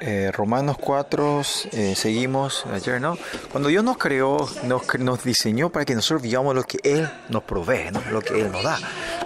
[0.00, 3.16] Eh, Romanos 4, eh, seguimos ayer, ¿no?
[3.52, 7.44] Cuando Dios nos creó, nos, nos diseñó para que nosotros vivamos lo que Él nos
[7.44, 8.02] provee, ¿no?
[8.10, 8.78] Lo que Él nos da.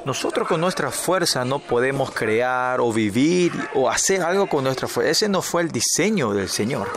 [0.04, 5.10] Nosotros con nuestra fuerza no podemos crear o vivir o hacer algo con nuestra fuerza.
[5.10, 6.88] Ese no fue el diseño del Señor.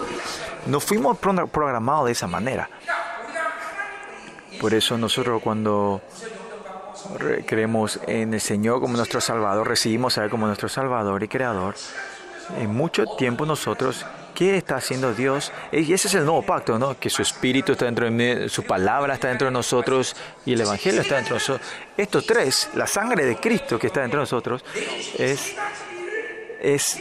[0.65, 2.69] No fuimos programados de esa manera.
[4.59, 6.01] Por eso nosotros cuando
[7.45, 11.75] creemos en el Señor como nuestro Salvador, recibimos a Él como nuestro Salvador y Creador,
[12.57, 15.51] en mucho tiempo nosotros, ¿qué está haciendo Dios?
[15.71, 16.97] Y ese es el nuevo pacto, ¿no?
[16.99, 20.15] Que su Espíritu está dentro de su palabra está dentro de nosotros
[20.45, 21.67] y el Evangelio está dentro de nosotros.
[21.97, 24.63] Estos tres, la sangre de Cristo que está dentro de nosotros,
[25.17, 25.55] es,
[26.61, 26.99] es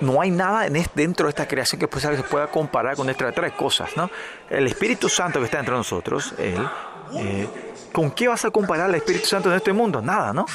[0.00, 3.52] no hay nada en dentro de esta creación que se pueda comparar con estas tres
[3.52, 4.10] cosas, ¿no?
[4.48, 6.68] El Espíritu Santo que está dentro de nosotros, Él,
[7.16, 7.48] eh,
[7.92, 10.00] ¿con qué vas a comparar el Espíritu Santo en este mundo?
[10.00, 10.46] Nada, ¿no?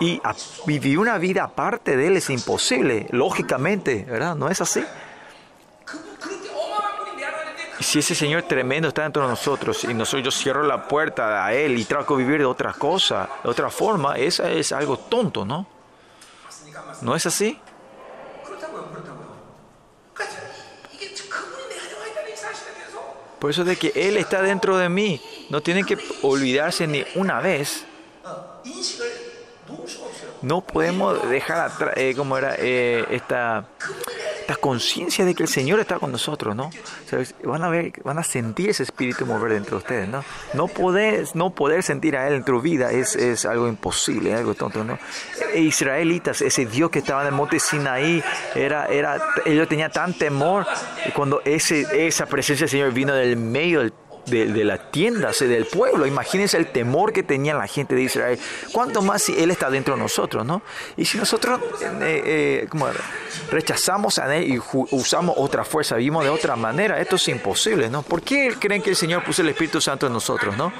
[0.00, 0.20] Y
[0.66, 4.34] vivir una vida aparte de Él es imposible, lógicamente, ¿verdad?
[4.34, 4.84] ¿No es así?
[7.80, 11.54] Si ese Señor tremendo está dentro de nosotros y nosotros yo cierro la puerta a
[11.54, 15.44] Él y trato de vivir de otra cosa, de otra forma, esa es algo tonto,
[15.44, 15.66] ¿no?
[17.02, 17.58] ¿No es así?
[23.38, 25.20] Por eso de que Él está dentro de mí,
[25.50, 27.84] no tienen que olvidarse ni una vez.
[30.42, 33.66] No podemos dejar atrás, eh, como era eh, esta
[34.46, 36.70] esta conciencia de que el Señor está con nosotros, ¿no?
[37.42, 40.24] Van a ver, van a sentir ese espíritu mover dentro de ustedes, ¿no?
[40.54, 44.54] No poder, no poder sentir a Él en tu vida es, es algo imposible, algo
[44.54, 45.00] tonto, ¿no?
[45.52, 48.22] E israelitas, ese Dios que estaba en el monte Sinaí,
[48.54, 50.64] era, era, ellos tenían tan temor
[51.12, 53.92] cuando ese, esa presencia del Señor vino del medio del
[54.26, 56.06] de, de la tienda, del pueblo.
[56.06, 58.38] Imagínense el temor que tenía la gente de Israel.
[58.72, 60.62] ¿Cuánto más si Él está dentro de nosotros, no?
[60.96, 61.60] Y si nosotros
[62.02, 62.68] eh, eh,
[63.50, 64.60] rechazamos a Él y
[64.90, 68.02] usamos otra fuerza, vivimos de otra manera, esto es imposible, ¿no?
[68.02, 70.72] ¿Por qué creen que el Señor puso el Espíritu Santo en nosotros, no?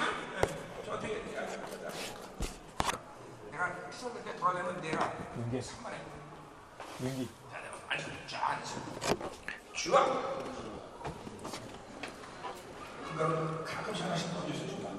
[13.16, 14.90] 가루 가끔씩 하나씩 던져서 준다.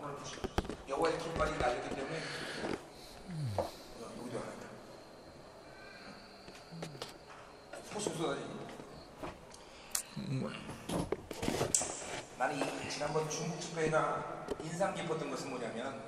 [0.00, 0.38] 오늘 보시오.
[0.88, 2.20] 여호와의 깃발이 날리기 때문에
[4.20, 4.66] 여기도 하나 있다.
[6.72, 7.00] 음.
[7.92, 8.60] 호수 쏟아지니.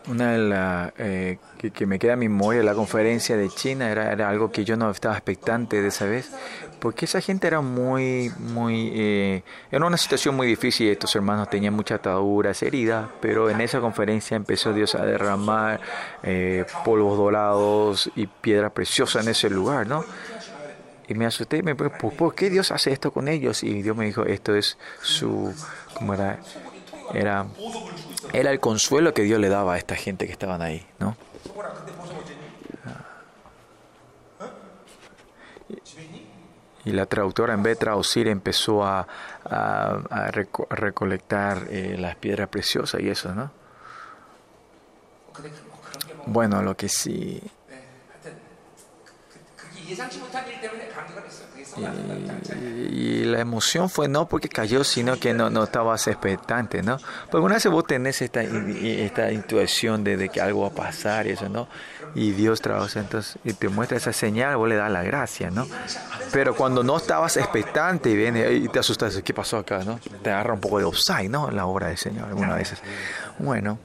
[0.09, 1.39] Una de las eh,
[1.75, 4.91] que, me queda en mi memoria, la conferencia de China, era, algo que yo no
[4.91, 6.31] estaba expectante de esa vez,
[6.81, 11.75] porque esa gente era muy, muy, eh, era una situación muy difícil, estos hermanos tenían
[11.75, 15.81] muchas ataduras, heridas, pero en esa conferencia empezó Dios a derramar
[16.23, 20.03] eh, polvos dorados y piedras preciosas en ese lugar, ¿no?
[21.09, 23.63] Y me asusté y me pregunté, ¿por qué Dios hace esto con ellos?
[23.63, 25.55] Y Dios me dijo, esto es su,
[25.95, 26.39] ¿cómo era?
[27.13, 27.47] Era,
[28.33, 31.17] era el consuelo que Dios le daba a esta gente que estaban ahí, ¿no?
[36.85, 39.07] Y la traductora en vez de traducir empezó a,
[40.71, 43.51] recolectar eh, las piedras preciosas y eso, ¿no?
[46.27, 47.41] Bueno, lo que sí
[52.91, 56.99] y, la emoción fue no porque cayó, sino que no, no estabas expectante, ¿no?
[57.31, 61.31] Porque una vez vos tenés esta, esta intuición de, que algo va a pasar y
[61.31, 61.69] eso, ¿no?
[62.15, 65.67] Y Dios trabaja, entonces, y te muestra esa señal, vos le das la gracia, ¿no?
[66.31, 69.99] Pero cuando no estabas expectante y viene y te asustas, ¿qué pasó acá, no?
[70.23, 71.51] Te agarra un poco de offside, ¿no?
[71.51, 72.83] La obra del Señor, algunas veces.
[73.39, 73.79] Bueno.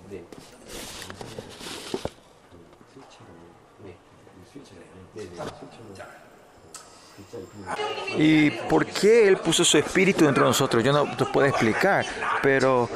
[8.18, 10.84] ¿Y por qué Él puso su espíritu dentro de nosotros?
[10.84, 12.06] Yo no te puedo explicar,
[12.42, 12.90] pero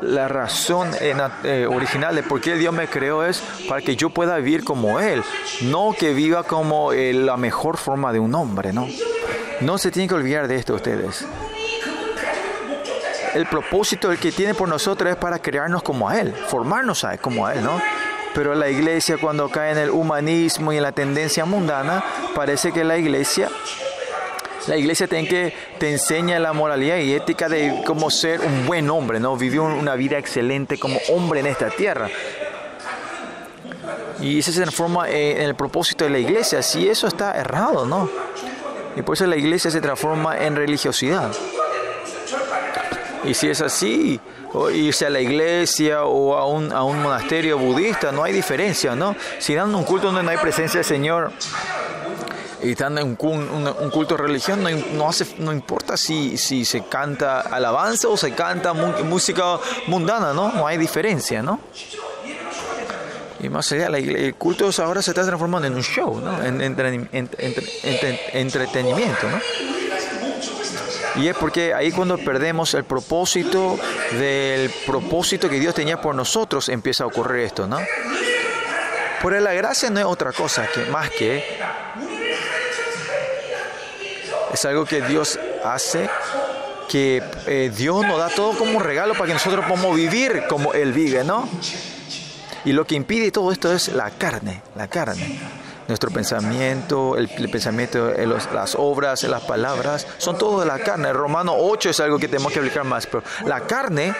[0.00, 4.36] la razón eh, original de por qué Dios me creó es para que yo pueda
[4.38, 5.22] vivir como Él,
[5.62, 8.88] no que viva como eh, la mejor forma de un hombre, ¿no?
[9.60, 11.26] No se tienen que olvidar de esto ustedes.
[13.34, 17.14] El propósito el que tiene por nosotros es para crearnos como a Él, formarnos a
[17.14, 17.80] él, como a Él, ¿no?
[18.34, 22.02] Pero la iglesia cuando cae en el humanismo y en la tendencia mundana,
[22.34, 23.48] parece que la iglesia
[24.68, 28.88] la iglesia te, que, te enseña la moralidad y ética de cómo ser un buen
[28.90, 29.36] hombre, ¿no?
[29.36, 32.08] Vivir una vida excelente como hombre en esta tierra.
[34.20, 36.62] Y eso se transforma en el propósito de la iglesia.
[36.62, 38.08] Si eso está errado, ¿no?
[38.94, 41.32] Y por eso la iglesia se transforma en religiosidad.
[43.24, 44.20] Y si es así,
[44.52, 48.94] o irse a la iglesia o a un, a un monasterio budista, no hay diferencia,
[48.94, 49.16] ¿no?
[49.38, 51.32] Si dan un culto donde no hay presencia del Señor,
[52.62, 54.64] y están en un, culto religión,
[54.94, 60.52] no, hace, no importa si, si se canta alabanza o se canta música mundana, ¿no?
[60.52, 61.58] No hay diferencia, ¿no?
[63.40, 66.40] Y más allá, el culto ahora se está transformando en un show, ¿no?
[66.44, 69.40] En, entretenimiento, ¿no?
[71.20, 73.76] Y es porque ahí cuando perdemos el propósito
[74.12, 77.80] del propósito que Dios tenía por nosotros, empieza a ocurrir esto, ¿no?
[79.20, 81.44] Por la gracia no es otra cosa que más que
[84.52, 86.08] es algo que Dios hace,
[86.88, 90.72] que eh, Dios nos da todo como un regalo para que nosotros podamos vivir como
[90.74, 91.48] Él vive, ¿no?
[92.64, 95.40] Y lo que impide todo esto es la carne, la carne.
[95.88, 98.12] Nuestro pensamiento, el, pensamiento,
[98.52, 101.12] las obras, las palabras, son todo de la carne.
[101.12, 104.14] Romano 8 es algo que tenemos que explicar más, pero la carne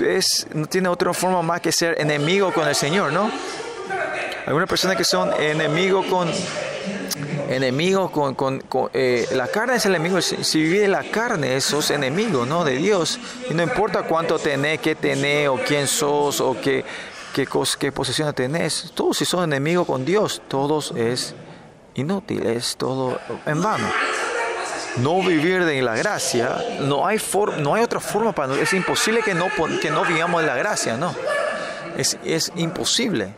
[0.00, 3.30] es, no tiene otra forma más que ser enemigo con el Señor, ¿no?
[4.46, 6.28] Algunas personas que son enemigos con
[7.48, 8.62] enemigo con, con,
[8.92, 10.20] eh, la carne es el enemigo.
[10.20, 13.18] Si vive la carne sos enemigo no de Dios.
[13.50, 16.84] Y no importa cuánto tenés qué tenés o quién sos o qué
[17.32, 17.46] qué,
[17.78, 18.92] qué posesión tenés.
[18.94, 21.34] Todos si son enemigos con Dios todos es
[21.94, 23.88] inútil es todo en vano.
[24.96, 27.20] No vivir de la gracia no hay
[27.58, 29.46] no hay otra forma para es imposible que no
[29.80, 31.14] que no vivamos de la gracia no
[31.96, 33.34] es, es imposible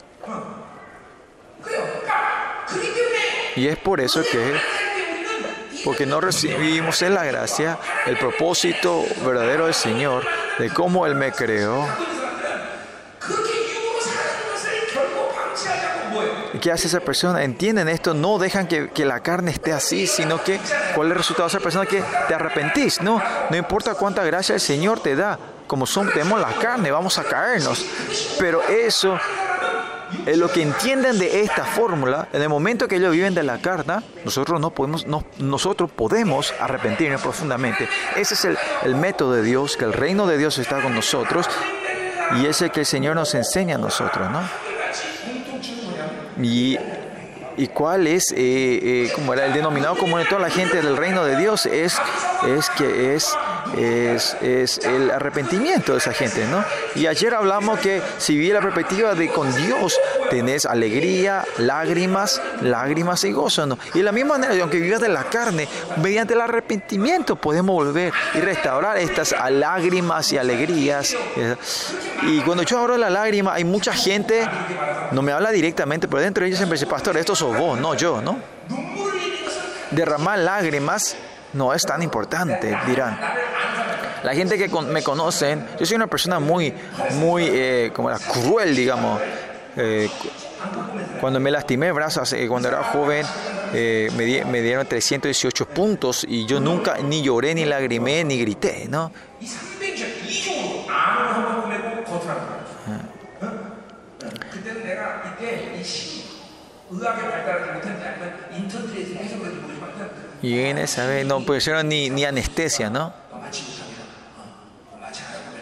[3.57, 4.55] y es por eso que,
[5.85, 10.25] porque no recibimos en la gracia el propósito verdadero del Señor,
[10.59, 11.87] de cómo Él me creó.
[16.53, 17.43] ¿Y qué hace esa persona?
[17.43, 20.61] Entienden esto, no dejan que, la carne esté así, sino que
[20.95, 23.23] cuál es el resultado de esa persona que te arrepentís, ¿no?
[23.49, 27.25] No importa cuánta gracia el Señor te da, como somos, tenemos la carne, vamos a
[27.25, 27.85] caernos,
[28.39, 29.19] pero eso
[30.37, 34.01] lo que entienden de esta fórmula, en el momento que ellos viven de la carne,
[34.25, 37.89] nosotros no podemos, no, nosotros podemos arrepentirnos profundamente.
[38.17, 41.47] Ese es el, el, método de Dios, que el reino de Dios está con nosotros
[42.37, 44.41] y ese que el Señor nos enseña a nosotros, ¿no?
[46.43, 46.79] Y,
[47.57, 51.25] y cuál es, eh, eh, como el denominado común de toda la gente del reino
[51.25, 52.01] de Dios, es,
[52.47, 53.37] es que es
[53.77, 56.65] es, es, el arrepentimiento de esa gente, ¿no?
[56.95, 59.99] Y ayer hablamos que si vive la perspectiva de con Dios,
[60.31, 63.79] tenés alegría, lágrimas, lágrimas y gozo, ¿no?
[63.95, 65.69] Y de la misma manera, aunque vivas de la carne,
[66.03, 71.17] mediante el arrepentimiento podemos volver y restaurar estas lágrimas y alegrías.
[72.23, 74.49] Y cuando yo hablo de la lágrima, hay mucha gente,
[75.13, 77.95] no me habla directamente, pero dentro de ellos siempre dice, pastor, esto sos vos, no
[77.95, 78.39] yo, ¿no?
[79.91, 81.17] Derramar lágrimas
[81.55, 83.19] no es tan importante, dirán.
[84.23, 86.75] La gente que me conocen, yo soy una persona muy,
[87.15, 89.21] muy, eh, como era, cruel, digamos.
[89.77, 90.11] Eh,
[91.21, 93.25] cuando me lastimé brazos, eh, cuando era joven,
[93.73, 99.11] me, me, dieron 318 puntos y yo nunca ni lloré, ni lagrimé, ni grité, ¿no?
[110.43, 113.13] Y en esa vez no pusieron ni, ni anestesia, ¿no?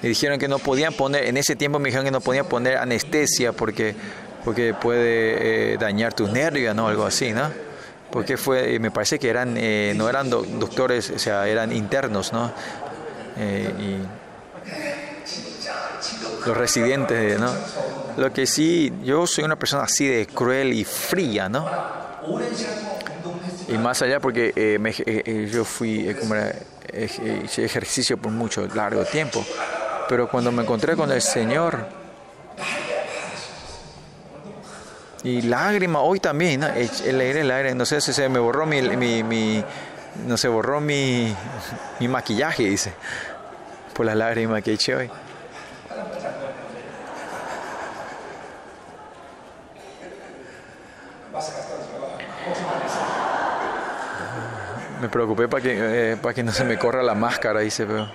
[0.02, 2.76] Me dijeron que no podían poner, en ese tiempo me dijeron que no podían poner
[2.76, 3.96] anestesia porque,
[4.44, 6.86] porque puede eh, dañar tus nervios, ¿no?
[6.86, 7.50] Algo así, ¿no?
[8.12, 12.52] Porque fue, me parece que eran, eh, no eran doctores, o sea, eran internos, ¿no?
[13.36, 13.98] Eh, y
[16.46, 17.52] los residentes, ¿no?
[18.16, 21.68] Lo que sí, yo soy una persona así de cruel y fría, ¿no?
[23.68, 26.08] Y más allá porque eh, eh, eh, yo fui,
[27.44, 29.44] hice ejercicio por mucho largo tiempo,
[30.08, 31.86] pero cuando me encontré con el Señor,
[35.22, 38.80] y lágrima hoy también, el aire, el aire, no sé si se me borró mi,
[39.22, 39.62] mi,
[40.26, 41.34] no se borró mi,
[42.00, 42.94] mi maquillaje, dice,
[43.92, 45.10] por las lágrimas que eché hoy.
[55.00, 58.08] Me preocupé para que, eh, para que no se me corra la máscara, dice, pero...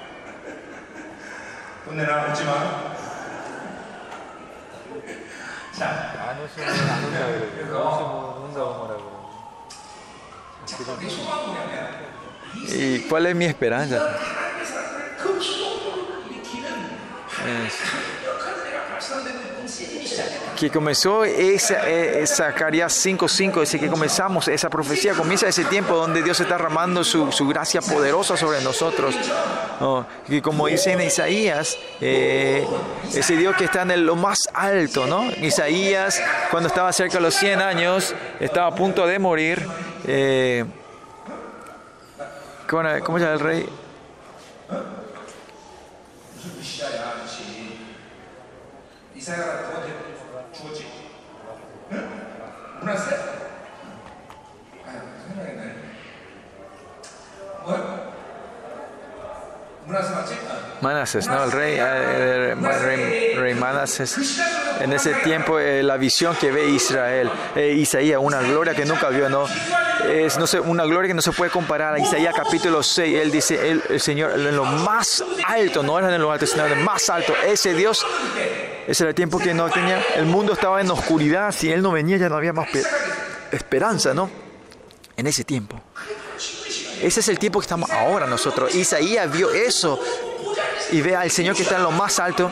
[12.68, 14.18] ¿Y cuál es mi esperanza?
[17.66, 18.23] Es
[20.60, 26.22] que comenzó esa, eh, Zacarías 5.5, dice que comenzamos, esa profecía comienza ese tiempo donde
[26.22, 29.16] Dios está derramando su, su gracia poderosa sobre nosotros.
[30.30, 32.66] Y como dice en Isaías, eh,
[33.14, 35.30] ese Dios que está en lo más alto, ¿no?
[35.42, 39.68] Isaías, cuando estaba cerca de los 100 años, estaba a punto de morir.
[40.08, 40.64] Eh,
[42.70, 43.70] ¿cómo, ¿Cómo se llama el rey?
[60.82, 61.44] Manases, ¿no?
[61.44, 64.40] El rey, eh, el rey, Manases.
[64.82, 69.10] En ese tiempo, eh, la visión que ve Israel, eh, Isaías, una gloria que nunca
[69.10, 69.46] vio, ¿no?
[70.06, 73.18] Es no sé, una gloria que no se puede comparar a Isaías capítulo 6.
[73.18, 76.80] Él dice, el Señor, en lo más alto, no era en lo alto, sino en
[76.80, 77.34] lo más alto.
[77.46, 78.06] Ese Dios,
[78.88, 81.52] ese era el tiempo que no tenía, el mundo estaba en oscuridad.
[81.52, 82.68] Si Él no venía, ya no había más
[83.52, 84.30] esperanza, ¿no?
[85.16, 85.80] En ese tiempo.
[87.02, 88.74] Ese es el tiempo que estamos ahora nosotros.
[88.76, 90.00] Isaías vio eso
[90.92, 92.52] y ve al Señor que está en lo más alto,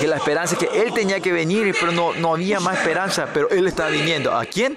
[0.00, 3.50] que la esperanza que Él tenía que venir, pero no, no había más esperanza, pero
[3.50, 4.32] Él estaba viniendo.
[4.32, 4.76] ¿A quién?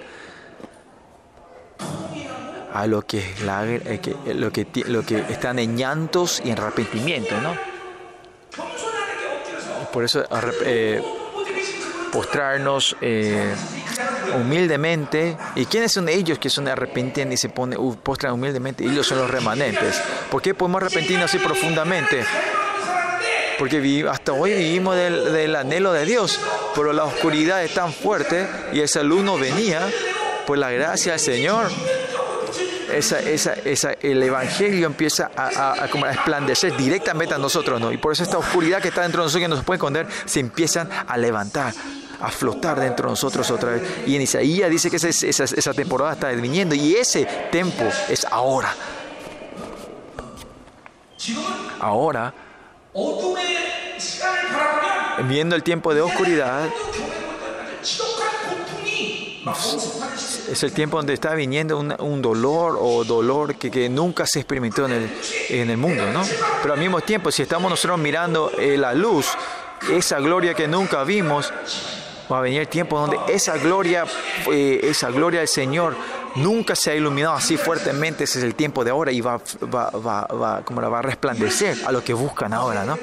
[2.73, 7.55] A lo que, eh, lo que, lo que están en llantos y en arrepentimiento, ¿no?
[9.95, 10.25] Por eso
[10.65, 11.01] eh,
[12.11, 13.55] postrarnos eh,
[14.37, 15.37] humildemente.
[15.55, 18.83] ¿Y quiénes son ellos que son arrepentidos y se ponen, postran humildemente?
[18.83, 20.01] Ellos son los remanentes.
[20.29, 22.25] ¿Por qué podemos arrepentirnos así profundamente?
[23.57, 26.41] Porque hasta hoy vivimos del, anhelo de Dios,
[26.75, 29.87] pero la oscuridad es tan fuerte y ese luz no venía
[30.45, 31.71] por la gracia del Señor.
[32.95, 37.91] Esa, esa, esa, el Evangelio empieza a, a, a esplandecer directamente a nosotros, ¿no?
[37.91, 40.07] Y por eso esta oscuridad que está dentro de nosotros, que no se puede esconder,
[40.25, 41.73] se empiezan a levantar,
[42.21, 43.83] a flotar dentro de nosotros otra vez.
[44.07, 48.25] Y en Isaías dice que esa, esa, esa temporada está viniendo y ese tiempo es
[48.25, 48.73] ahora.
[51.79, 52.33] Ahora
[55.23, 56.69] viendo el tiempo de oscuridad,
[60.49, 64.91] es el tiempo donde está viniendo un, dolor o dolor que, nunca se experimentó en
[64.91, 65.09] el,
[65.49, 66.23] en el, mundo, ¿no?
[66.61, 69.27] Pero al mismo tiempo, si estamos nosotros mirando eh, la luz,
[69.91, 71.51] esa gloria que nunca vimos,
[72.31, 74.05] va a venir el tiempo donde esa gloria,
[74.51, 75.95] eh, esa gloria del Señor
[76.35, 79.39] nunca se ha iluminado así fuertemente, ese es el tiempo de ahora y va,
[79.73, 82.97] va, va, va, como va a resplandecer a lo que buscan ahora, ¿no?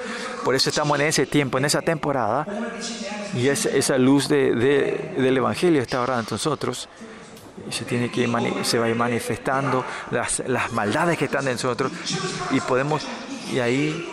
[0.45, 2.47] Por eso estamos en ese tiempo, en esa temporada,
[3.35, 4.55] y esa luz de,
[5.17, 6.89] del Evangelio está ahora entre nosotros.
[7.73, 8.29] Se, tiene que
[8.63, 11.91] se va manifestando las, las maldades que están en nosotros
[12.51, 13.03] y podemos,
[13.53, 14.09] y ahí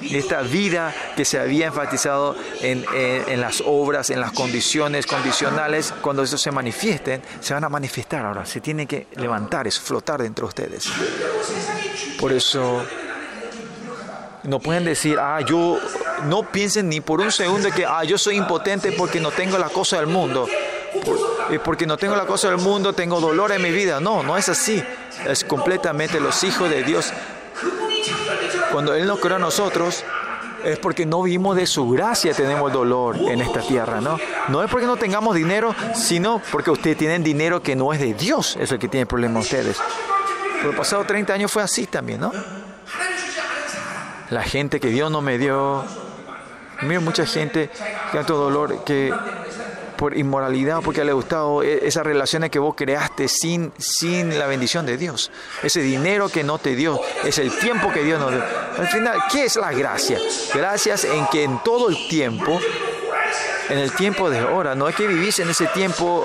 [0.00, 2.84] esta vida que se había enfatizado en,
[3.40, 8.46] las obras, en las condiciones condicionales, cuando eso se manifiesten, se van a manifestar ahora.
[8.46, 10.88] Se tiene que levantar, es flotar dentro de ustedes.
[12.18, 12.84] Por eso
[14.44, 15.78] no pueden decir, ah, yo
[16.24, 19.68] no piensen ni por un segundo que, ah, yo soy impotente porque no tengo la
[19.68, 20.46] cosa del mundo.
[21.64, 24.00] Porque no tengo la cosa del mundo, tengo dolor en mi vida.
[24.00, 24.82] No, no es así.
[25.26, 27.12] Es completamente los hijos de Dios
[28.72, 30.04] cuando Él nos creó a nosotros,
[30.64, 34.18] es porque no vimos de su gracia tenemos dolor en esta tierra, ¿no?
[34.48, 38.14] No es porque no tengamos dinero, sino porque ustedes tienen dinero que no es de
[38.14, 39.78] Dios, es el que tiene problema ustedes.
[40.56, 42.32] Por los pasados 30 años fue así también, ¿no?
[44.30, 45.84] La gente que Dios no me dio.
[46.82, 47.70] Mira, mucha gente
[48.12, 49.12] que tanto dolor que
[49.98, 54.46] por inmoralidad, porque le ha gustado e, esas relaciones que vos creaste sin, sin la
[54.46, 55.32] bendición de Dios.
[55.62, 58.42] Ese dinero que no te dio, es el tiempo que Dios nos dio.
[58.78, 60.18] Al final, ¿qué es la gracia?
[60.54, 62.60] Gracias en que en todo el tiempo,
[63.68, 66.24] en el tiempo de ahora, no es que vivís en ese tiempo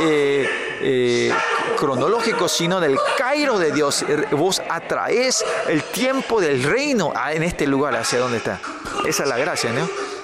[0.00, 0.48] eh,
[0.80, 1.32] eh,
[1.76, 4.06] cronológico, sino del Cairo de Dios.
[4.30, 8.58] Vos atraes el tiempo del reino en este lugar hacia donde está.
[9.06, 10.15] Esa es la gracia, ¿no?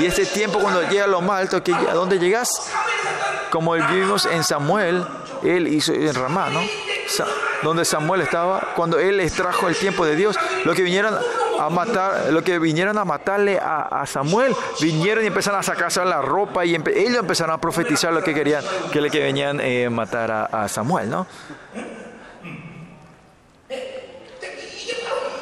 [0.00, 2.70] Y ese tiempo cuando llega lo más alto, ¿a dónde llegas?
[3.50, 5.04] Como vimos en Samuel,
[5.42, 6.60] él hizo en Ramá, ¿no?
[7.62, 11.16] Donde Samuel estaba, cuando él les trajo el tiempo de Dios, lo que vinieron
[11.58, 16.22] a matar, lo que vinieron a matarle a, Samuel, vinieron y empezaron a sacarse la
[16.22, 19.90] ropa y ellos empezaron a profetizar lo que querían, que le que venían a eh,
[19.90, 21.26] matar a, Samuel, ¿no?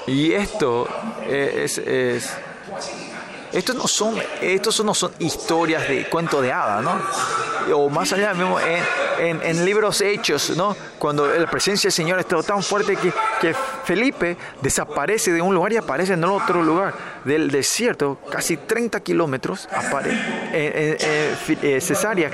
[0.06, 0.88] Y esto
[1.26, 2.30] eh, es
[3.52, 7.76] Estos no son, estos no son historias de cuento de hadas, ¿no?
[7.76, 10.76] O más allá, mismo en, libros hechos, ¿no?
[10.98, 13.54] Cuando la presencia del Señor está tan fuerte que,
[13.84, 19.68] Felipe desaparece de un lugar y aparece en otro lugar del desierto, casi 30 kilómetros,
[19.72, 20.16] aparece
[20.52, 22.30] en, en, Cesarea,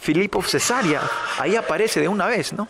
[0.00, 1.02] Filipo Cesarea,
[1.38, 2.68] ahí aparece de una vez, ¿no?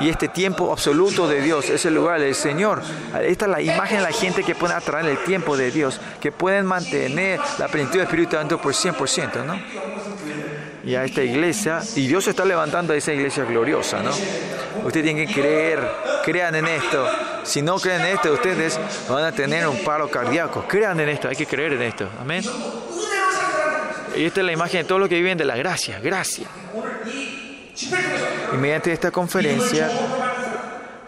[0.00, 2.82] Y este tiempo absoluto de Dios, es el lugar del Señor.
[3.22, 6.32] Esta es la imagen de la gente que puede atraer el tiempo de Dios, que
[6.32, 9.60] pueden mantener la plenitud del Espíritu Santo por 100%, ¿no?
[10.84, 14.10] Y a esta iglesia, y Dios está levantando a esa iglesia gloriosa, ¿no?
[14.84, 15.80] Ustedes tienen que creer,
[16.24, 17.06] crean en esto.
[17.44, 20.64] Si no creen en esto, ustedes van a tener un paro cardíaco.
[20.66, 22.08] Crean en esto, hay que creer en esto.
[22.20, 22.42] Amén.
[24.16, 26.48] Y esta es la imagen de todo lo que viven de la gracia, gracia.
[28.52, 29.90] Y mediante esta conferencia,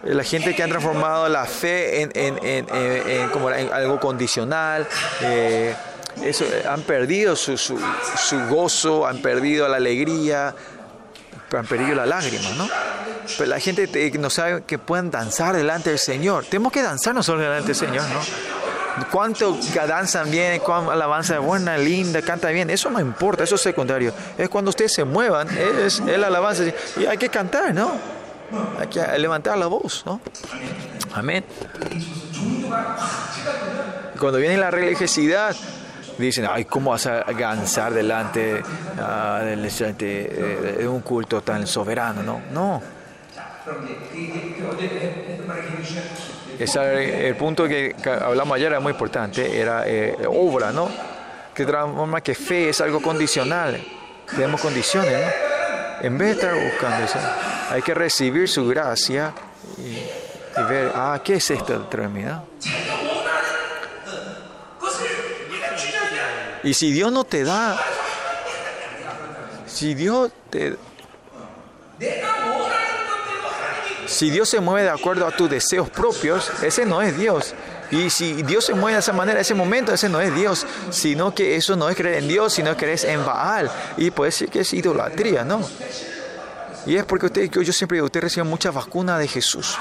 [0.03, 4.87] la gente que ha transformado la fe en, como algo condicional,
[5.21, 5.75] eh,
[6.23, 7.77] eso, han perdido su, su,
[8.49, 10.55] gozo, han perdido la alegría,
[11.51, 12.67] han perdido la lágrima, ¿no?
[13.45, 16.45] La gente que no sabe que puedan danzar delante del Señor.
[16.45, 18.64] Tenemos que danzar nosotros delante del Señor, ¿no?
[19.11, 24.13] Cuánto danzan bien, cuánto alabanza buena, linda, canta bien, eso no importa, eso es secundario.
[24.37, 26.63] Es cuando ustedes se muevan, es el alabanza
[26.97, 27.91] y hay que cantar, ¿no?
[28.79, 30.21] Hay que levantar la voz, ¿no?
[31.13, 31.43] Amén.
[34.19, 35.55] Cuando viene la religiosidad,
[36.17, 38.61] dicen, ay, ¿cómo vas a danzar delante
[38.99, 42.23] ah, de un culto tan soberano?
[42.23, 42.94] No, no
[46.59, 50.89] el punto que hablamos ayer era muy importante, era eh, obra, ¿no?
[51.53, 53.81] Que transforma que fe es algo condicional.
[54.29, 55.27] Tenemos condiciones, ¿no?
[56.01, 57.19] En vez de estar buscando eso,
[57.69, 59.33] hay que recibir su gracia
[59.77, 62.45] y, ver, ah, ¿qué es esto determinado?
[66.63, 67.77] Y si Dios no te da,
[69.67, 70.77] si Dios te
[74.07, 77.53] si Dios se mueve de acuerdo a tus deseos propios, ese no es Dios.
[77.91, 81.33] Y si Dios se mueve de esa manera, ese momento, ese no es Dios, sino
[81.33, 83.69] que eso no es creer en Dios, sino creer en Baal.
[83.97, 85.61] Y puede ser que es idolatría, ¿no?
[86.85, 89.77] Y es porque usted, yo siempre digo, usted recibe muchas vacunas de Jesús.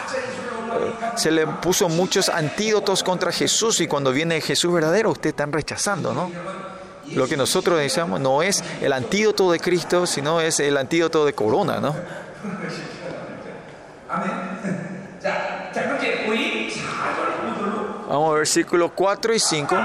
[1.16, 6.12] Se le puso muchos antídotos contra Jesús y cuando viene Jesús verdadero, usted están rechazando,
[6.12, 6.30] ¿no?
[7.12, 11.34] Lo que nosotros decimos no es el antídoto de Cristo, sino es el antídoto de
[11.34, 11.94] corona, ¿no?
[18.08, 19.76] Vamos a versículo 4 y 5.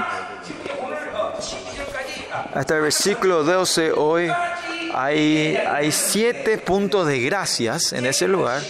[2.54, 4.30] Hasta el versículo 12 hoy
[4.94, 8.62] hay, hay siete puntos de gracias en ese lugar.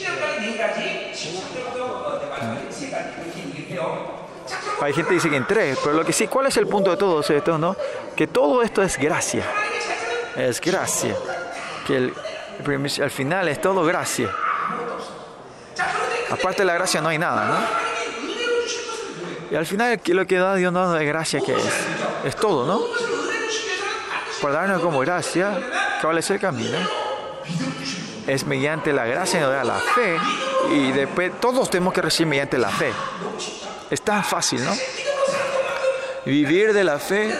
[4.83, 6.91] Hay gente que dice que en tres, pero lo que sí, ¿cuál es el punto
[6.91, 7.59] de todo esto?
[7.59, 7.77] No?
[8.17, 9.45] Que todo esto es gracia.
[10.37, 11.15] Es gracia.
[11.87, 12.13] Que
[13.03, 14.31] al final es todo gracia.
[16.31, 17.91] Aparte de la gracia no hay nada, ¿no?
[19.51, 21.65] Y al final lo que da Dios nos de gracia que es,
[22.25, 22.81] es todo, ¿no?
[24.41, 25.59] Por darnos como gracia,
[26.01, 26.79] ¿cuál es el camino?
[28.27, 30.17] Es mediante la gracia nos da la fe
[30.71, 32.93] y después todos tenemos que recibir mediante la fe.
[33.91, 34.73] Es tan fácil, ¿no?
[36.25, 37.35] Vivir de la fe.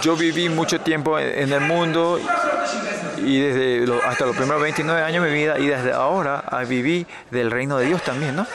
[0.00, 2.18] Yo viví mucho tiempo en el mundo
[3.24, 7.50] y desde hasta los primeros 29 años de mi vida y desde ahora viví del
[7.50, 8.46] reino de Dios también, ¿no?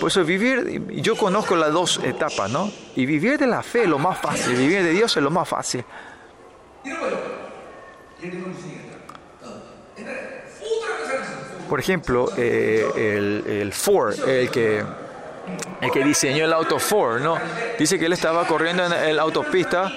[0.00, 2.70] Por eso vivir, yo conozco las dos etapas, ¿no?
[2.96, 5.48] Y vivir de la fe es lo más fácil, vivir de Dios es lo más
[5.48, 5.84] fácil.
[11.68, 14.84] Por ejemplo, eh, el, el Ford, el que,
[15.80, 17.38] el que diseñó el auto Ford, ¿no?
[17.78, 19.90] Dice que él estaba corriendo en la autopista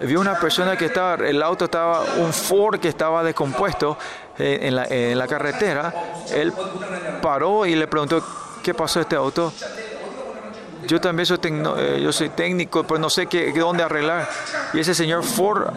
[0.00, 3.98] vio una persona que estaba, el auto estaba, un Ford que estaba descompuesto
[4.38, 5.92] eh, en, la, en la carretera.
[6.34, 6.52] Él
[7.20, 8.24] paró y le preguntó,
[8.62, 9.52] ¿qué pasó este auto?
[10.86, 14.28] Yo también soy, eh, yo técnico, pero no sé qué, dónde arreglar.
[14.72, 15.68] Y ese señor Ford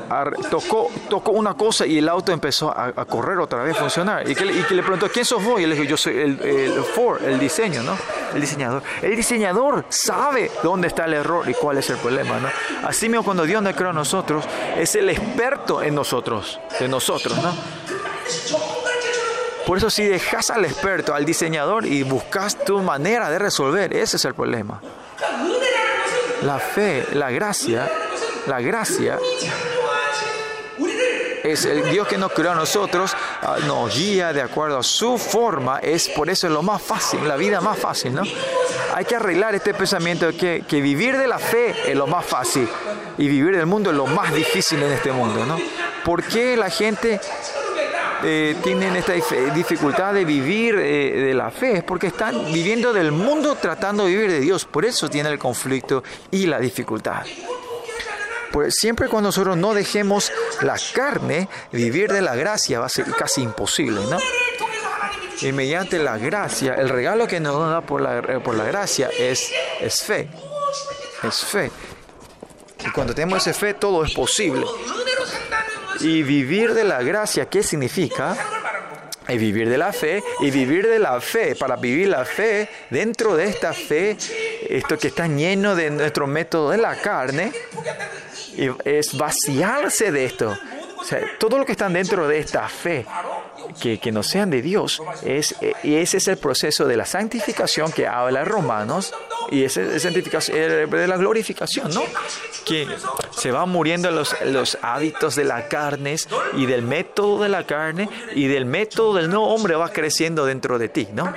[0.50, 4.30] tocó, tocó una cosa y el auto empezó a, correr otra vez, a funcionar.
[4.30, 5.60] Y que, y que, le preguntó, ¿quién sos vos?
[5.62, 7.98] Y le dijo, yo soy el, Ford, el diseño, ¿no?
[8.34, 8.84] El diseñador.
[9.02, 12.50] El diseñador sabe dónde está el error y cuál es el problema, ¿no?
[12.88, 14.46] Así mismo cuando Dios nos creó a nosotros,
[14.78, 18.73] es el experto en nosotros, de nosotros, ¿no?
[19.66, 24.18] Por eso si dejas al experto, al diseñador y buscas tu manera de resolver, ese
[24.18, 24.82] es el problema.
[26.44, 27.90] La fe, la gracia,
[28.48, 29.18] la gracia
[31.44, 35.18] es el Dios que nos creó a nosotros, ah, nos guía de acuerdo a su
[35.18, 38.24] forma, es por eso es lo más fácil, la vida más fácil, ¿no?
[38.96, 42.26] Hay que arreglar este pensamiento de que, que vivir de la fe es lo más
[42.26, 42.68] fácil
[43.18, 45.58] y vivir del mundo es lo más difícil en este mundo, ¿no?
[46.06, 47.20] ¿Por qué la gente
[48.24, 49.14] eh, tienen esta
[49.54, 54.12] dificultad de vivir eh, de la fe, es porque están viviendo del mundo tratando de
[54.12, 54.66] vivir de Dios.
[54.66, 57.26] Por eso tiene el conflicto y la dificultad.
[58.52, 60.32] Pues siempre cuando nosotros no dejemos
[60.62, 64.20] la carne, vivir de la gracia va a ser casi imposible, ¿no?
[65.42, 69.10] Y mediante la gracia, el regalo que nos da por la, eh, por la gracia
[69.18, 70.30] es, es fe.
[71.24, 71.72] Es fe.
[72.86, 74.66] Y cuando tenemos esa fe, todo es posible.
[76.00, 78.36] Y vivir de la gracia, ¿qué significa?
[79.28, 83.36] Y vivir de la fe, y vivir de la fe, para vivir la fe, dentro
[83.36, 84.18] de esta fe,
[84.70, 87.54] esto que está lleno de nuestro método de la carne,
[88.84, 90.58] es vaciarse de esto.
[90.98, 93.06] O sea, todo lo que está dentro de esta fe,
[93.80, 98.08] que, no sean de Dios, es, y ese es el proceso de la santificación que
[98.08, 99.14] habla Romanos,
[99.50, 102.04] y ese es de la glorificación, ¿no?
[102.66, 102.88] Que
[103.32, 106.16] se van muriendo los, los hábitos de la carne
[106.54, 110.80] y del método de la carne, y del método del no hombre va creciendo dentro
[110.80, 111.34] de ti, ¿no?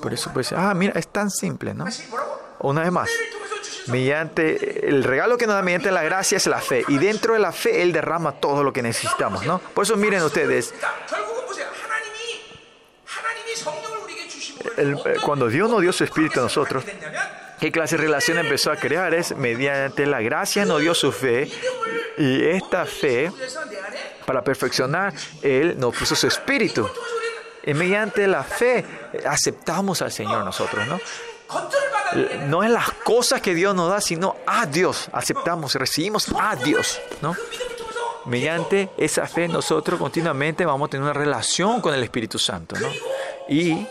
[0.00, 1.86] Por eso, pues, ah, mira, es tan simple, ¿no?
[2.60, 3.10] Una vez más
[3.86, 6.84] mediante el regalo que nos da mediante la gracia es la fe.
[6.88, 10.22] Y dentro de la fe él derrama todo lo que necesitamos no por eso miren
[10.22, 10.74] ustedes.
[15.22, 16.84] Cuando Dios nos dio su espíritu a nosotros
[17.60, 21.50] qué clase de relación empezó a crear es mediante la gracia nos dio su fe.
[22.16, 23.32] Y esta fe
[24.26, 26.88] para perfeccionar él nos puso su espíritu.
[27.64, 28.84] Y mediante la fe
[29.26, 31.00] aceptamos al Señor nosotros no
[32.46, 35.08] no es las cosas que Dios nos da, sino a Dios.
[35.12, 37.34] Aceptamos, recibimos a Dios, ¿no?
[38.26, 42.88] Mediante esa fe nosotros continuamente vamos a tener una relación con el Espíritu Santo, ¿no?
[43.48, 43.86] Y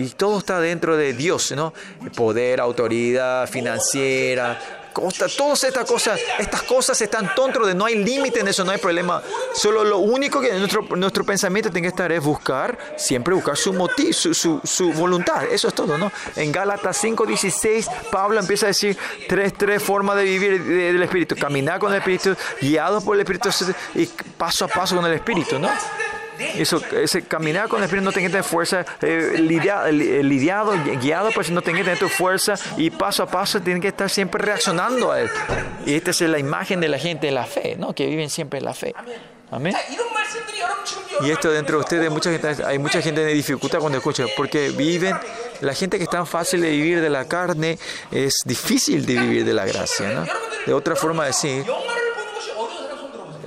[0.00, 1.74] y todo está dentro de Dios, ¿no?
[2.16, 4.58] Poder, autoridad financiera,
[4.92, 8.78] todas estas cosas, estas cosas están dentro de no hay límite en eso, no hay
[8.78, 9.22] problema.
[9.54, 13.72] Solo lo único que nuestro, nuestro pensamiento tiene que estar es buscar, siempre buscar su
[13.72, 15.44] motivo, su, su, voluntad.
[15.44, 16.12] Eso es todo, ¿no?
[16.36, 18.96] En Gálatas 5.16, Pablo empieza a decir
[19.28, 21.36] tres, tres formas de vivir del Espíritu.
[21.36, 23.48] Caminar con el Espíritu, guiado por el Espíritu
[23.94, 25.70] y paso a paso con el Espíritu, ¿no?
[26.40, 31.30] Eso, ese caminar con el Espíritu no tiene que tener fuerza, eh, lidiado, lidiado, guiado,
[31.32, 34.42] pues no tiene que tener tu fuerza y paso a paso tiene que estar siempre
[34.42, 35.30] reaccionando a él.
[35.86, 37.94] Y esta es la imagen de la gente de la fe, ¿no?
[37.94, 38.94] Que viven siempre en la fe.
[39.50, 39.74] Amén.
[41.22, 44.70] Y esto dentro de ustedes, mucha gente, hay mucha gente de dificultad cuando escucha, porque
[44.70, 45.16] viven,
[45.60, 47.78] la gente que es tan fácil de vivir de la carne,
[48.10, 50.26] es difícil de vivir de la gracia, ¿no?
[50.66, 51.64] De otra forma de decir,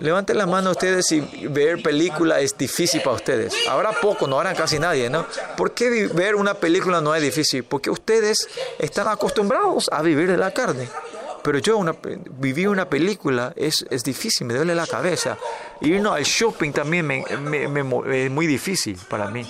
[0.04, 3.56] Levanten la mano ustedes y ver película es difícil para ustedes.
[3.70, 5.26] Ahora poco, no harán casi nadie, ¿no?
[5.56, 7.64] ¿Por qué ver una película no es difícil?
[7.64, 10.90] Porque ustedes están acostumbrados a vivir de la carne.
[11.42, 11.96] Pero yo una,
[12.32, 15.38] vivir una película es, es difícil, me duele la cabeza.
[15.80, 19.48] Irnos al shopping también me, es muy difícil para mí.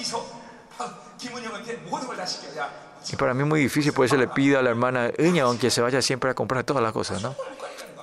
[3.11, 5.71] Y para mí es muy difícil, por eso le pido a la hermana Iña, aunque
[5.71, 7.35] se vaya siempre a comprar todas las cosas, ¿no?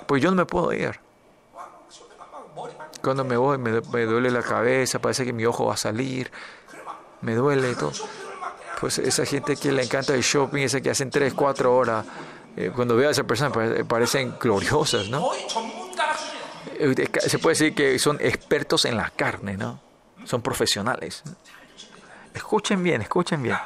[0.05, 0.99] Pues yo no me puedo ir.
[3.01, 6.31] Cuando me voy me, duele la cabeza, parece que mi ojo va a salir,
[7.21, 7.91] me duele todo.
[8.79, 12.05] Pues esa gente que le encanta el shopping, esa que hacen 3, 4 horas,
[12.55, 13.51] eh, cuando veo a esa persona
[13.87, 15.29] parecen gloriosas, ¿no?
[16.79, 19.79] Eh, se puede decir que son expertos en la carne, ¿no?
[20.25, 21.23] Son profesionales.
[22.33, 23.57] Escuchen bien, escuchen bien.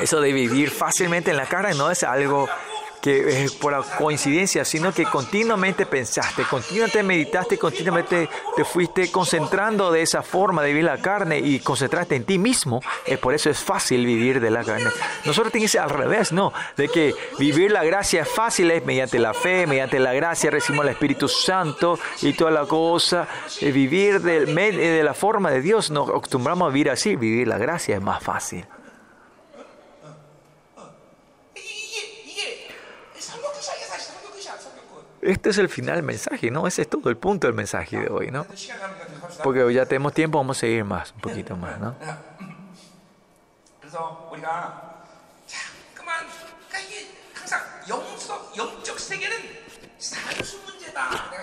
[0.00, 2.48] Eso de vivir fácilmente en la carne no es algo
[3.04, 10.00] que es por coincidencia, sino que continuamente pensaste, continuamente meditaste, continuamente te fuiste concentrando de
[10.00, 12.80] esa forma de vivir la carne y concentraste en ti mismo.
[13.04, 14.88] Es por eso es fácil vivir de la carne.
[15.26, 16.54] Nosotros tenemos al revés, ¿no?
[16.78, 20.86] De que vivir la gracia es fácil, es mediante la fe, mediante la gracia recibimos
[20.86, 23.28] el Espíritu Santo y toda la cosa.
[23.60, 27.96] Vivir de, de la forma de Dios, nos acostumbramos a vivir así, vivir la gracia
[27.96, 28.64] es más fácil.
[35.24, 36.66] Este es el final del mensaje, ¿no?
[36.66, 38.46] Ese es todo el punto del mensaje de hoy, ¿no?
[39.42, 41.96] Porque ya tenemos tiempo, vamos a seguir más, un poquito más, ¿no?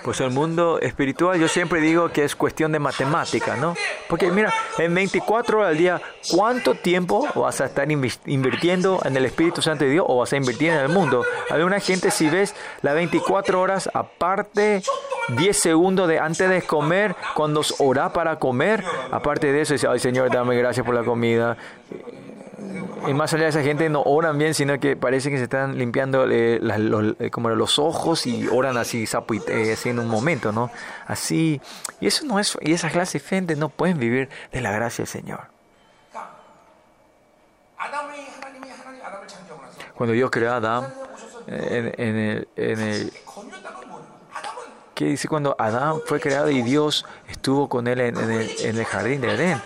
[0.03, 3.75] Pues el mundo espiritual yo siempre digo que es cuestión de matemática, ¿no?
[4.09, 9.25] Porque mira, en 24 horas al día, ¿cuánto tiempo vas a estar invirtiendo en el
[9.25, 11.23] Espíritu Santo de Dios o vas a invertir en el mundo?
[11.49, 14.81] Alguna gente si ves las 24 horas aparte
[15.37, 19.99] 10 segundos de antes de comer, cuando orá para comer, aparte de eso dice, ay
[19.99, 21.57] Señor, dame gracias por la comida
[23.07, 25.77] y más allá de esa gente no oran bien, sino que parece que se están
[25.77, 30.51] limpiando eh, los, eh, como los ojos y oran así, sapo así en un momento,
[30.51, 30.69] ¿no?
[31.07, 31.61] Así.
[31.99, 35.03] Y eso no es, y esa clase de gente no pueden vivir de la gracia
[35.03, 35.41] del Señor.
[39.95, 40.93] Cuando Dios creó a Adán,
[41.47, 43.11] eh, en, el, en
[44.93, 48.85] ¿Qué dice cuando Adán fue creado y Dios estuvo con él en, el, en el
[48.85, 49.61] jardín de Edén?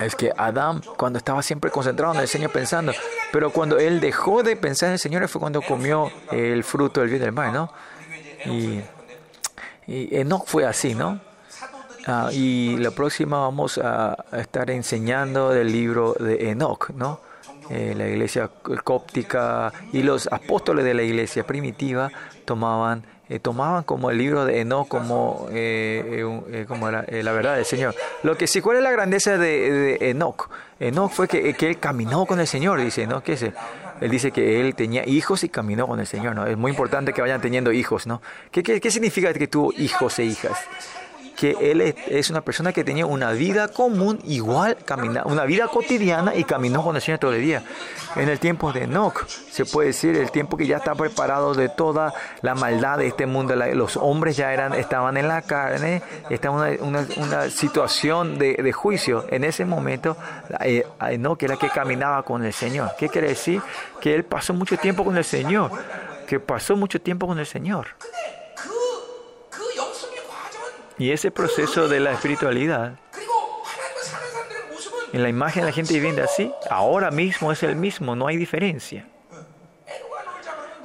[0.00, 2.92] es que Adán, cuando estaba siempre concentrado en el Señor pensando,
[3.32, 7.10] pero cuando él dejó de pensar en el Señor fue cuando comió el fruto del
[7.10, 7.72] bien del mal, ¿no?
[8.44, 8.80] Y,
[9.86, 11.20] y eh, Enoch fue así, ¿no?
[12.06, 17.20] Ah, y la próxima vamos a estar enseñando del libro de Enoch, ¿no?
[17.70, 18.50] Eh, la iglesia
[18.82, 22.10] cóptica y los apóstoles de la iglesia primitiva
[22.46, 27.32] tomaban eh, tomaban como el libro de Enoch como, eh, eh, eh, como eh, la
[27.32, 27.94] verdad del Señor.
[28.22, 30.48] Lo que sí, ¿cuál es la grandeza de, de Enoch?
[30.80, 33.22] Enoch fue que, que él caminó con el Señor, dice, ¿no?
[33.22, 33.42] ¿Qué es?
[33.42, 33.54] Él
[34.00, 36.46] Él dice que él tenía hijos y caminó con el Señor, ¿no?
[36.46, 38.22] Es muy importante que vayan teniendo hijos, ¿no?
[38.52, 40.56] ¿Qué, qué, qué significa que tuvo hijos e hijas?
[41.38, 46.34] Que él es- una persona que tenía una vida común, igual, camina, una vida cotidiana
[46.34, 47.62] y caminó con el Señor todo el día.
[48.16, 51.68] En el tiempo de Enoch, se puede decir, el tiempo que ya está preparado de
[51.68, 56.70] toda la maldad de este mundo, los hombres ya eran, estaban en la carne, estaba
[56.70, 59.24] en una, una- situación de, de juicio.
[59.30, 60.16] En ese momento,
[60.60, 62.90] eh, Enoch era que caminaba con el Señor.
[62.98, 63.62] ¿Qué quiere decir?
[64.00, 65.70] Que él pasó mucho tiempo con el Señor,
[66.26, 67.88] que pasó mucho tiempo con el Señor.
[70.98, 72.98] Y ese proceso de la espiritualidad,
[75.12, 78.36] en la imagen de la gente viviente así, ahora mismo es el mismo, no hay
[78.36, 79.06] diferencia.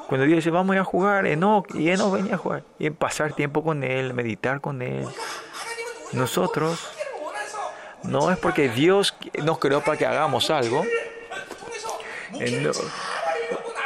[0.07, 2.89] Cuando Dios dice, vamos a, ir a jugar, Enoch, y Enoch venía a jugar, y
[2.91, 5.07] pasar tiempo con Él, meditar con Él.
[6.11, 6.87] Nosotros,
[8.03, 10.85] no es porque Dios nos creó para que hagamos algo,
[12.39, 12.71] eh,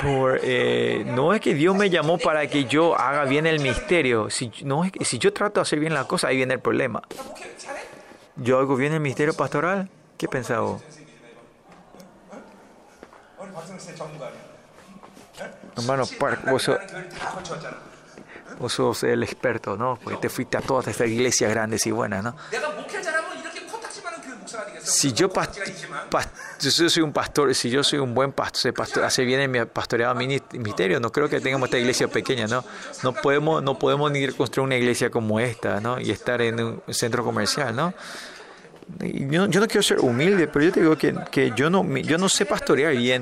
[0.01, 4.29] por, eh, no es que Dios me llamó para que yo haga bien el misterio.
[4.29, 6.59] Si, no es que, si yo trato de hacer bien la cosa, ahí viene el
[6.59, 7.01] problema.
[8.35, 9.89] ¿Yo hago bien el misterio pastoral?
[10.17, 10.77] ¿Qué pensaba?
[15.75, 16.03] Hermano,
[16.49, 16.77] vos sos,
[18.59, 19.99] vos sos el experto, ¿no?
[20.03, 22.35] Porque te fuiste a todas estas iglesias grandes y buenas, ¿no?
[24.87, 25.29] si yo,
[26.71, 30.15] soy un pastor, si yo soy un buen pastor, pastor hace bien en mi pastoreado
[30.15, 32.63] ministerio, no creo que tengamos esta iglesia pequeña, ¿no?
[33.03, 35.99] No podemos, no podemos ni construir una iglesia como esta, ¿no?
[35.99, 37.93] Y estar en un centro comercial, ¿no?
[38.99, 42.45] Yo, no quiero ser humilde, pero yo te digo que, yo, no, yo no sé
[42.45, 43.21] pastorear bien,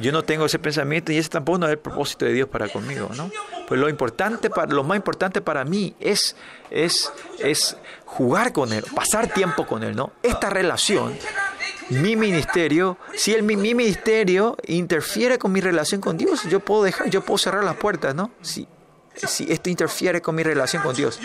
[0.00, 2.68] yo no tengo ese pensamiento y ese tampoco no es el propósito de Dios para
[2.68, 3.30] conmigo, ¿no?
[3.68, 6.34] Pues lo importante, lo más importante para mí es,
[6.68, 7.76] es, es
[8.16, 10.12] jugar con Él, pasar tiempo con Él, ¿no?
[10.22, 11.16] Esta relación,
[11.90, 16.84] mi ministerio, si el, mi, mi ministerio interfiere con mi relación con Dios, yo puedo
[16.84, 18.30] dejar, yo puedo cerrar las puertas, ¿no?
[18.40, 18.68] Si,
[19.14, 21.18] si esto interfiere con mi relación con Dios.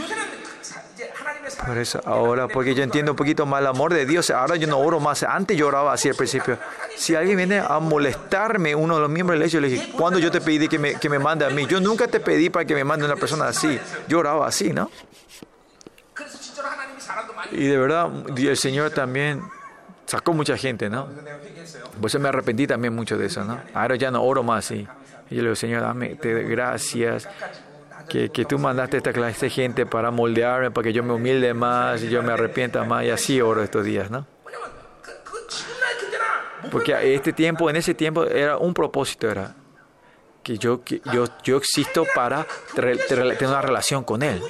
[1.66, 4.68] Por eso ahora, porque yo entiendo un poquito más el amor de Dios, ahora yo
[4.68, 6.58] no oro más, antes yo oraba así al principio.
[6.96, 10.32] Si alguien viene a molestarme, uno de los miembros del hecho, le dije, ¿cuándo yo
[10.32, 11.66] te pedí que me, que me mande a mí?
[11.68, 14.90] Yo nunca te pedí para que me mande una persona así, yo oraba así, ¿no?
[17.52, 19.42] Y de verdad, el Señor también
[20.06, 21.08] sacó mucha gente, ¿no?
[22.00, 23.60] Por eso me arrepentí también mucho de eso, ¿no?
[23.74, 24.88] Ahora ya no oro más, sí.
[25.30, 27.28] Y yo le digo, Señor, dame, te gracias.
[28.08, 31.54] Que, que, tú mandaste esta clase de gente para moldearme, para que yo me humilde
[31.54, 33.04] más y yo me arrepienta más.
[33.04, 34.26] Y así oro estos días, ¿no?
[36.72, 39.56] Porque este tiempo, en ese tiempo, era un propósito, era
[40.44, 44.42] que yo, que yo, yo existo para tener una relación con Él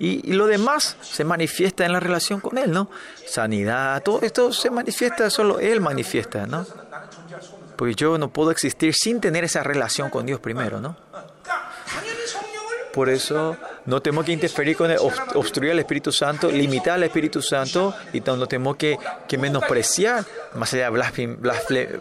[0.00, 2.90] y, lo demás se manifiesta en la relación con Él, ¿no?
[3.26, 6.66] Sanidad, todo esto se manifiesta, solo Él manifiesta, ¿no?
[7.76, 10.96] Porque yo no puedo existir sin tener esa relación con Dios primero, ¿no?
[12.94, 14.98] Por eso no tenemos que interferir con el,
[15.34, 18.98] obstruir al Espíritu Santo, limitar al Espíritu Santo y no tenemos que,
[19.38, 22.00] menospreciar, más allá de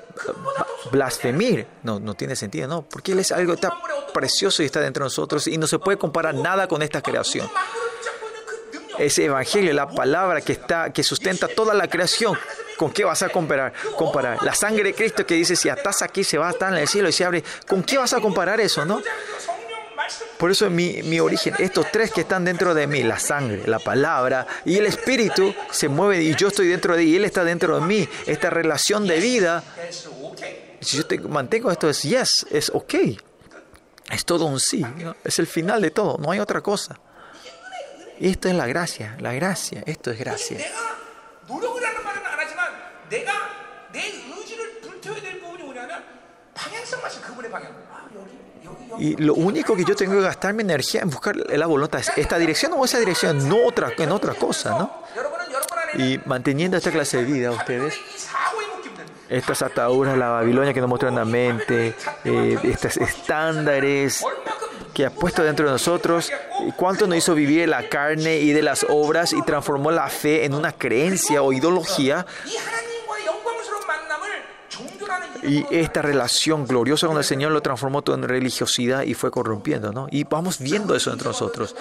[0.89, 1.67] blasfemir.
[1.83, 2.81] No, no tiene sentido, ¿no?
[2.81, 3.71] Porque Él es algo tan
[4.13, 7.47] precioso y está dentro de nosotros y no se puede comparar nada con esta creación
[8.99, 12.37] ese evangelio, la palabra que, está, que sustenta toda la creación.
[12.77, 13.73] ¿Con qué vas a comparar?
[13.97, 14.43] comparar?
[14.43, 16.87] La sangre de Cristo que dice, si atas aquí, se va a estar en el
[16.87, 17.43] cielo y se abre.
[17.67, 19.01] ¿Con qué vas a comparar eso, no?
[20.37, 23.79] Por eso mi, mi, origen, estos tres que están dentro de mí, la sangre, la
[23.79, 27.43] palabra y el espíritu, se mueven y yo estoy dentro de él y él está
[27.43, 28.07] dentro de mí.
[28.25, 29.63] Esta relación de vida,
[30.79, 32.95] si yo te mantengo esto es yes, es ok.
[34.09, 34.83] Es todo un sí,
[35.23, 36.99] es el final de todo, no hay otra cosa.
[38.19, 40.57] Esto es la gracia, la gracia, esto es gracia.
[48.97, 52.11] Y lo único que yo tengo que gastar mi energía en buscar la voluntad es
[52.17, 55.03] esta dirección o esa dirección, no otra, en otra cosa, ¿no?
[55.93, 57.97] Y manteniendo esta clase de vida, ustedes,
[59.29, 64.25] estas ataduras, la Babilonia que nos muestran la mente, eh, estos estándares
[64.93, 66.29] que ha puesto dentro de nosotros,
[66.75, 70.45] cuánto nos hizo vivir de la carne y de las obras y transformó la fe
[70.45, 72.25] en una creencia o ideología.
[75.41, 79.91] Y esta relación gloriosa con el Señor lo transformó todo en religiosidad y fue corrompiendo,
[79.91, 80.07] ¿no?
[80.11, 81.75] Y vamos viendo eso entre nosotros.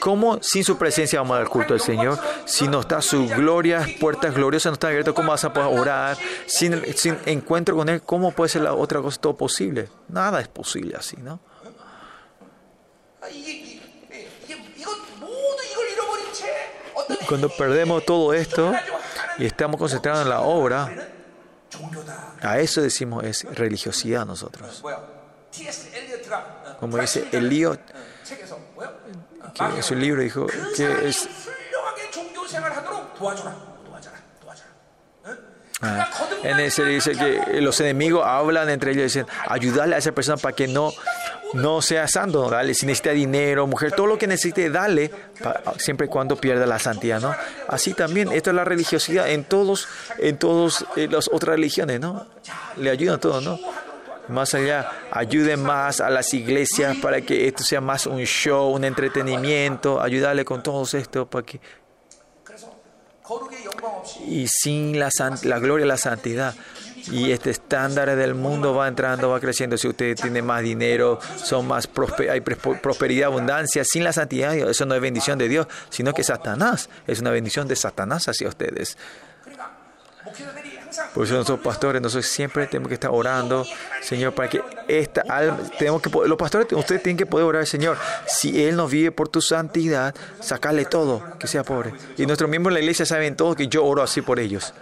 [0.00, 2.18] ¿Cómo sin su presencia vamos al culto del Señor?
[2.44, 6.18] Si no está su gloria, puertas gloriosas no están abiertas, ¿cómo vas a poder orar?
[6.46, 9.88] Sin, sin encuentro con Él, ¿cómo puede ser la otra cosa todo posible?
[10.08, 11.40] Nada es posible así, ¿no?
[17.28, 18.72] Cuando perdemos todo esto
[19.38, 20.90] y estamos concentrados en la obra,
[22.40, 24.82] a eso decimos es religiosidad nosotros.
[26.80, 27.80] Como dice Eliot,
[29.54, 31.28] que en su libro dijo que es
[35.82, 36.08] Ah,
[36.42, 40.38] En ese dice que los enemigos hablan entre ellos y dicen, ayudarle a esa persona
[40.38, 40.90] para que no,
[41.52, 45.10] no sea santo, dale, si necesita dinero, mujer, todo lo que necesite, dale,
[45.76, 47.34] siempre y cuando pierda la santidad, ¿no?
[47.68, 49.86] Así también, esto es la religiosidad en todos,
[50.18, 52.26] en todos eh, las otras religiones, ¿no?
[52.78, 53.58] Le ayudan a todos, ¿no?
[54.28, 58.84] Más allá, ayuden más a las iglesias para que esto sea más un show, un
[58.84, 61.60] entretenimiento, ayudarle con todo esto para que
[64.26, 65.08] y sin la,
[65.42, 66.54] la gloria la santidad.
[67.12, 69.76] Y este estándar del mundo va entrando, va creciendo.
[69.78, 73.84] Si usted tiene más dinero, son más hay prospe- prosperidad, abundancia.
[73.84, 77.68] Sin la santidad, eso no es bendición de Dios, sino que Satanás es una bendición
[77.68, 78.96] de Satanás hacia ustedes.
[81.14, 83.66] Por eso nosotros pastores, nosotros siempre tenemos que estar orando,
[84.02, 87.98] Señor, para que esta alma, tenemos que, los pastores, ustedes tienen que poder orar, Señor,
[88.26, 91.92] si Él nos vive por tu santidad, sacarle todo, que sea pobre.
[92.16, 94.72] Y nuestros miembros de la iglesia saben todo que yo oro así por ellos.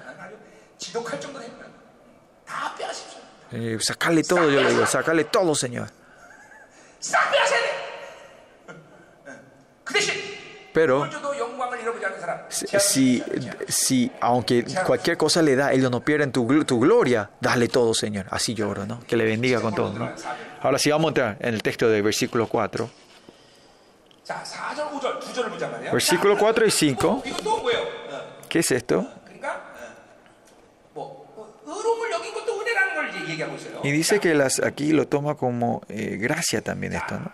[3.52, 5.88] Eh, sacarle todo, yo le digo, sacarle todo, Señor.
[10.74, 11.08] Pero
[12.48, 13.22] si,
[13.68, 18.26] si aunque cualquier cosa le da, ellos no pierden tu, tu gloria, dale todo, Señor.
[18.28, 18.98] Así lloro ¿no?
[19.06, 20.10] Que le bendiga con todo, ¿no?
[20.60, 22.90] Ahora sí, vamos a entrar en el texto del versículo 4.
[25.92, 27.22] Versículo 4 y 5.
[28.48, 29.08] ¿Qué es esto?
[33.84, 37.30] Y dice que las, aquí lo toma como eh, gracia también esto, ¿no?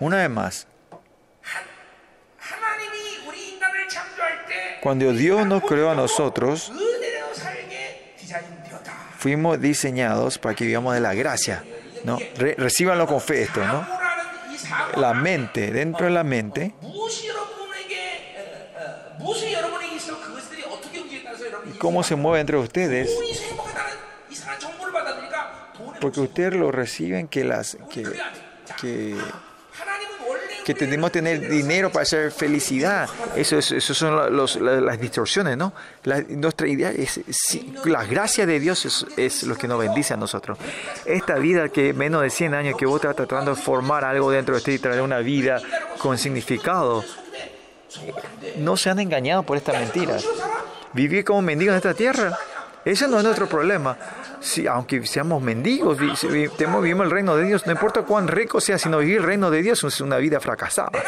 [0.00, 0.66] Una vez más,
[4.86, 6.70] Cuando Dios nos creó a nosotros,
[9.18, 11.64] fuimos diseñados para que vivamos de la gracia.
[12.04, 12.20] ¿no?
[12.36, 13.64] Re recíbanlo con fe esto.
[13.66, 13.84] ¿no?
[14.94, 16.72] La mente, dentro de la mente,
[21.64, 23.10] y cómo se mueve entre ustedes,
[26.00, 27.76] porque ustedes lo reciben que las
[28.80, 29.16] que
[30.66, 33.08] que tenemos que tener dinero para hacer felicidad.
[33.36, 34.36] Eso es, eso son
[34.84, 35.72] las distorsiones, ¿no?
[36.02, 40.14] La- nuestra idea es, si- la gracia de Dios es, es lo que nos bendice
[40.14, 40.58] a nosotros.
[41.04, 44.54] Esta vida que menos de 100 años que vos estás tratando de formar algo dentro
[44.56, 45.62] de usted y traer una vida
[45.98, 47.04] con significado,
[48.58, 50.24] no se han engañado por estas mentiras.
[50.92, 52.36] Vivir como mendigos en esta tierra,
[52.84, 53.96] ese no es nuestro problema
[54.40, 58.98] si, aunque seamos mendigos, vivimos el reino de Dios, no importa cuán rico sea, sino
[58.98, 61.02] vivir el reino de Dios es una vida fracasada,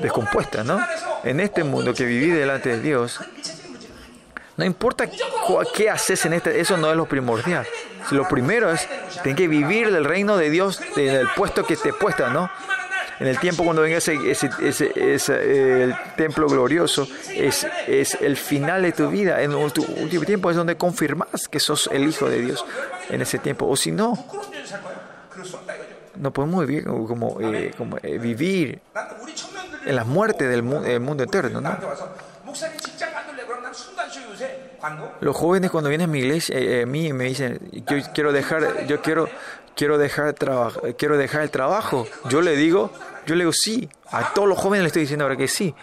[0.00, 0.80] descompuesta, ¿no?
[1.24, 3.20] En este mundo que viví delante de Dios,
[4.56, 5.08] no importa
[5.74, 7.66] qué haces en este, eso no es lo primordial.
[8.10, 8.88] Lo primero es,
[9.22, 12.50] tienes que vivir el reino de Dios en el puesto que te puesta, ¿no?
[13.20, 17.06] En el tiempo cuando venga ese, ese, ese, eh, el templo glorioso,
[17.36, 19.42] es, es el final de tu vida.
[19.42, 22.64] En tu último tiempo es donde confirmas que sos el Hijo de Dios
[23.10, 23.66] en ese tiempo.
[23.68, 24.14] O si no,
[26.16, 28.80] no podemos vivir como, eh, como eh, vivir
[29.84, 31.60] en la muerte del mu el mundo eterno.
[35.20, 39.02] Los jóvenes cuando vienen a mi iglesia, a mí me dicen, yo quiero dejar, yo
[39.02, 39.28] quiero
[39.80, 40.34] quiero dejar,
[40.98, 42.06] quiero dejar el trabajo.
[42.28, 42.90] Yo le digo,
[43.24, 43.88] yo le digo sí.
[44.10, 45.74] A todos los jóvenes le estoy diciendo ahora que sí.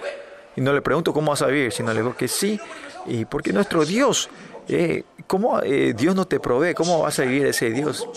[0.56, 2.62] Y no le pregunto cómo vas a vivir, sino le digo que sí.
[3.08, 4.30] Y porque nuestro Dios,
[4.68, 6.76] eh, ¿cómo eh, Dios no te provee?
[6.76, 8.08] ¿Cómo vas a vivir ese Dios?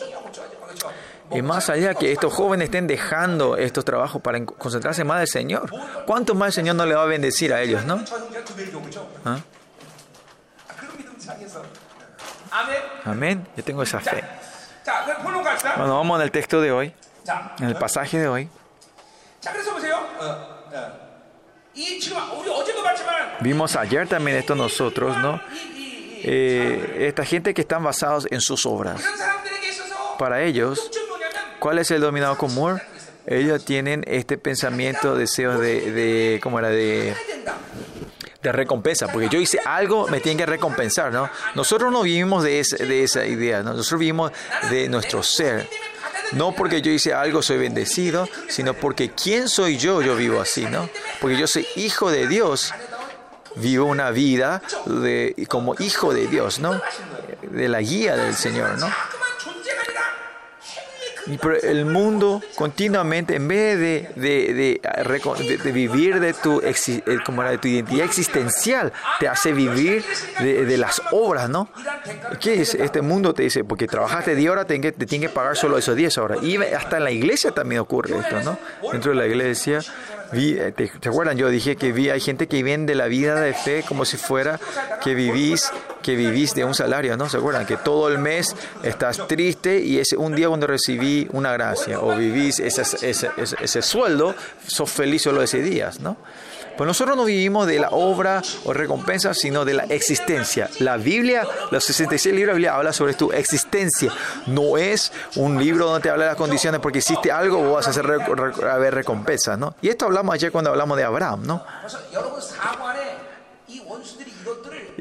[1.31, 5.71] Y más allá que estos jóvenes estén dejando estos trabajos para concentrarse más del Señor,
[6.05, 8.05] ¿cuánto más el Señor no le va a bendecir a ellos, no?
[9.25, 9.39] ¿Ah?
[13.07, 13.49] Amén.
[13.57, 14.23] Yo tengo esa fe.
[15.77, 16.95] Bueno, vamos en el texto de hoy,
[17.59, 18.49] en el pasaje de hoy.
[19.45, 21.01] Uh, uh.
[23.41, 25.41] Vimos ayer también esto nosotros, ¿no?
[26.23, 29.03] Eh, esta gente que están basados en sus obras.
[30.19, 30.91] Para ellos,
[31.59, 32.81] ¿cuál es el dominado común?
[33.27, 36.69] Ellos tienen este pensamiento, deseos de, de ¿cómo era?
[36.69, 37.15] De
[38.43, 41.29] de recompensa, porque yo hice algo, me tienen que recompensar, ¿no?
[41.55, 43.75] Nosotros no vivimos de, esa- de esa idea, ¿no?
[43.75, 44.33] nosotros vivimos
[44.71, 45.69] de nuestro ser.
[46.33, 50.65] No porque yo hice algo soy bendecido, sino porque quién soy yo, yo vivo así,
[50.65, 50.89] ¿no?
[51.21, 52.73] Porque yo soy hijo de Dios,
[53.57, 56.81] vivo una vida de, como hijo de Dios, ¿no?
[57.43, 58.89] De la guía del Señor, ¿no?
[61.63, 64.81] El mundo continuamente, en vez de, de, de,
[65.63, 66.61] de- vivir de tu,
[67.07, 70.05] eh, como era, de tu identidad existencial, te hace vivir
[70.41, 71.69] de, las obras, ¿no?
[72.41, 72.75] ¿Qué es?
[72.75, 76.19] Este mundo te dice, porque trabajaste 10 horas, te, te que pagar solo esos 10
[76.19, 76.39] horas.
[76.43, 78.59] Y hasta en la iglesia también ocurre esto, ¿no?
[78.93, 79.81] Dentro de la iglesia,
[80.33, 81.37] vi, eh, te, ¿te acuerdan?
[81.37, 84.17] Yo dije que vi, hay gente que viene de la vida de fe como si
[84.17, 84.59] fuera
[85.03, 85.71] que vivís,
[86.03, 87.29] que vivís de un salario, ¿no?
[87.29, 87.67] ¿Se acuerdan?
[87.67, 92.17] Que todo el mes estás triste y es un día cuando recibí una gracia, o
[92.17, 94.35] vivís ese, ese, ese, ese sueldo,
[94.67, 96.17] sos feliz solo ese día, ¿no?
[96.81, 100.71] Pues nosotros no vivimos de la obra o recompensa, sino de la existencia.
[100.79, 104.11] La Biblia, los 66 libros de la Biblia habla sobre tu existencia.
[104.47, 107.87] No es un libro donde te habla de las condiciones porque hiciste algo o vas
[107.87, 109.05] a hacer a ver
[109.59, 109.75] ¿no?
[109.83, 111.63] Y esto hablamos ayer cuando hablamos de Abraham, ¿no?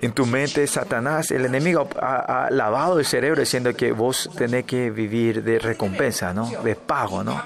[0.02, 4.66] En tu mente, Satanás, el enemigo, ha, ha lavado el cerebro diciendo que vos tenés
[4.66, 6.52] que vivir de recompensa, ¿no?
[6.62, 7.42] De pago, ¿no?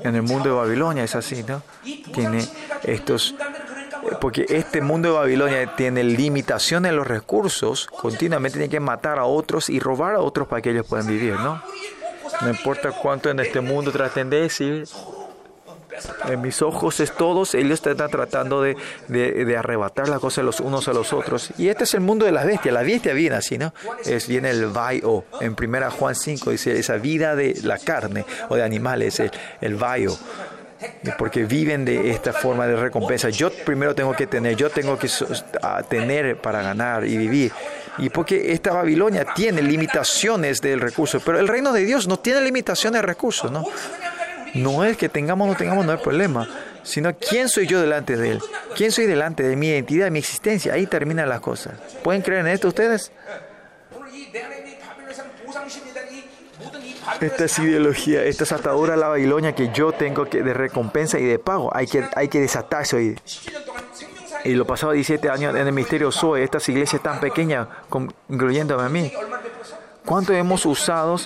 [0.00, 1.62] En el mundo de Babilonia es así, ¿no?
[2.12, 2.46] Tiene
[2.82, 3.34] estos
[4.20, 9.24] porque este mundo de Babilonia tiene limitaciones en los recursos, continuamente tiene que matar a
[9.24, 11.62] otros y robar a otros para que ellos puedan vivir, ¿no?
[12.42, 14.86] No importa cuánto en este mundo traten de decir
[16.28, 18.76] en mis ojos es todos, ellos están tratando de,
[19.08, 21.50] de, arrebatar las cosas los unos a los otros.
[21.58, 22.74] Y este es el mundo de las bestias.
[22.74, 23.72] La bestia viene así, ¿no?
[24.04, 25.24] Es, viene el vaio.
[25.40, 29.30] En primera Juan 5 dice esa vida de la carne o de animales, el,
[29.60, 30.16] el vaio.
[31.18, 33.30] Porque viven de esta forma de recompensa.
[33.30, 35.08] Yo primero tengo que tener, yo tengo que
[35.88, 37.52] tener para ganar y vivir.
[37.98, 42.42] Y porque esta Babilonia tiene limitaciones del recurso, pero el reino de Dios no tiene
[42.42, 43.64] limitaciones de recursos, ¿no?
[44.62, 46.48] No es que tengamos o no tengamos, no hay problema,
[46.82, 48.40] sino quién soy yo delante de Él,
[48.76, 50.72] quién soy delante de mi identidad, de mi existencia.
[50.72, 51.74] Ahí terminan las cosas.
[52.02, 53.12] ¿Pueden creer en esto ustedes?
[57.20, 61.18] Esta es ideología, esta es atadura a la Babilonia que yo tengo que de recompensa
[61.18, 61.74] y de pago.
[61.74, 63.20] Hay que, hay que desatarse hoy.
[64.44, 67.68] Y lo pasado 17 años en el misterio Zoe, estas iglesias tan pequeñas,
[68.28, 69.12] incluyéndome a mí.
[70.04, 71.16] ¿Cuánto hemos usado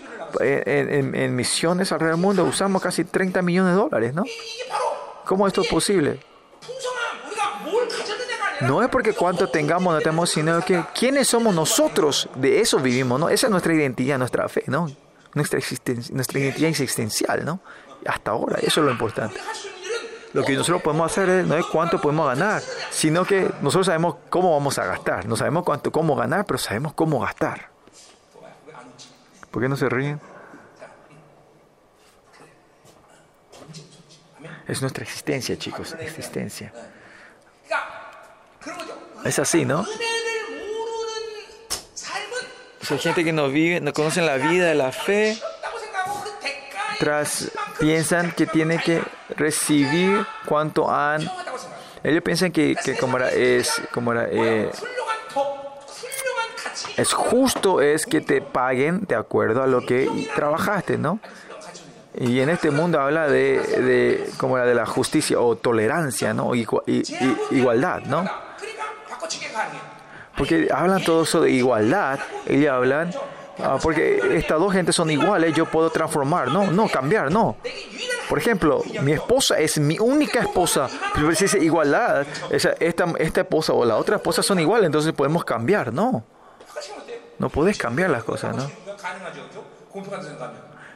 [0.41, 4.25] eh, en, misiones alrededor del mundo usamos casi 30 millones de dólares, ¿no?
[5.25, 6.21] ¿Cómo esto es posible?
[8.61, 13.19] No es porque cuánto tengamos, no tenemos, sino que quiénes somos nosotros, de eso vivimos,
[13.19, 13.29] ¿no?
[13.31, 14.91] Esa es nuestra identidad, nuestra fe, ¿no?
[15.35, 17.61] Nuestra, existencia, nuestra identidad existencial, ¿no?
[18.07, 19.41] Hasta ahora, eso es lo importante.
[20.33, 24.17] Lo que nosotros podemos hacer es, no es cuánto podemos ganar, sino que nosotros sabemos
[24.29, 25.27] cómo vamos a gastar.
[25.27, 27.70] No sabemos cuánto, cómo ganar, pero sabemos cómo gastar.
[29.51, 30.21] ¿Por qué no se ríen?
[34.69, 36.73] Es nuestra existencia, chicos, existencia.
[39.25, 39.85] Es así, ¿no?
[42.93, 45.39] O gente que no vive, no conocen la vida, de la fe,
[46.99, 49.03] tras piensan que tienen que
[49.37, 51.29] recibir cuanto han.
[52.03, 54.71] Ellos piensan que, que como era, es, como era, eh,
[56.97, 61.21] es justo es que te paguen de acuerdo a lo que trabajaste, ¿no?
[62.19, 66.53] Y en este mundo habla de, como la de la justicia o tolerancia, ¿no?
[66.55, 68.29] Igualdad, ¿no?
[70.37, 73.11] Porque hablan todo eso de igualdad, ellos hablan,
[73.63, 77.57] ah, porque estas dos gentes son iguales, yo puedo transformar, no, no, cambiar, no.
[78.29, 83.43] Por ejemplo, mi esposa es mi única esposa, pero si es igualdad, esa, esta, esta
[83.43, 86.25] esposa o la otra esposa son iguales, entonces podemos cambiar, no.
[87.41, 88.71] No podés cambiar las cosas, ¿no?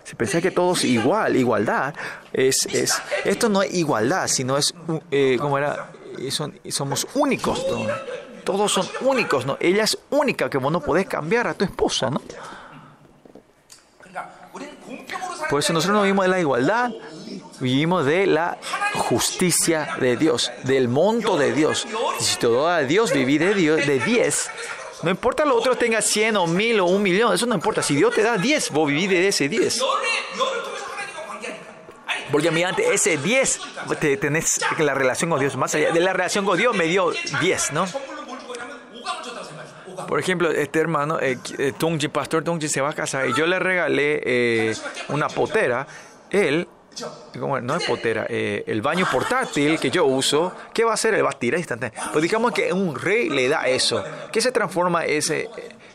[0.04, 1.94] Si pensás que todos igual, igualdad,
[2.34, 4.74] es, es, esto no es igualdad, sino es,
[5.10, 5.88] eh, ¿cómo era?
[6.18, 6.30] Eh,
[6.70, 7.86] somos únicos, ¿no?
[8.44, 9.56] Todos son únicos, ¿no?
[9.58, 12.20] Ella es única, que vos no podés cambiar a tu esposa, ¿no?
[15.48, 16.90] Por eso nosotros no vivimos de la igualdad,
[17.60, 18.58] vivimos de la
[18.94, 21.86] justicia de Dios, del monto de Dios.
[22.20, 24.50] Si te doy a Dios, viví de Dios, de 10.
[25.04, 27.82] No importa los otros tengan 100 o 1000 o un millón, eso no importa.
[27.82, 29.82] Si Dios te da 10, vos vivís de ese 10.
[32.32, 33.60] Porque mediante ese 10
[34.00, 35.56] te tenés la relación con Dios.
[35.56, 37.86] Más allá de la relación con Dios me dio 10, ¿no?
[40.08, 43.46] Por ejemplo, este hermano, eh, eh, Tungji, pastor Tungji, se va a casar y yo
[43.46, 44.74] le regalé eh,
[45.08, 45.86] una potera.
[46.30, 46.66] Él
[47.62, 51.24] no es potera, eh, el baño portátil que yo uso, ¿qué va a hacer?
[51.24, 52.12] Va a tirar instantáneamente.
[52.12, 54.04] Pues digamos que un rey le da eso.
[54.32, 55.48] ¿Qué se transforma, ese,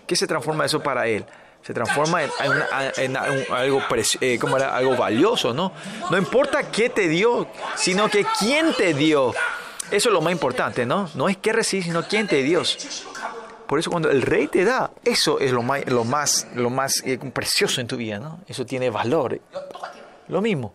[0.05, 1.25] qué se transforma eso para él?
[1.61, 3.81] se transforma en, algo,
[4.21, 5.73] eh, como algo valioso, ¿no?
[6.09, 9.33] No importa qué te dio, sino que quién te dio.
[9.91, 11.09] Eso es lo más importante, ¿no?
[11.15, 12.63] No es qué recibes, sino quién te dio.
[13.67, 17.03] Por eso cuando el rey te da, eso es lo más, lo más, lo más
[17.05, 18.39] eh, precioso en tu vida, ¿no?
[18.47, 19.39] Eso tiene valor.
[20.27, 20.73] Lo mismo.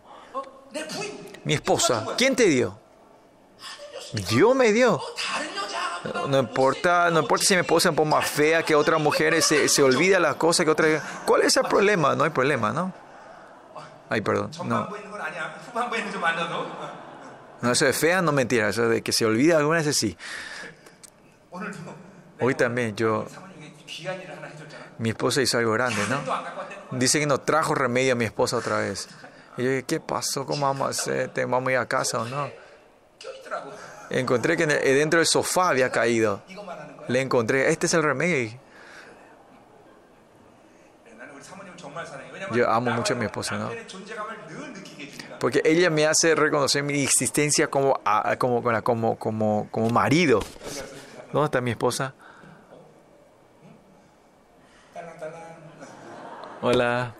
[1.43, 2.77] Mi esposa, ¿quién te dio?
[4.29, 5.01] Dios me dio.
[6.27, 9.67] No importa, no importa si mi esposa es un más fea que otras mujeres, se,
[9.67, 11.01] se, olvida las cosas que otras.
[11.25, 12.15] ¿Cuál es el problema?
[12.15, 12.93] No hay problema, ¿no?
[14.09, 14.51] Ay, perdón.
[14.65, 14.87] No.
[17.61, 20.15] No, eso de fea no mentira, eso de que se olvida alguna vez sí.
[22.39, 23.25] Hoy también yo.
[24.97, 26.19] Mi esposa hizo algo grande, ¿no?
[26.97, 29.09] Dice que no trajo remedio a mi esposa otra vez.
[29.57, 32.25] Y yo dije, ¿qué pasó cómo vamos a hacer vamos a ir a casa o
[32.25, 32.49] no?
[34.09, 36.41] Encontré que dentro del sofá había caído.
[37.07, 38.59] Le encontré, este es el remedio.
[42.53, 43.71] Yo amo mucho a mi esposa, ¿no?
[45.39, 47.99] Porque ella me hace reconocer mi existencia como,
[48.37, 50.39] como, como, como, como marido.
[51.31, 52.13] ¿Dónde está mi esposa?
[56.61, 57.15] Hola.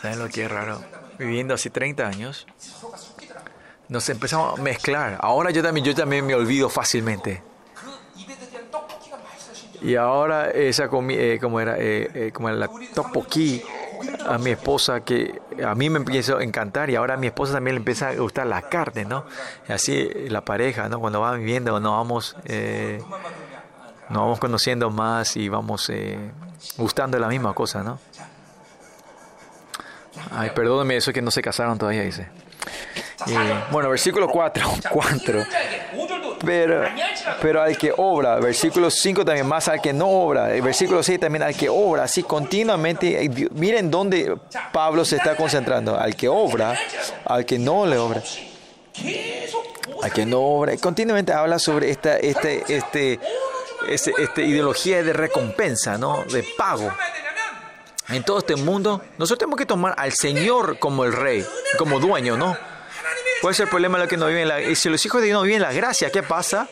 [0.00, 0.82] ¿Sabes lo que es raro?
[1.18, 2.46] Viviendo así 30 años,
[3.88, 5.18] nos empezamos a mezclar.
[5.20, 7.42] Ahora yo también, yo también me olvido fácilmente.
[9.82, 12.68] Y ahora esa comida, eh, como era, eh, eh, como la
[14.26, 17.54] a mi esposa que a mí me empieza a encantar y ahora a mi esposa
[17.54, 19.24] también le empieza a gustar la carne, ¿no?
[19.68, 21.00] Así la pareja, ¿no?
[21.00, 23.00] Cuando va viviendo, nos vamos, eh,
[24.08, 26.18] nos vamos conociendo más y vamos eh,
[26.76, 27.98] gustando la misma cosa, ¿no?
[30.30, 32.28] Ay, perdóname eso que no se casaron todavía, dice.
[33.70, 35.46] Bueno, versículo 4, 4.
[36.44, 36.84] Pero,
[37.42, 41.20] pero al que obra, versículo 5 también más al que no obra, el versículo 6
[41.20, 44.36] también al que obra, así continuamente, miren dónde
[44.72, 46.78] Pablo se está concentrando, al que obra,
[47.26, 48.22] al que no le obra.
[50.02, 53.20] Al que no obra, continuamente habla sobre esta, este, este,
[53.86, 56.24] este, este ideología de recompensa, ¿no?
[56.24, 56.90] De pago
[58.12, 61.46] en todo este mundo, nosotros tenemos que tomar al Señor como el Rey,
[61.78, 62.56] como dueño, ¿no?
[63.40, 65.44] ¿Cuál es el problema lo que no viven la, si los hijos de Dios no
[65.44, 66.68] viven la gracia, ¿qué pasa?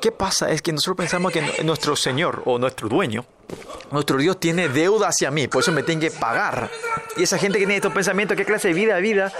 [0.00, 0.50] ¿Qué pasa?
[0.50, 3.24] Es que nosotros pensamos que nuestro Señor o nuestro dueño,
[3.90, 6.70] nuestro Dios tiene deuda hacia mí, por eso me tiene que pagar.
[7.16, 9.32] Y esa gente que tiene estos pensamientos, ¿qué clase de vida, a vida?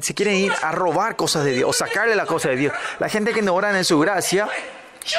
[0.00, 2.74] Se quieren ir a robar cosas de Dios o sacarle las cosas de Dios.
[2.98, 4.48] La gente que no oran en su gracia,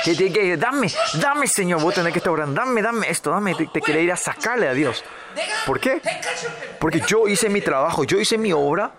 [0.03, 3.53] que tiene que dame, dame Señor, vos tenés que estar orando, dame, dame esto, dame,
[3.55, 5.03] te, te quiere ir a sacarle a Dios.
[5.65, 6.01] ¿Por qué?
[6.79, 8.93] Porque yo hice mi trabajo, yo hice mi obra,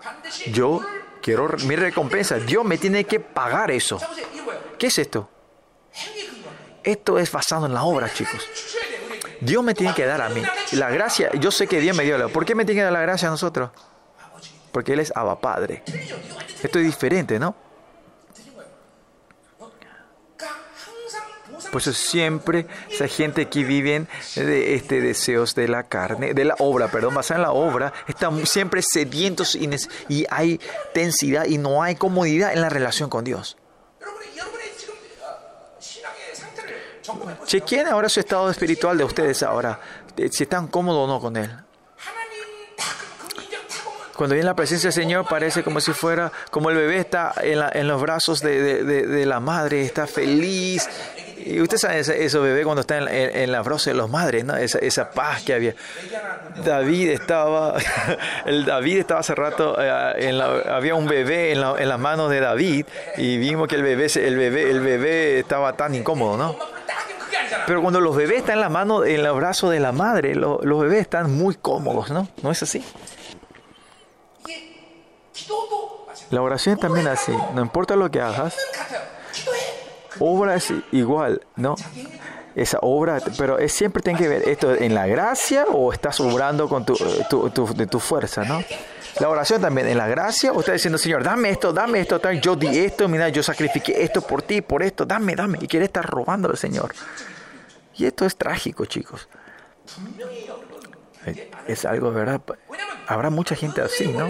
[0.46, 0.80] yo
[1.20, 4.00] quiero mi recompensa, Dios me tiene que pagar eso.
[4.78, 5.28] ¿Qué es esto?
[6.82, 8.48] Esto es basado en la obra, chicos.
[9.40, 10.42] Dios me tiene que dar a mí.
[10.72, 12.92] La gracia, yo sé que Dios me dio la ¿Por qué me tiene que dar
[12.92, 13.70] la gracia a nosotros?
[14.72, 15.82] Porque Él es Abba Padre.
[16.62, 17.65] Esto es diferente, ¿no?
[21.72, 26.44] Pues Por eso siempre esa gente que viven de este deseos de la carne, de
[26.44, 29.68] la obra, perdón, basada en la obra, están siempre sedientos y,
[30.08, 30.60] y hay
[30.94, 33.56] tensidad y no hay comodidad en la relación con Dios.
[37.44, 39.80] Chequen ahora su estado espiritual de ustedes ahora,
[40.16, 41.50] eh, si están cómodos o no con Él.
[44.16, 47.58] Cuando viene la presencia del Señor parece como si fuera, como el bebé está en,
[47.58, 50.88] la, en los brazos de, de, de, de la madre, está feliz,
[51.46, 54.56] y usted sabe eso, bebé cuando está en, en, en, la de los madres, ¿no?
[54.56, 55.76] Esa, paz que había.
[56.64, 57.76] David estaba,
[58.46, 62.40] el David estaba hace rato, eh, en había un bebé en, la, las manos de
[62.40, 62.86] David
[63.16, 66.56] y vimos que el bebé, el bebé, el bebé estaba tan incómodo, ¿no?
[67.64, 70.80] Pero cuando los bebés están en la mano, en el brazos de la madre, los
[70.80, 72.26] bebés están muy cómodos, ¿no?
[72.42, 72.84] ¿No es así?
[76.30, 78.56] La oración es también así, no importa lo que hagas,
[80.18, 81.74] obra es igual, ¿no?
[82.54, 86.68] Esa obra, pero es, siempre tiene que ver esto en la gracia o estás obrando
[86.68, 88.62] con tu, eh, tu, tu, de tu fuerza, ¿no?
[89.20, 92.38] La oración también, en la gracia, o estás diciendo, Señor, dame esto, dame esto, tal,
[92.40, 95.86] yo di esto, mira, yo sacrifiqué esto por ti, por esto, dame, dame, y quiere
[95.86, 96.94] estar robándolo, Señor.
[97.94, 99.28] Y esto es trágico, chicos.
[101.24, 102.42] Eh, es algo, ¿verdad?
[103.06, 104.28] Habrá mucha gente así, ¿no?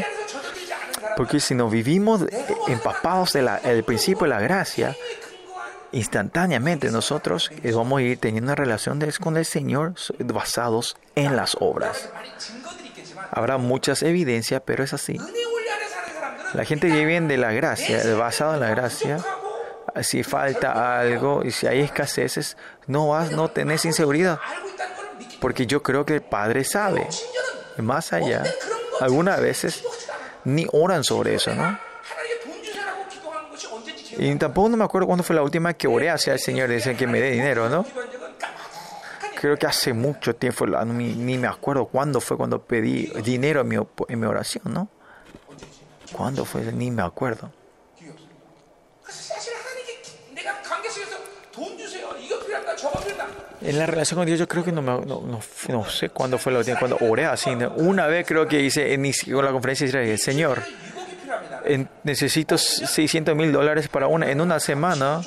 [1.16, 4.97] Porque si nos vivimos eh, empapados del de principio de la gracia,
[5.97, 11.57] instantáneamente nosotros eh, vamos a ir teniendo una relación con el Señor basados en las
[11.59, 12.11] obras.
[13.30, 15.18] Habrá muchas evidencias, pero es así.
[16.53, 19.18] La gente que vive de la gracia, basado en la gracia,
[20.03, 24.38] si falta algo y si hay escaseces, no vas, no tenés inseguridad.
[25.40, 27.09] Porque yo creo que el Padre sabe.
[27.78, 28.44] Más allá,
[29.01, 29.82] algunas veces
[30.44, 31.86] ni oran sobre eso, ¿no?
[34.18, 36.96] Y tampoco no me acuerdo cuándo fue la última que oré hacia el Señor, dicen
[36.96, 37.84] que me dé dinero, ¿no?
[39.38, 43.76] Creo que hace mucho tiempo, ni, me acuerdo cuándo fue cuando pedí dinero en mi,
[43.76, 44.88] en mi oración, ¿no?
[46.12, 46.62] ¿Cuándo fue?
[46.72, 47.50] Ni me acuerdo.
[53.62, 56.38] En la relación con Dios yo creo que no, me, no, no, no sé cuándo
[56.38, 57.50] fue la última, cuando oré así.
[57.76, 60.62] Una vez creo que hice en la conferencia de Israel, Señor,
[61.64, 65.20] en, necesito 600 mil dólares para una, en una semana.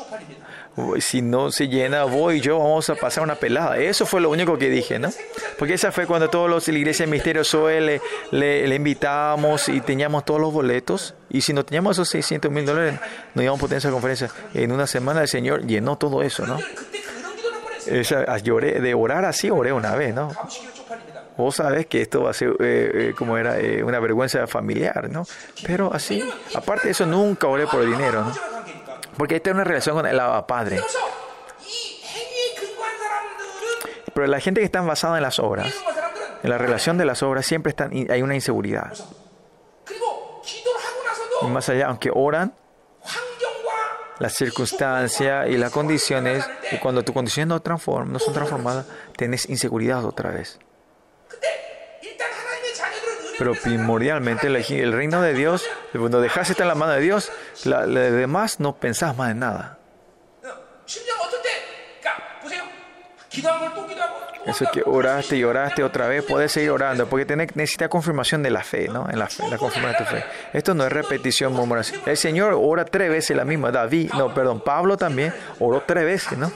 [0.99, 3.77] Si no se llena, voy y yo, vamos a pasar una pelada.
[3.77, 5.09] Eso fue lo único que dije, ¿no?
[5.57, 8.01] Porque esa fue cuando todos los de la iglesia de Misterio Zoe le,
[8.31, 11.15] le, le, invitamos y teníamos todos los boletos.
[11.29, 12.97] Y si no teníamos esos 600 mil dólares,
[13.33, 14.29] no íbamos a potencia conferencia.
[14.53, 16.59] En una semana el Señor llenó todo eso, ¿no?
[17.85, 20.31] Esa, lloré, de orar así, oré una vez, ¿no?
[21.43, 25.09] vos sabes que esto va a ser, eh, eh, como era, eh, una vergüenza familiar,
[25.09, 25.25] ¿no?
[25.65, 26.23] Pero así,
[26.53, 28.33] aparte de eso, nunca oré por el dinero, ¿no?
[29.17, 30.81] Porque esta es una relación con el Padre.
[34.13, 35.73] Pero la gente que está basada en las obras,
[36.43, 38.93] en la relación de las obras, siempre están, hay una inseguridad.
[41.41, 42.53] Y más allá, aunque oran,
[44.19, 48.85] las circunstancias y las condiciones, y cuando tus condiciones no, no son transformadas,
[49.15, 50.59] tenés inseguridad otra vez.
[53.39, 55.65] Pero primordialmente el, reino de Dios,
[55.97, 57.31] cuando dejas está en la mano de Dios,
[57.63, 59.77] la, demás no pensás más en nada.
[64.45, 68.49] Eso que oraste y oraste otra vez, puedes seguir orando, porque tenés, necesitas confirmación de
[68.49, 69.07] la fe, ¿no?
[69.09, 70.25] En la, la confirmación de tu fe.
[70.53, 72.01] Esto no es repetición, murmuración.
[72.05, 73.71] El Señor ora tres veces la misma.
[73.71, 76.51] David, no, perdón, Pablo también oró tres veces, ¿no?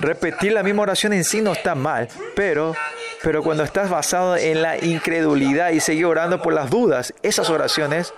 [0.00, 2.74] Repetir la misma oración en sí no está mal, pero,
[3.22, 8.14] pero cuando estás basado en la incredulidad y seguir orando por las dudas, esas oraciones,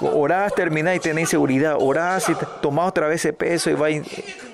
[0.00, 3.88] orás, terminás y tenés seguridad, orás y tomás otra vez ese peso y va...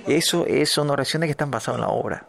[0.06, 2.24] Eso, eso son oraciones que están basadas en la obra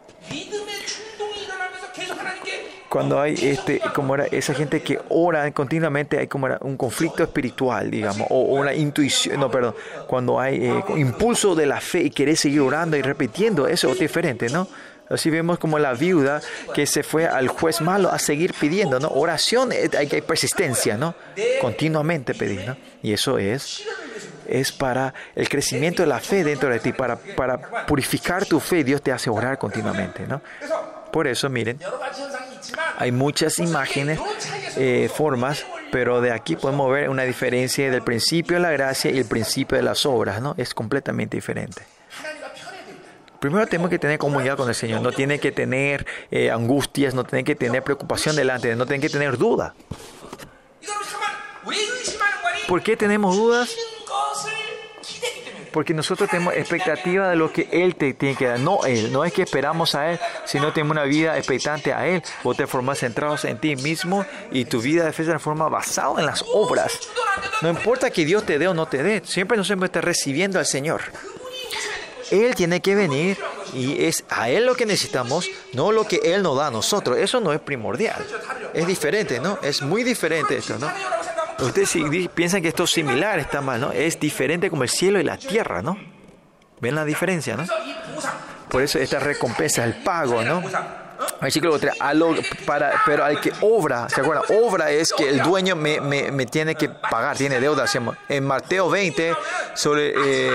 [2.96, 7.22] cuando hay este, como era, esa gente que ora continuamente, hay como era un conflicto
[7.22, 9.74] espiritual, digamos, o, o una intuición, no, perdón,
[10.06, 13.98] cuando hay eh, impulso de la fe y querés seguir orando y repitiendo, eso es
[13.98, 14.66] diferente, ¿no?
[15.10, 16.40] Así vemos como la viuda
[16.74, 19.08] que se fue al juez malo a seguir pidiendo, ¿no?
[19.08, 21.14] Oración, eh, hay que persistencia, ¿no?
[21.60, 22.78] Continuamente pedir, ¿no?
[23.02, 23.82] Y eso es,
[24.48, 28.84] es para el crecimiento de la fe dentro de ti, para, para purificar tu fe,
[28.84, 30.40] Dios te hace orar continuamente, ¿no?
[31.12, 31.78] Por eso, miren,
[32.98, 34.18] hay muchas imágenes,
[35.14, 39.26] formas, pero de aquí podemos ver una diferencia del principio de la gracia y el
[39.26, 40.54] principio de las obras, ¿no?
[40.58, 41.82] Es completamente diferente.
[43.40, 47.24] Primero tenemos que tener comunidad con el Señor, no tiene que tener eh, angustias, no
[47.24, 49.74] tiene que tener preocupación delante, no tiene que tener duda.
[52.66, 53.76] ¿Por qué tenemos dudas?
[55.76, 59.26] porque nosotros tenemos expectativa de lo que Él te tiene que dar, no Él, no
[59.26, 62.22] es que esperamos a Él, sino tenemos una vida expectante a Él.
[62.42, 66.42] Vos te formás centrados en ti mismo y tu vida se transforma basado en las
[66.54, 66.98] obras.
[67.60, 70.58] No importa que Dios te dé o no te dé, siempre nos hemos estado recibiendo
[70.58, 71.02] al Señor.
[72.30, 73.36] Él tiene que venir
[73.74, 77.18] y es a Él lo que necesitamos, no lo que Él nos da a nosotros.
[77.18, 78.24] Eso no es primordial.
[78.72, 79.58] Es diferente, ¿no?
[79.62, 80.90] Es muy diferente esto, ¿no?
[81.58, 81.96] Ustedes
[82.34, 83.92] piensan que esto es similar, está mal, ¿no?
[83.92, 85.98] Es diferente como el cielo y la tierra, ¿no?
[86.80, 87.64] ¿Ven la diferencia, no?
[88.68, 90.62] Por eso esta recompensa, el pago, ¿no?
[91.40, 91.94] Versículo 3,
[92.66, 94.44] para, pero al que obra, ¿se acuerdan?
[94.50, 97.86] Obra es que el dueño me, me, me tiene que pagar, tiene deuda.
[98.28, 99.34] En Mateo 20,
[99.74, 100.12] sobre...
[100.16, 100.50] Eh,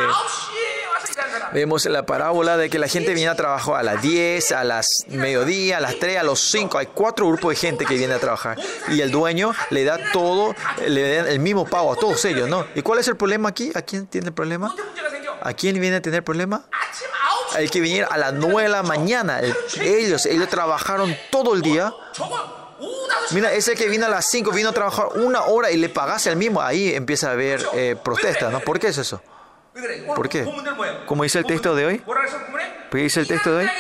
[1.54, 4.88] Vemos la parábola de que la gente viene a trabajar a las 10, a las
[5.08, 6.78] mediodía, a las 3, a los 5.
[6.78, 8.58] Hay cuatro grupos de gente que viene a trabajar.
[8.88, 10.56] Y el dueño le da todo,
[10.88, 12.66] le da el mismo pago a todos ellos, ¿no?
[12.74, 13.72] ¿Y cuál es el problema aquí?
[13.76, 14.74] ¿A quién tiene el problema?
[15.42, 16.64] ¿A quién viene a tener problema?
[17.54, 19.42] Hay que venir a las 9 de la mañana.
[19.82, 21.94] Ellos, ellos trabajaron todo el día.
[23.32, 26.30] Mira, ese que vino a las 5, vino a trabajar una hora y le pagase
[26.30, 26.62] al mismo.
[26.62, 28.62] Ahí empieza a haber eh, protestas, ¿no?
[28.62, 29.22] ¿Por qué es eso?
[30.16, 30.46] ¿Por qué?
[31.06, 32.04] Como dice el texto de hoy.
[32.92, 33.72] Dice el texto de hoy.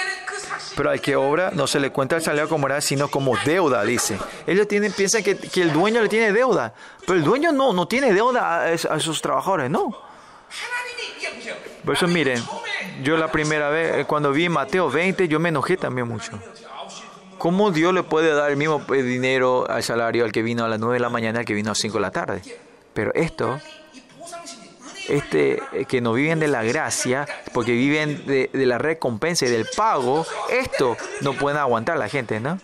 [0.75, 3.83] Pero al que obra no se le cuenta el salario como era, sino como deuda,
[3.83, 4.17] dice.
[4.47, 6.73] Ellos tienen, piensan que, que, el dueño le tiene deuda.
[7.01, 9.91] Pero el dueño no, no tiene deuda a, a sus trabajadores, no.
[11.83, 12.41] Por eso miren,
[13.03, 16.39] yo la primera vez, eh, cuando vi Mateo 20, yo me enojé también mucho.
[17.37, 20.67] ¿Cómo Dios le puede dar el mismo eh, dinero al salario al que vino a
[20.67, 22.41] las 9 de la mañana, al que vino a las 5 de la tarde?
[22.93, 23.59] Pero esto
[25.12, 29.66] este, eh, que no viven de la gracia, porque viven de, la recompensa y del
[29.76, 32.59] pago, esto no pueden aguantar la gente, ¿no?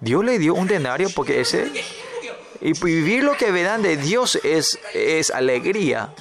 [0.00, 1.70] Dios le dio un denario porque ese...
[2.58, 6.14] Y vivir lo que verán de Dios es, es alegría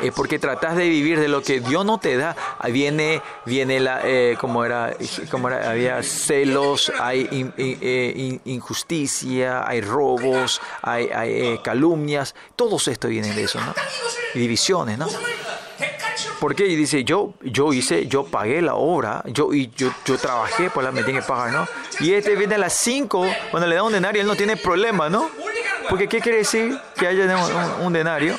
[0.00, 2.36] eh, porque tratas de vivir de lo que Dios no te da.
[2.70, 4.94] Viene, viene la, eh, como era,
[5.30, 13.32] como era, había celos, hay eh, injusticia, hay robos, hay, eh, calumnias, todos esto viene
[13.32, 13.74] de eso, ¿no?
[14.34, 15.08] Divisiones, ¿no?
[16.40, 20.84] Porque dice, yo, yo hice, yo pagué la obra, yo, y yo, yo trabajé, pues
[20.84, 21.68] la me tiene que pagar, ¿no?
[22.00, 25.08] Y este viene a las 5, cuando le da un denario, él no tiene problema,
[25.08, 25.30] ¿no?
[25.88, 28.36] Porque ¿qué quiere decir que haya un, un, un denario?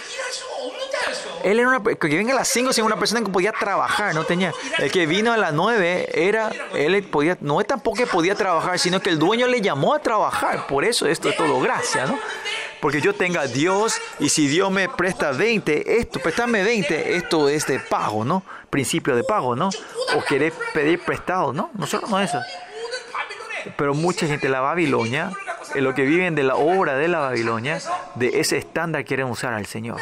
[1.44, 4.24] Él era una, que venga a las 5 sin una persona que podía trabajar, no
[4.24, 4.54] tenía.
[4.78, 8.80] El que vino a las 9 era, él podía, no es tampoco que podía trabajar,
[8.80, 10.68] sino que el dueño le llamó a trabajar.
[10.68, 12.18] Por eso esto es todo gracia, ¿no?
[12.82, 17.48] Porque yo tenga a Dios y si Dios me presta 20, esto, préstame 20, esto
[17.50, 18.44] es de pago, ¿no?
[18.70, 19.70] Principio de pago, ¿no?
[20.16, 21.72] O querer pedir prestado, ¿no?
[21.74, 22.39] Nosotros no eso.
[23.78, 25.32] Pero mucha gente, la Babilonia,
[25.74, 27.80] en lo que viven de la obra de la Babilonia,
[28.16, 30.02] de ese estándar quieren usar al Señor.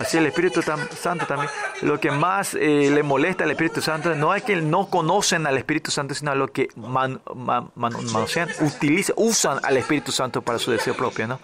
[0.00, 1.50] Así el Espíritu Santo también.
[1.82, 5.58] Lo que más eh, le molesta al Espíritu Santo no es que no conocen al
[5.58, 10.58] Espíritu Santo, sino lo que man, man, man, manosean, utilizan, usan al Espíritu Santo para
[10.58, 11.38] su deseo propio, ¿no?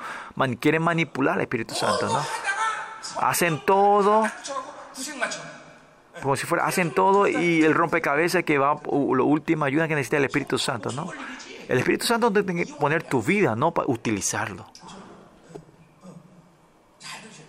[0.58, 2.24] quieren manipular al Espíritu Santo, ¿no?
[3.20, 4.24] Hacen todo.
[6.22, 10.16] Como si fuera, hacen todo y el rompecabezas que va, lo última ayuda que necesita
[10.16, 11.10] el Espíritu Santo, ¿no?
[11.68, 14.64] El Espíritu Santo tiene que poner tu vida, no para utilizarlo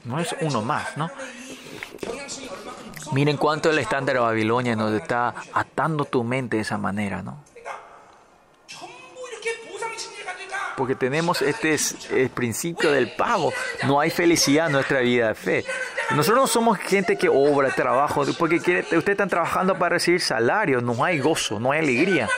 [0.07, 1.09] no es uno más, ¿no?
[3.11, 7.37] Miren cuánto el estándar de Babilonia nos está atando tu mente de esa manera, ¿no?
[10.77, 13.51] Porque tenemos este es- el principio del pago.
[13.87, 15.65] No hay felicidad en nuestra vida de fe.
[16.11, 20.79] Nosotros no somos gente que obra, trabajo, porque quiere- ustedes están trabajando para recibir salario.
[20.79, 22.29] No hay gozo, no hay alegría.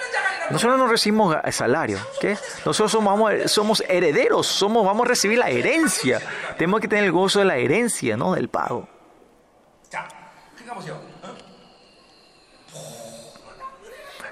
[0.50, 2.00] Nosotros no recibimos salario.
[2.22, 2.38] ¿qué?
[2.66, 6.20] Nosotros somos, somos herederos, somos, vamos a recibir la herencia.
[6.58, 8.88] Tenemos que tener el gozo de la herencia, no del pago.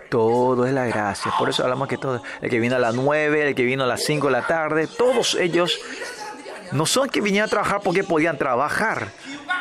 [0.10, 1.32] Todo es la gracia.
[1.38, 3.88] Por eso hablamos que todo, el que vino a las 9, el que vino a
[3.88, 5.80] las 5 de la tarde, todos ellos
[6.72, 9.10] no son que vinieron a trabajar porque podían trabajar.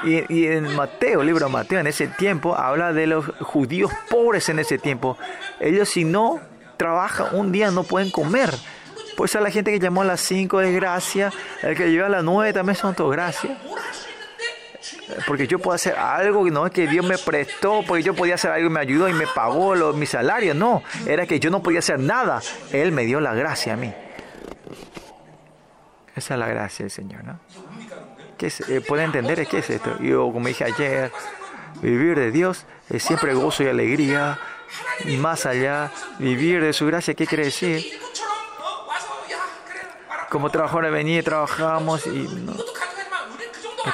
[0.05, 3.91] Y, y en Mateo, el libro de Mateo, en ese tiempo, habla de los judíos
[4.09, 5.17] pobres en ese tiempo.
[5.61, 6.41] Ellos si no
[6.77, 8.51] trabajan un día no pueden comer.
[9.17, 11.33] Por eso la gente que llamó a las 5 es gracia,
[11.63, 13.57] el que llegó a las 9 también son todo gracia
[15.27, 18.51] porque yo puedo hacer algo, no es que Dios me prestó, porque yo podía hacer
[18.51, 21.63] algo y me ayudó y me pagó lo, mi salario, no, era que yo no
[21.63, 22.41] podía hacer nada,
[22.73, 23.93] Él me dio la gracia a mí.
[26.15, 27.39] Esa es la gracia del Señor, ¿no?
[28.39, 28.61] ¿Qué es?
[28.69, 29.99] Eh, entender qué es esto?
[30.01, 31.13] Yo, como dije ayer,
[31.83, 34.39] vivir de Dios es siempre gozo y alegría,
[35.05, 37.85] y más allá, vivir de su gracia, ¿qué quiere decir?
[40.31, 42.29] Como trabajadores venía y trabajamos y...
[42.29, 42.55] No,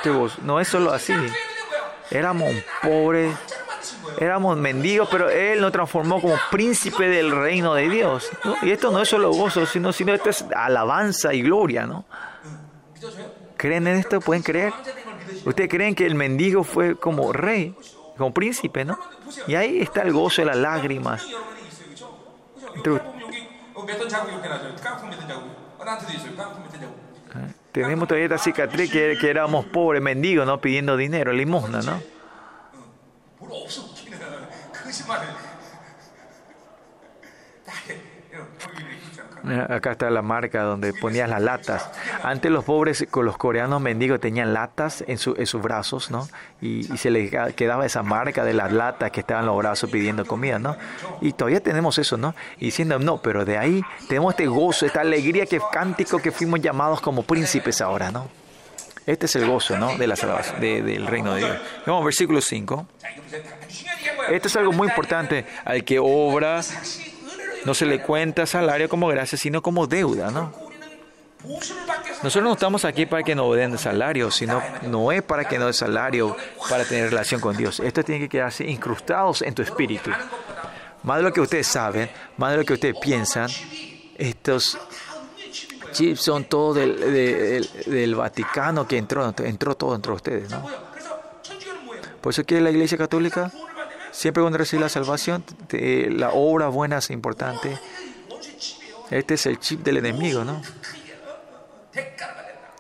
[0.05, 1.15] este no es solo así.
[2.11, 3.37] Éramos pobres,
[4.19, 8.29] éramos mendigos, pero Él nos transformó como príncipe del reino de Dios.
[8.63, 12.05] Y esto no es solo gozo, sino, sino esto es alabanza y gloria, ¿no?
[13.57, 14.21] ¿Creen en esto?
[14.21, 14.73] ¿Pueden creer?
[15.45, 17.77] ¿Ustedes creen que el mendigo fue como rey,
[18.19, 18.99] como príncipe, no?
[19.47, 21.25] Y ahí está el gozo de las lágrimas.
[22.75, 23.07] Entonces,
[27.73, 30.61] tenemos todavía esta cicatriz que, que éramos pobres, mendigos, ¿no?
[30.61, 32.03] Pidiendo dinero, limosna, ¿no?
[39.69, 41.91] Acá está la marca donde ponías las latas.
[42.23, 46.29] Antes los pobres, los coreanos mendigos tenían latas en, su, en sus brazos, ¿no?
[46.61, 50.59] Y, se les quedaba esa marca de las latas que estaban los brazos pidiendo comida,
[50.59, 50.77] ¿no?
[51.21, 52.35] Y todavía tenemos eso, ¿no?
[52.59, 56.61] Y diciendo, no, pero de ahí tenemos este gozo, esta alegría, que cántico que fuimos
[56.61, 58.29] llamados como príncipes ahora, ¿no?
[59.07, 59.97] Este es el gozo, ¿no?
[59.97, 61.59] De la salvación, del reino de Dios.
[61.87, 62.87] Vamos, versículo 5.
[64.31, 65.45] Esto es algo muy importante.
[65.65, 66.61] Al que obra
[67.65, 70.53] no se le cuenta salario como gracia, sino como deuda, ¿no?
[72.23, 75.67] Nosotros no estamos aquí para que nos den salario, sino no es para que nos
[75.67, 76.37] den salario
[76.69, 77.81] para tener relación con Dios.
[77.81, 80.11] Esto tiene que quedarse incrustados en tu espíritu.
[81.03, 83.51] Más de lo que ustedes saben, más de lo que ustedes piensan,
[84.17, 84.79] estos
[85.91, 87.13] chips son todos del,
[87.87, 90.51] del, Vaticano que entró, entró todo entre ustedes.
[90.51, 90.65] ¿no?
[92.21, 93.51] Por eso que la Iglesia Católica
[94.13, 97.79] Siempre cuando recibes la salvación, la obra buena es importante.
[99.11, 100.63] Este es el chip del enemigo, ¿no?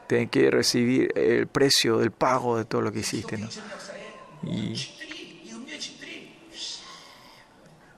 [0.06, 3.48] Tienen que recibir el precio del pago de todo lo que hiciste, ¿no?
[4.42, 4.74] Y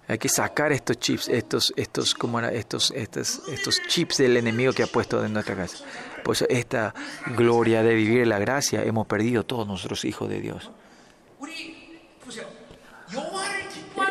[0.06, 4.82] hay que sacar estos chips, estos, estos, como estos, estos, estos chips del enemigo que
[4.82, 5.78] ha puesto en nuestra casa.
[6.22, 6.94] Por esta
[7.36, 10.70] gloria de vivir la gracia hemos perdido todos nosotros hijos de Dios.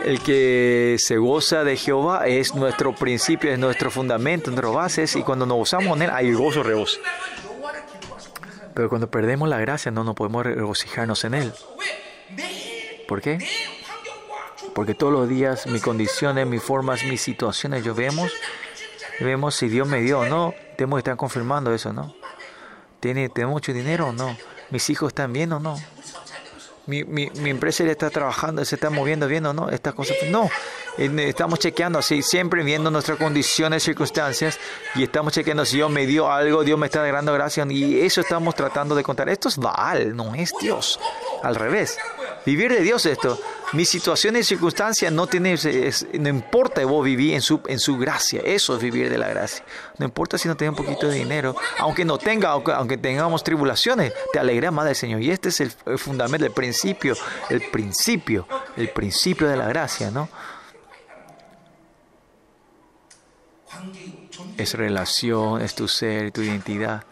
[0.06, 5.24] El que se goza de Jehová es nuestro principio, es nuestro fundamento, nuestras bases, y
[5.24, 7.00] cuando nos gozamos en Él hay gozo, rebozo.
[8.74, 11.54] Pero cuando perdemos la gracia no nos podemos regocijarnos en Él.
[13.08, 13.38] ¿Por qué?
[14.74, 18.32] Porque todos los días mis condiciones, mis formas, mis situaciones, yo vemos,
[19.20, 20.54] vemos si Dios me dio o no.
[20.76, 22.16] Tenemos que estar confirmando eso, ¿no?
[23.00, 24.36] ¿Tiene, ¿Tengo mucho dinero o no?
[24.72, 25.78] ¿Mis hijos están bien o no?
[26.86, 30.18] Mi, mi, mi empresa ya está trabajando, se está moviendo bien o no, estas cosas.
[30.30, 30.50] No,
[30.98, 34.60] Eh, estamos chequeando así, siempre viendo nuestras condiciones, circunstancias,
[34.96, 38.22] y estamos chequeando si Dios me dio algo, Dios me está dando gracia, y eso
[38.22, 39.28] estamos tratando de contar.
[39.30, 41.00] Esto es Baal, no es Dios.
[41.42, 41.98] Al revés,
[42.46, 43.40] Vivir de Dios esto.
[43.74, 45.56] Mi situación y circunstancia no tiene,
[46.20, 48.42] no importa, vos vivís en su, en su gracia.
[48.44, 49.66] Eso es vivir de la gracia.
[49.98, 53.44] No importa si no tenés un poquito de dinero, aunque no tenga, aunque, aunque tengamos
[53.44, 55.22] tribulaciones, te alegra más del Señor.
[55.22, 57.16] Y este es el, el, fundamento, el principio,
[57.50, 60.30] el principio, el principio de la gracia, ¿no?
[64.58, 67.04] Es relación, es tu ser, tu identidad.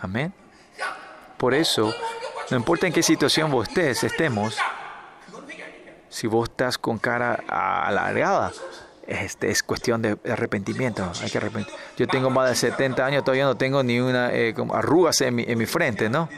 [0.00, 0.45] Amén.
[1.36, 1.94] Por eso,
[2.50, 4.56] no importa en qué situación vos estés, estemos,
[6.08, 8.52] si vos estás con cara alargada,
[9.06, 11.10] es cuestión de arrepentimiento.
[11.22, 11.74] Hay que arrepentir.
[11.96, 15.44] Yo tengo más de 70 años, todavía no tengo ni una eh, arrugas en mi,
[15.46, 16.28] en mi frente, ¿no?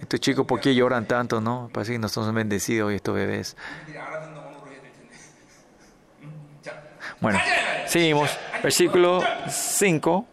[0.00, 1.68] Estos chicos, ¿por qué lloran tanto, no?
[1.72, 3.56] Parece que no son bendecidos hoy estos bebés.
[7.20, 7.40] Bueno,
[7.86, 8.30] seguimos.
[8.62, 10.26] Versículo 5.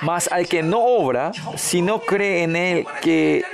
[0.00, 3.44] Mas al que no obra, si no cree en él que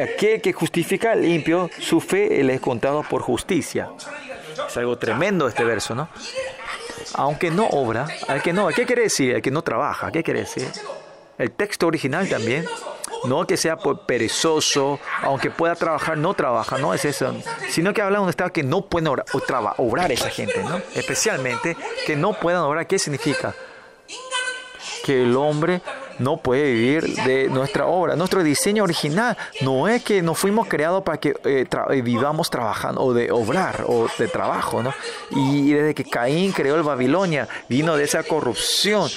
[0.00, 3.90] aquel que justifica al limpio, su fe le es contado por justicia.
[4.66, 6.08] Es algo tremendo este verso, ¿no?
[7.14, 9.34] Aunque no obra, al que no, ¿qué quiere decir?
[9.34, 10.68] Al que no trabaja, ¿qué quiere decir?
[11.38, 12.64] El texto original también,
[13.24, 17.34] no que sea perezoso, aunque pueda trabajar, no trabaja, no es eso,
[17.68, 19.26] sino que habla de un estado que no pueden obrar,
[19.76, 20.80] obrar esa gente, ¿no?
[20.94, 21.76] Especialmente
[22.06, 23.54] que no puedan obrar, ¿qué significa?
[25.06, 25.82] Que el hombre
[26.18, 28.16] no puede vivir de nuestra obra.
[28.16, 33.02] Nuestro diseño original no es que no fuimos creados para que eh, eh, vivamos trabajando
[33.02, 34.92] o de obrar o de trabajo, ¿no?
[35.30, 39.08] Y desde que Caín creó el Babilonia, vino de esa corrupción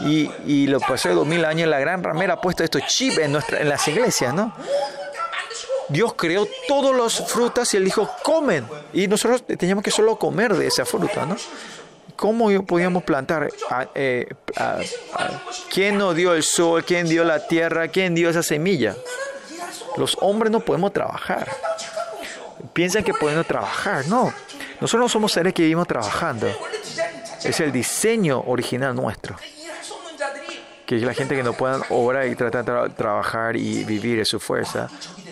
[0.00, 3.16] y, y lo pasó de dos mil años, la gran ramera ha puesto estos chips
[3.16, 4.52] en, en las iglesias, ¿no?
[5.88, 8.66] Dios creó todas las frutas y él dijo, comen.
[8.92, 11.36] Y nosotros teníamos que solo comer de esa fruta, ¿no?
[12.18, 13.48] ¿Cómo podíamos plantar?
[13.70, 14.80] Ah, eh, ah,
[15.14, 15.40] ah,
[15.72, 16.84] ¿Quién nos dio el sol?
[16.84, 17.86] ¿Quién dio la tierra?
[17.86, 18.96] ¿Quién dio esa semilla?
[19.96, 21.48] Los hombres no podemos trabajar.
[22.72, 24.08] Piensan que podemos trabajar.
[24.08, 24.34] No.
[24.80, 26.48] Nosotros no somos seres que vivimos trabajando.
[27.44, 29.36] Es el diseño original nuestro.
[30.86, 34.24] Que es la gente que no puedan obrar y tratar de trabajar y vivir de
[34.24, 34.88] su fuerza.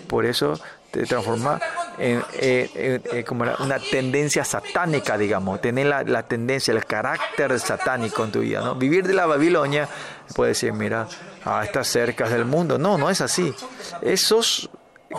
[0.06, 0.60] Por eso
[0.98, 1.60] te transforma
[1.98, 5.60] en, en- en- en como una tendencia satánica, digamos.
[5.60, 8.60] Tener la, tendencia, el carácter satánico en tu vida.
[8.60, 8.74] ¿no?
[8.74, 9.88] Vivir de la Babilonia,
[10.34, 11.06] puede decir, mira,
[11.44, 12.78] ah, estás cerca del mundo.
[12.78, 13.54] No, no es así.
[14.02, 14.68] Eso es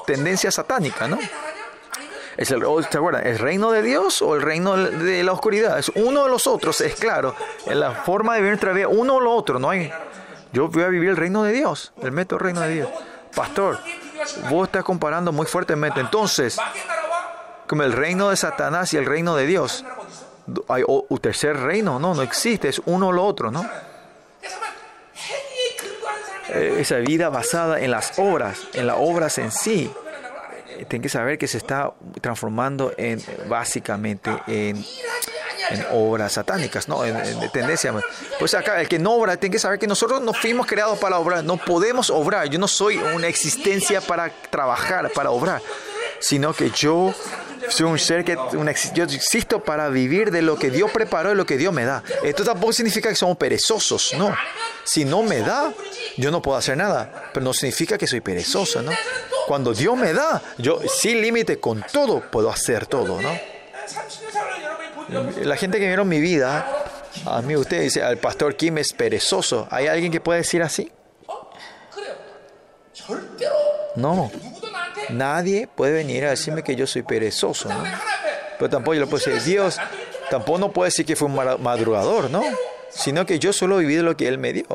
[0.05, 1.17] tendencia satánica, ¿no?
[2.35, 3.25] Es el, oh, ¿Se acuerdan?
[3.25, 5.79] ¿El reino de Dios o el reino de la oscuridad?
[5.79, 7.35] Es uno de los otros, es claro.
[7.65, 9.91] En la forma de vivir nuestra vida, uno o lo otro, no hay.
[10.53, 12.89] Yo voy a vivir el reino de Dios, el método reino de Dios.
[13.35, 13.79] Pastor,
[14.49, 15.99] vos estás comparando muy fuertemente.
[15.99, 16.57] Entonces,
[17.67, 19.83] como el reino de Satanás y el reino de Dios,
[20.69, 23.65] hay un tercer reino, no, no existe, es uno o lo otro, ¿no?
[26.49, 29.91] Eh, esa vida basada en las obras, en las obras en sí,
[30.69, 31.91] eh, tiene que saber que se está
[32.21, 34.83] transformando en básicamente en,
[35.69, 37.03] en obras satánicas, ¿no?
[37.05, 37.93] En, en, tendencia.
[38.39, 41.19] Pues acá, el que no obra, tiene que saber que nosotros no fuimos creados para
[41.19, 42.49] obrar, no podemos obrar.
[42.49, 45.61] Yo no soy una existencia para trabajar, para obrar,
[46.19, 47.13] sino que yo
[47.69, 51.35] soy un ser que una, yo existo para vivir de lo que Dios preparó y
[51.35, 52.03] lo que Dios me da.
[52.23, 54.35] Esto tampoco significa que somos perezosos, no.
[54.83, 55.73] Si no me da,
[56.17, 58.91] yo no puedo hacer nada, pero no significa que soy perezoso, ¿no?
[59.47, 63.29] Cuando Dios me da, yo sin límite, con todo, puedo hacer todo, ¿no?
[65.09, 66.65] La gente que vieron mi vida,
[67.25, 69.67] a mí usted dice, al pastor Kim es perezoso.
[69.71, 70.91] ¿Hay alguien que puede decir así?
[73.95, 74.31] No.
[75.09, 77.83] Nadie puede venir a decirme que yo soy perezoso, ¿no?
[78.57, 79.79] Pero tampoco yo le puedo decir, Dios,
[80.29, 82.43] tampoco no puede decir que fue un madrugador, ¿no?
[82.89, 84.65] Sino que yo solo viví lo que Él me dio.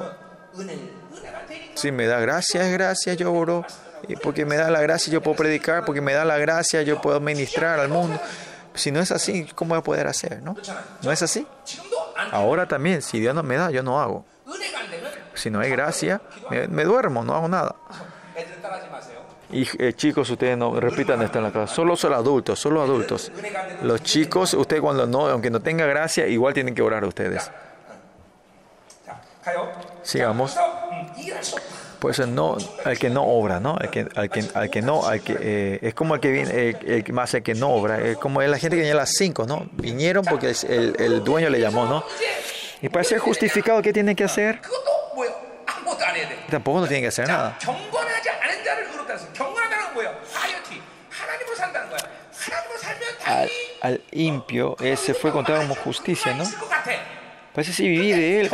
[1.75, 3.65] Si me da gracias, gracias, yo oro.
[4.09, 5.85] Y porque me da la gracia, yo puedo predicar.
[5.85, 8.21] Porque me da la gracia, yo puedo ministrar al mundo.
[8.75, 10.43] Si no es así, ¿cómo voy a poder hacer?
[10.43, 10.57] ¿No?
[11.03, 11.47] ¿No es así?
[12.31, 14.25] Ahora también, si Dios no me da, yo no hago.
[15.35, 16.21] Si no hay gracia,
[16.51, 17.75] me, me duermo, no hago nada.
[19.53, 21.75] Y eh, chicos, ustedes no repitan esto en la casa.
[21.75, 23.31] Solo son adultos, solo adultos.
[23.83, 27.51] Los chicos, ustedes cuando no, aunque no tenga gracia, igual tienen que orar ustedes.
[30.03, 30.57] Sigamos.
[32.03, 33.79] Pues no, el que no obra, ¿no?
[33.79, 36.77] El que, al que, al que no, al que, eh, es como el que viene,
[36.85, 39.47] el, más el que no obra, es como la gente que viene a las 5,
[39.47, 39.69] ¿no?
[39.75, 42.05] Vinieron porque el, el dueño le llamó, ¿no?
[42.81, 44.61] Y para ser justificado, ¿qué tiene que hacer?
[46.51, 47.57] Tampoco no tiene que hacer nada.
[53.25, 53.51] Al,
[53.81, 56.43] al, impio ese fue contado como justicia, ¿no?
[57.55, 58.51] Parece si viví de él.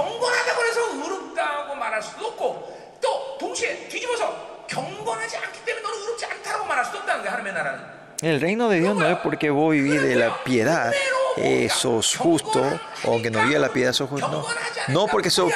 [8.20, 10.92] El reino de Dios no es porque vos vivís de la piedad,
[11.36, 12.60] eso es justo,
[13.04, 14.28] o que no vive la piedad, sos justo.
[14.28, 14.44] No,
[14.88, 15.48] no porque eso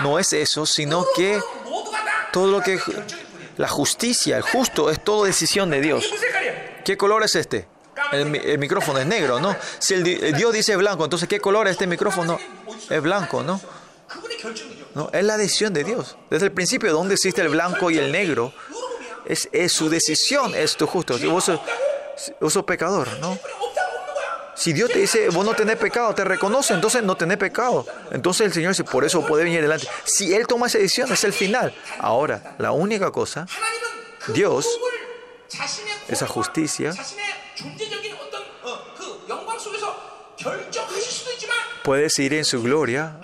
[0.00, 1.40] no es eso, sino que
[2.32, 2.80] todo lo que
[3.56, 6.12] la justicia, el justo, es todo decisión de Dios.
[6.84, 7.68] ¿Qué color es este?
[8.10, 9.54] El, el micrófono es negro, ¿no?
[9.78, 12.38] Si el, el Dios dice blanco, entonces ¿qué color es este micrófono?
[12.90, 13.60] Es blanco, ¿no?
[14.94, 16.16] No, es la decisión de Dios.
[16.28, 18.52] Desde el principio, donde existe el blanco y el negro,
[19.26, 21.18] es, es su decisión, es tu justo.
[21.30, 21.60] Vos sos,
[22.40, 23.38] vos sos pecador, ¿no?
[24.54, 27.86] Si Dios te dice, vos no tenés pecado, te reconoce, entonces no tenés pecado.
[28.10, 29.88] Entonces el Señor dice, por eso puede venir delante.
[30.04, 31.74] Si Él toma esa decisión, es el final.
[31.98, 33.46] Ahora, la única cosa,
[34.28, 34.68] Dios,
[36.08, 36.94] esa justicia,
[41.82, 43.16] puede seguir en su gloria,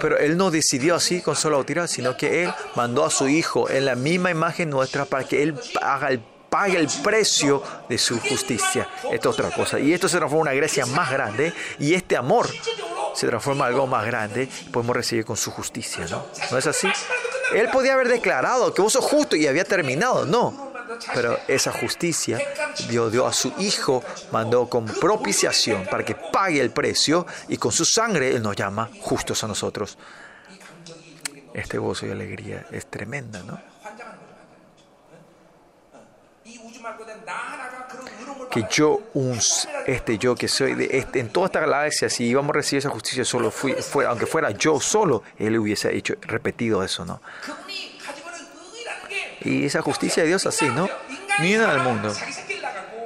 [0.00, 3.68] pero Él no decidió así con solo tirar, sino que Él mandó a su Hijo
[3.70, 6.10] en la misma imagen nuestra para que Él haga
[6.50, 8.88] pague el precio de su justicia.
[9.10, 9.78] Esto es otra cosa.
[9.78, 11.54] Y esto se transforma en una gracia más grande.
[11.78, 12.48] Y este amor
[13.14, 14.48] se transforma en algo más grande.
[14.72, 16.26] Podemos recibir con su justicia, ¿no?
[16.50, 16.88] ¿No es así?
[17.54, 20.26] Él podía haber declarado que vos sos justo y había terminado.
[20.26, 20.69] No.
[21.14, 22.38] Pero esa justicia
[22.88, 27.72] Dios dio a su Hijo, mandó con propiciación para que pague el precio y con
[27.72, 29.98] su sangre Él nos llama justos a nosotros.
[31.52, 33.58] Este gozo y alegría es tremenda, ¿no?
[38.50, 39.38] que yo, un,
[39.86, 42.90] este yo que soy de este, en toda esta galaxia, si íbamos a recibir esa
[42.90, 43.76] justicia solo, fue,
[44.06, 47.22] aunque fuera yo solo, él hubiese hecho, repetido eso, ¿no?
[49.42, 50.88] Y esa justicia de Dios así, ¿no?
[51.40, 52.14] Miren al mundo.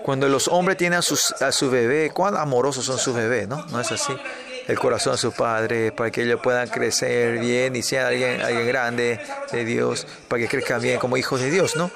[0.02, 3.64] Cuando los hombres tienen a, a su bebé, cuán amorosos son sus bebés, ¿no?
[3.66, 4.12] No es así.
[4.66, 8.66] El corazón de sus padres, para que ellos puedan crecer bien y sean alguien, alguien
[8.66, 9.20] grande
[9.52, 11.90] de Dios, para que crezcan bien como hijos de Dios, ¿no?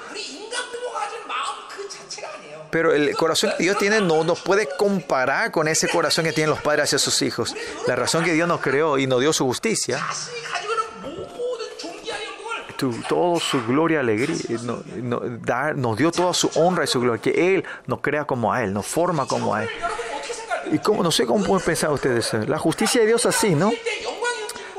[2.69, 6.51] Pero el corazón que Dios tiene no nos puede comparar con ese corazón que tienen
[6.51, 7.55] los padres hacia sus hijos.
[7.87, 10.05] La razón que Dios nos creó y nos dio su justicia,
[12.79, 17.55] tu, toda su gloria, alegría, eh, nos dio toda su honra y su gloria, que
[17.55, 19.69] Él nos crea como a Él, nos forma como a Él.
[20.71, 23.71] Y cómo, no sé cómo pueden pensar ustedes, eh, la justicia de Dios así, ¿no?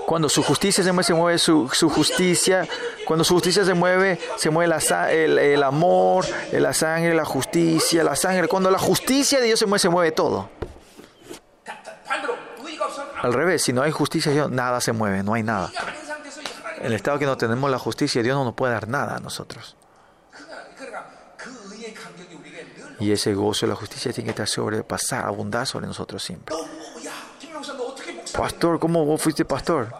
[0.06, 2.66] Cuando su justicia se mueve, se mueve su, su justicia,
[3.06, 8.02] cuando su justicia se mueve, se mueve la, el, el amor, la sangre, la justicia,
[8.02, 8.48] la sangre.
[8.48, 10.48] Cuando la justicia de Dios se mueve, se mueve todo.
[13.22, 15.70] Al revés, si no hay justicia, nada se mueve, no hay nada
[16.80, 19.20] en el estado que no tenemos la justicia, Dios no nos puede dar nada a
[19.20, 19.76] nosotros.
[22.98, 26.54] Y ese gozo de la justicia tiene que estar sobrepasar, abundar sobre nosotros siempre.
[28.32, 29.92] Pastor, ¿cómo vos fuiste pastor?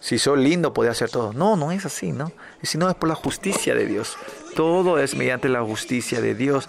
[0.00, 1.32] Si soy lindo, podía hacer todo.
[1.32, 2.32] No, no es así, ¿no?
[2.62, 4.16] Si no es por la justicia de Dios.
[4.56, 6.68] Todo es mediante la justicia de Dios.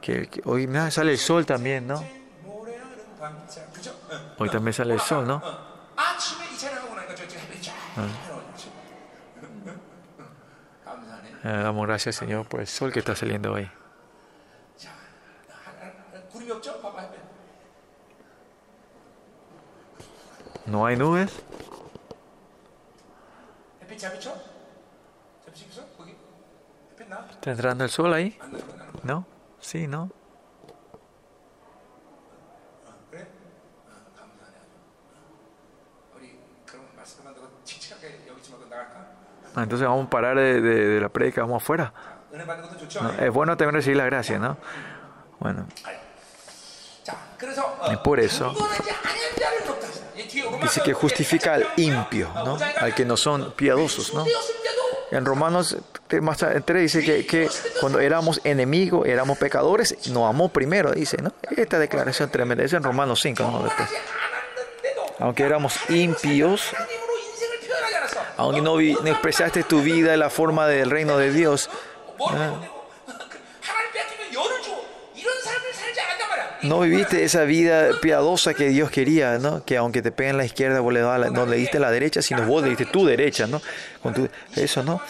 [0.00, 2.04] Que, hoy sale el sol también, ¿no?
[4.38, 5.40] Hoy también sale el sol, ¿no?
[7.96, 8.33] Ah.
[11.44, 13.70] Eh, Damos gracias, Señor, por el sol que está saliendo hoy.
[20.64, 21.30] No hay nubes.
[27.30, 28.38] ¿Está entrando el sol ahí?
[29.02, 29.26] ¿No?
[29.60, 30.10] Sí, ¿no?
[39.54, 41.92] Ah, entonces vamos a parar de, la predica, vamos afuera.
[43.20, 44.56] Es bueno también recibir la gracia, ¿no?
[45.38, 45.66] Bueno.
[47.92, 48.54] Y por eso
[50.62, 52.58] dice que justifica al impio, ¿no?
[52.80, 54.14] al que no son piadosos.
[54.14, 54.24] ¿no?
[55.10, 55.76] En Romanos
[56.10, 57.48] eh, 3 dice que,
[57.80, 61.18] cuando éramos enemigos, éramos pecadores, nos amó primero, dice.
[61.20, 61.32] ¿no?
[61.56, 63.62] Esta declaración tremenda es en Romanos 5, ¿no?
[63.62, 63.88] Después.
[65.20, 66.74] Aunque éramos impios,
[68.36, 71.70] aunque no, expresaste tu vida en la forma del reino de Dios.
[72.18, 72.22] ¿Eh?
[72.30, 72.70] Ah.
[76.62, 79.64] no viviste esa vida piadosa que Dios quería, ¿no?
[79.64, 82.22] Que aunque te peguen la izquierda, vos le a la, no le diste la derecha,
[82.22, 83.60] sino vos le diste tu derecha, ¿no?
[84.56, 85.00] Eso, ¿no?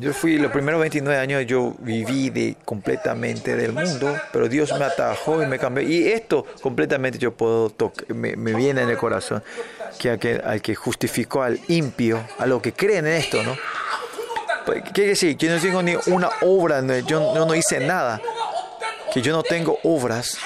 [0.00, 4.84] Yo fui los primeros 29 años, yo viví de, completamente del mundo, pero Dios me
[4.84, 5.86] atajó y me cambió.
[5.86, 9.42] Y esto completamente yo puedo tocar, me, viene en el corazón,
[9.98, 10.10] que,
[10.44, 13.56] al que, justificó al impio, a los que creen en esto, ¿no?
[14.66, 15.36] Pues, ¿Qué quiere decir?
[15.36, 18.20] Que no tengo ni una obra, yo no hice nada,
[19.12, 20.38] que yo no tengo obras,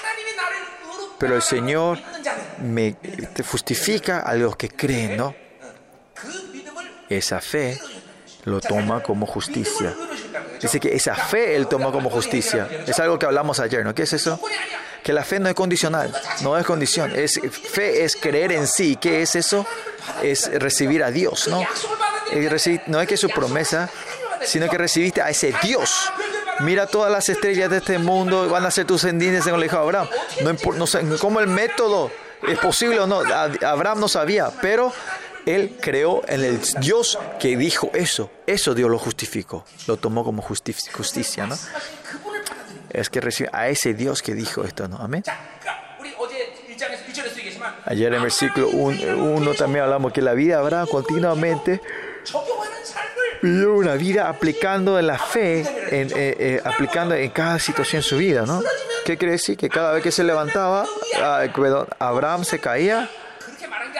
[1.18, 1.98] pero el Señor
[2.62, 2.96] me
[3.50, 5.34] justifica a los que creen, ¿no?
[7.08, 7.80] Esa fe
[8.44, 9.94] lo toma como justicia.
[10.60, 12.68] Dice que esa fe él toma como justicia.
[12.86, 13.94] Es algo que hablamos ayer, ¿no?
[13.94, 14.40] ¿Qué es eso?
[15.02, 16.12] Que la fe no es condicional,
[16.42, 17.12] no es condición.
[17.14, 18.96] Es, fe es creer en sí.
[19.00, 19.66] ¿Qué es eso?
[20.22, 21.62] Es recibir a Dios, ¿no?
[22.86, 23.88] no es que su promesa,
[24.44, 26.10] sino que recibiste a ese Dios.
[26.60, 29.76] Mira todas las estrellas de este mundo, van a ser tus descendientes en el hijo
[29.76, 30.08] de Abraham.
[30.42, 32.10] No, no sé cómo el método
[32.46, 33.20] es posible o no.
[33.20, 34.92] Abraham no sabía, pero
[35.48, 38.30] él creó en el Dios que dijo eso.
[38.46, 39.64] Eso Dios lo justificó.
[39.86, 41.56] Lo tomó como justicia, ¿no?
[42.90, 44.98] Es que recibe a ese Dios que dijo esto, ¿no?
[44.98, 45.22] Amén.
[47.86, 51.80] Ayer en el versículo 1 también hablamos que la vida habrá continuamente
[53.42, 58.62] una vida aplicando la fe, en, eh, eh, aplicando en cada situación su vida, ¿no?
[59.06, 59.56] ¿Qué quiere decir?
[59.56, 60.84] Que cada vez que se levantaba,
[61.22, 63.08] ah, perdón, Abraham se caía,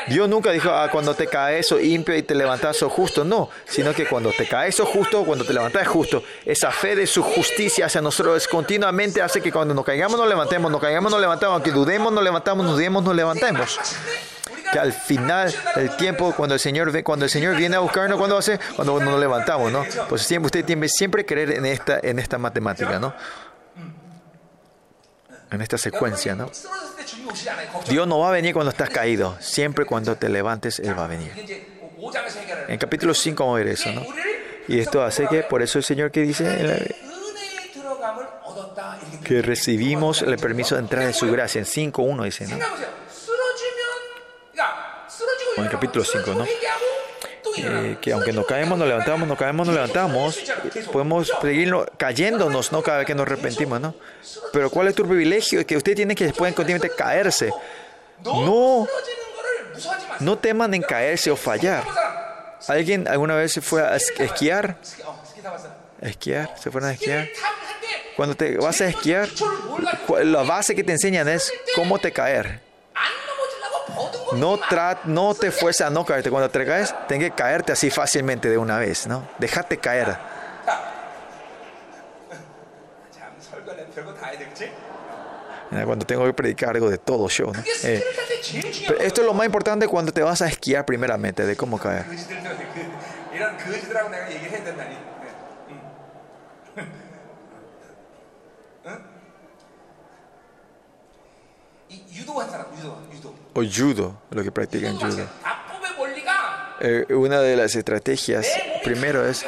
[0.08, 3.24] Dios nunca dijo, ah, cuando te caes sos impio y te levantas sos justo.
[3.24, 6.22] No, sino que cuando te caes sos justo, cuando te levantas justo.
[6.44, 10.70] Esa fe de su justicia hacia nosotros continuamente hace que cuando nos caigamos nos levantemos,
[10.70, 13.78] nos caigamos nos levantamos, aunque dudemos nos levantamos, nos dudemos nos levantemos.
[14.72, 18.36] Que al final del tiempo, cuando el Señor cuando el Señor viene a buscarnos, cuando
[18.36, 19.84] hace, cuando nos levantamos, ¿no?
[20.08, 23.14] Pues siempre usted tiene siempre creer en esta, en esta matemática, ¿no?
[25.50, 26.50] en esta secuencia, ¿no?
[27.88, 31.08] Dios no va a venir cuando estás caído, siempre cuando te levantes, Él va a
[31.08, 31.32] venir.
[32.68, 34.06] En capítulo 5 vamos a ver eso, ¿no?
[34.68, 36.94] Y esto hace que, por eso el Señor que dice,
[39.24, 42.58] que recibimos el permiso de entrar en su gracia, en 5.1 dice, ¿no?
[45.56, 46.46] En capítulo 5, ¿no?
[47.64, 50.38] eh, que aunque nos caemos, nos levantamos, nos caemos, nos levantamos,
[50.92, 52.82] podemos seguir cayéndonos, ¿no?
[52.82, 53.94] Cada vez que nos arrepentimos, ¿no?
[54.52, 55.64] Pero ¿cuál es tu privilegio?
[55.66, 57.52] Que usted tiene que pueden continuamente caerse.
[58.24, 58.86] No,
[60.20, 61.84] no teman en caerse o fallar.
[62.66, 64.76] ¿Alguien alguna vez se fue a esquiar?
[66.00, 67.28] Esquiar, se fueron a esquiar.
[68.16, 69.28] Cuando te vas a esquiar,
[70.24, 72.67] la base que te enseñan es cómo te caer.
[74.32, 76.30] No, tra no te fuerces a no caerte.
[76.30, 79.26] Cuando te caes, ten que caerte así fácilmente de una vez, ¿no?
[79.38, 80.16] Déjate caer.
[85.84, 87.46] Cuando tengo que predicar algo de todo yo.
[87.46, 87.62] ¿no?
[87.84, 88.02] Eh,
[88.86, 92.06] pero esto es lo más importante cuando te vas a esquiar primeramente, de cómo caer.
[103.54, 105.26] o judo, lo que practican judo.
[106.80, 108.46] Eh, una de las estrategias
[108.84, 109.44] primero es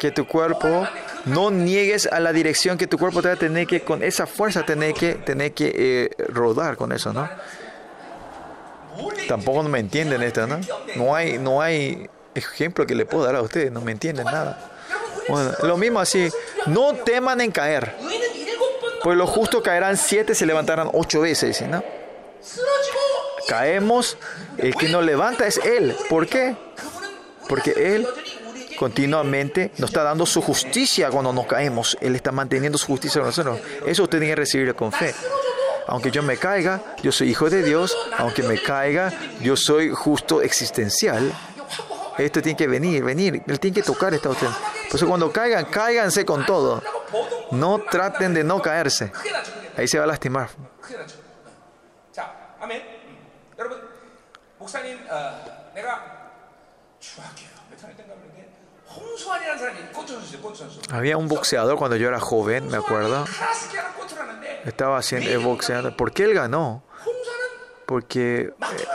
[0.00, 0.86] que tu cuerpo
[1.24, 4.26] no niegues a la dirección que tu cuerpo te va a tener que, con esa
[4.26, 7.28] fuerza, tener que, tener que eh, rodar con eso, ¿no?
[9.26, 10.60] Tampoco me entienden esto, ¿no?
[10.94, 14.70] No hay, no hay ejemplo que le puedo dar a ustedes, no me entienden nada.
[15.62, 16.28] Lo mismo así,
[16.66, 17.96] no teman en caer.
[19.04, 21.84] Pues los justos caerán siete, se levantarán ocho veces, ¿no?
[23.46, 24.16] Caemos,
[24.56, 25.94] el que nos levanta es Él.
[26.08, 26.56] ¿Por qué?
[27.46, 28.08] Porque Él
[28.78, 31.98] continuamente nos está dando su justicia cuando nos caemos.
[32.00, 33.60] Él está manteniendo su justicia con nosotros.
[33.84, 35.14] Eso usted tiene que recibirlo con fe.
[35.86, 37.94] Aunque yo me caiga, yo soy hijo de Dios.
[38.16, 39.12] Aunque me caiga,
[39.42, 41.30] yo soy justo existencial.
[42.16, 43.42] Esto tiene que venir, venir.
[43.46, 44.54] Él tiene que tocar esta cuestión.
[44.88, 46.82] Por eso cuando caigan, cáiganse con todo.
[47.54, 49.12] No traten de no caerse.
[49.76, 50.48] Ahí se va a lastimar.
[60.90, 63.24] Había un boxeador cuando yo era joven, me acuerdo.
[64.64, 65.96] Estaba haciendo eh, boxeando.
[65.96, 66.84] ¿Por qué él ganó?
[67.86, 68.86] Porque eh,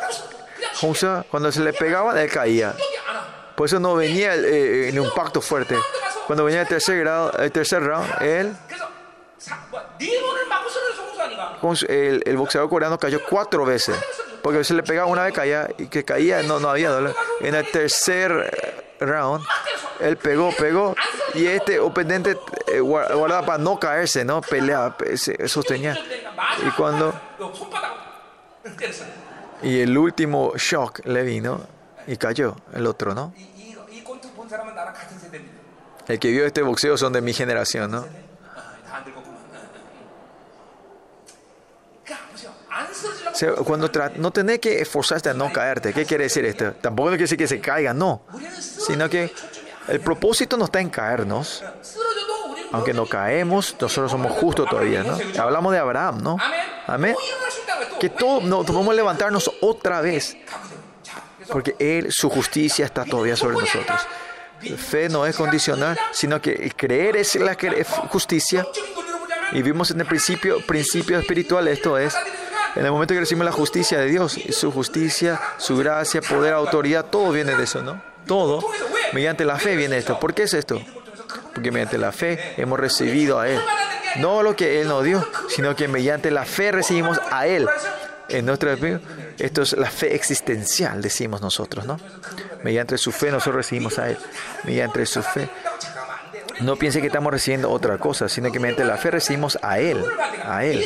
[0.81, 2.75] Honsa, cuando se le pegaba, él caía.
[3.55, 5.75] Por eso no venía eh, en un impacto fuerte.
[6.29, 8.55] Cuando venía el tercer, grado, el tercer round, él,
[11.87, 13.99] el, el boxeador coreano cayó cuatro veces.
[14.43, 17.15] Porque se le pegaba una vez caía y que caía no, no había dolor.
[17.39, 19.43] En el tercer eh, round,
[20.01, 20.95] él pegó, pegó
[21.33, 22.37] y este oponente
[22.67, 24.41] eh, guardaba para no caerse, ¿no?
[24.41, 25.97] Pelea, pues, se sostenía.
[26.63, 27.11] Y cuando...
[29.63, 31.59] Y el último shock le vino
[32.05, 33.33] y cayó el otro, ¿no?
[36.09, 38.05] el que vio este boxeo son de mi generación, ¿no?
[43.63, 46.73] Cuando no tenés que esforzarte a no caerte, ¿qué quiere decir esto?
[46.73, 48.23] Tampoco quiere decir que se caiga, no,
[48.59, 49.31] sino que
[49.87, 51.63] el propósito no está en caernos.
[52.71, 55.17] Aunque no caemos, nosotros somos justos todavía, ¿no?
[55.41, 56.37] Hablamos de Abraham, ¿no?
[56.87, 57.15] Amén.
[57.99, 60.37] Que todos no, podemos levantarnos otra vez.
[61.51, 64.01] Porque él, su justicia está todavía sobre nosotros
[64.77, 67.55] fe no es condicional, sino que creer es la
[68.09, 68.65] justicia.
[69.51, 72.15] Y vimos en el principio, principio espiritual, esto es,
[72.75, 77.05] en el momento que recibimos la justicia de Dios, su justicia, su gracia, poder, autoridad,
[77.05, 78.01] todo viene de eso, ¿no?
[78.27, 78.63] Todo,
[79.11, 80.19] mediante la fe viene esto.
[80.19, 80.79] ¿Por qué es esto?
[81.53, 83.59] Porque mediante la fe hemos recibido a Él.
[84.17, 87.67] No lo que Él nos dio, sino que mediante la fe recibimos a Él
[88.29, 88.77] en nuestra
[89.37, 91.99] esto es la fe existencial, decimos nosotros, ¿no?
[92.63, 94.17] Mediante su fe nosotros recibimos a Él.
[94.63, 95.49] Mediante su fe.
[96.59, 100.03] No piense que estamos recibiendo otra cosa, sino que mediante la fe recibimos a Él.
[100.43, 100.85] A Él.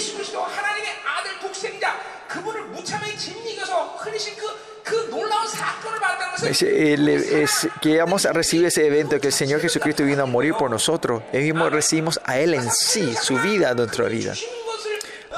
[6.43, 10.69] Es, que vamos a recibir ese evento que el Señor Jesucristo vino a morir por
[10.69, 11.23] nosotros.
[11.33, 14.33] Y mismo recibimos a Él en sí, su vida, nuestra vida.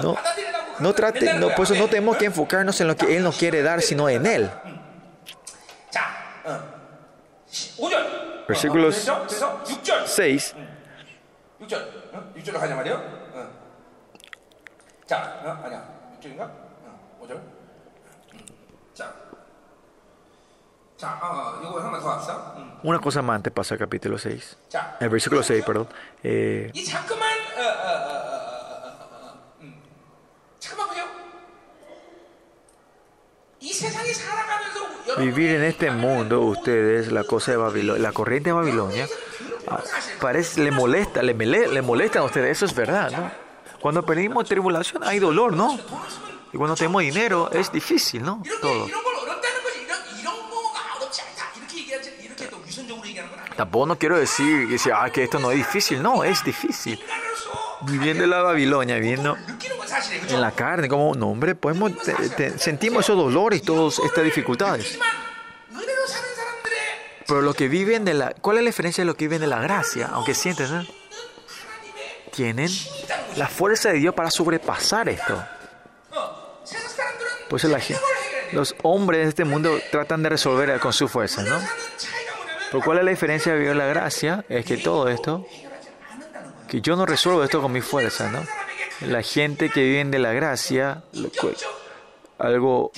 [0.01, 0.17] ¿No?
[0.79, 3.61] No trate, no, por eso no tenemos que enfocarnos en lo que Él nos quiere
[3.61, 4.49] dar, sino en Él.
[8.47, 9.11] Versículos
[10.05, 10.55] 6.
[22.83, 24.57] Una cosa más antes pasa capítulo 6.
[24.99, 25.87] El eh, versículo 6, perdón.
[26.23, 26.71] Eh,
[35.17, 39.07] vivir en este mundo, ustedes, la cosa de Babilonia, la corriente de Babilonia,
[40.19, 43.31] parece, le molesta, le, le molestan a ustedes, eso es verdad, ¿no?
[43.79, 45.77] Cuando pedimos tribulación hay dolor, ¿no?
[46.51, 48.41] Y cuando tenemos dinero es difícil, ¿no?
[48.61, 48.87] Todo.
[53.55, 54.67] Tampoco no quiero decir
[55.13, 56.99] que esto no es difícil, no, es difícil.
[57.81, 59.37] Viviendo en la Babilonia, viviendo
[60.29, 61.91] en la carne, como un hombre, podemos,
[62.57, 64.97] sentimos esos dolores, todas estas dificultades.
[67.27, 68.33] Pero lo que viven de la.
[68.33, 70.09] ¿Cuál es la diferencia de lo que viven de la gracia?
[70.13, 70.85] Aunque sienten, ¿no?
[72.31, 72.69] Tienen
[73.37, 75.43] la fuerza de Dios para sobrepasar esto.
[77.49, 77.97] Por eso pues la,
[78.51, 81.59] los hombres de este mundo tratan de resolver con su fuerza, ¿no?
[82.71, 84.43] Pero ¿cuál es la diferencia de vivir la gracia?
[84.49, 85.45] Es que todo esto
[86.67, 88.43] que yo no resuelvo esto con mi fuerza, ¿no?
[89.01, 91.03] La gente que vive de la gracia,
[92.37, 92.91] algo,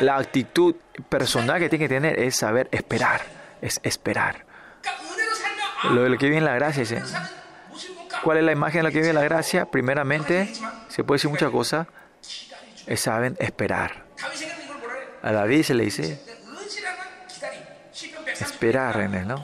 [0.00, 0.74] la actitud
[1.08, 3.22] personal que tiene que tener es saber esperar,
[3.60, 4.46] es esperar.
[5.90, 6.94] Lo, de lo que vive en la gracia es,
[8.22, 9.64] ¿Cuál es la imagen de la que vive la gracia?
[9.66, 10.52] Primeramente,
[10.88, 11.86] se puede decir muchas cosas,
[12.86, 14.04] es saben esperar.
[15.22, 16.20] A David se le dice
[18.40, 19.42] esperar en él, ¿no?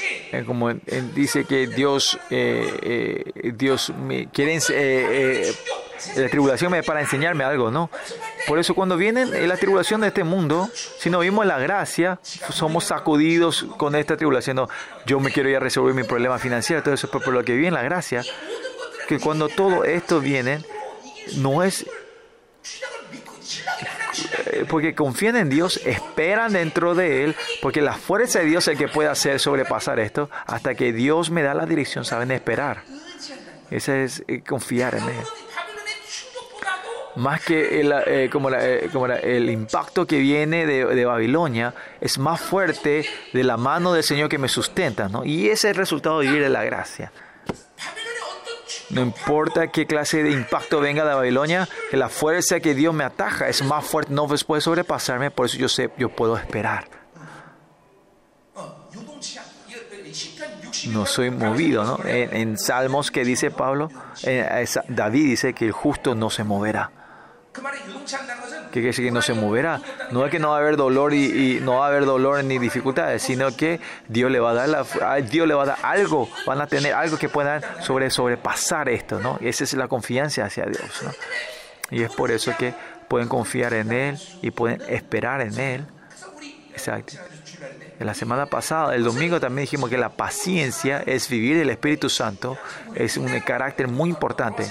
[0.00, 0.72] Eh, como
[1.14, 5.52] dice que Dios, eh, eh, Dios me quiere, eh,
[6.16, 7.90] la tribulación es para enseñarme algo, ¿no?
[8.46, 10.68] Por eso cuando vienen la tribulación de este mundo,
[10.98, 14.56] si no vimos la gracia, somos sacudidos con esta tribulación.
[14.56, 14.68] No,
[15.06, 17.54] yo me quiero ir a resolver mi problema financiero, todo eso, pero por lo que
[17.54, 18.22] viene la gracia,
[19.08, 20.60] que cuando todo esto viene,
[21.36, 21.86] no es
[24.54, 28.72] eh, porque confían en Dios, esperan dentro de Él, porque la fuerza de Dios es
[28.72, 32.82] el que puede hacer sobrepasar esto, hasta que Dios me da la dirección, saben esperar.
[33.70, 35.24] Ese es eh, confiar en Él.
[37.16, 41.04] Más que el, eh, como, la, eh, como la, el impacto que viene de, de,
[41.04, 45.24] Babilonia es más fuerte de la mano del Señor que me sustenta, ¿no?
[45.24, 47.12] Y ese es el resultado de vivir de la gracia.
[48.90, 53.04] No importa qué clase de impacto venga de Babilonia, que la fuerza que Dios me
[53.04, 56.88] ataja es más fuerte, no puede sobrepasarme, por eso yo sé, yo puedo esperar.
[60.88, 61.98] No soy movido, ¿no?
[62.04, 63.90] En, Salmos que dice Pablo,
[64.24, 66.90] eh, David dice que el justo no se moverá
[68.72, 69.80] que, que no se moverá.
[70.10, 72.42] No es que no va a haber dolor y, y, no va a haber dolor
[72.44, 75.66] ni dificultades, sino que Dios le va a dar la, a Dios le va a
[75.66, 79.38] dar algo, van a tener algo que puedan sobre, sobrepasar esto, ¿no?
[79.40, 81.10] Esa es la confianza hacia Dios, ¿no?
[81.90, 82.74] Y es por eso que
[83.08, 85.86] pueden confiar en Él y pueden esperar en Él.
[86.72, 87.14] Exacto.
[88.00, 92.10] En la semana pasada, el domingo también dijimos que la paciencia es vivir el Espíritu
[92.10, 92.58] Santo,
[92.96, 94.68] es un carácter muy importante.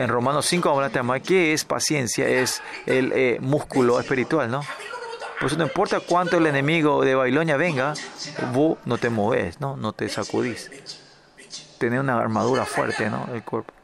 [0.00, 4.62] En Romanos 5 habla tema que es paciencia, es el eh, músculo espiritual, ¿no?
[5.38, 7.92] Por eso no importa cuánto el enemigo de Babilonia venga,
[8.54, 9.76] vos no te moves, ¿no?
[9.76, 10.70] No te sacudís.
[11.76, 13.28] Tener una armadura fuerte, ¿no?
[13.30, 13.74] El cuerpo.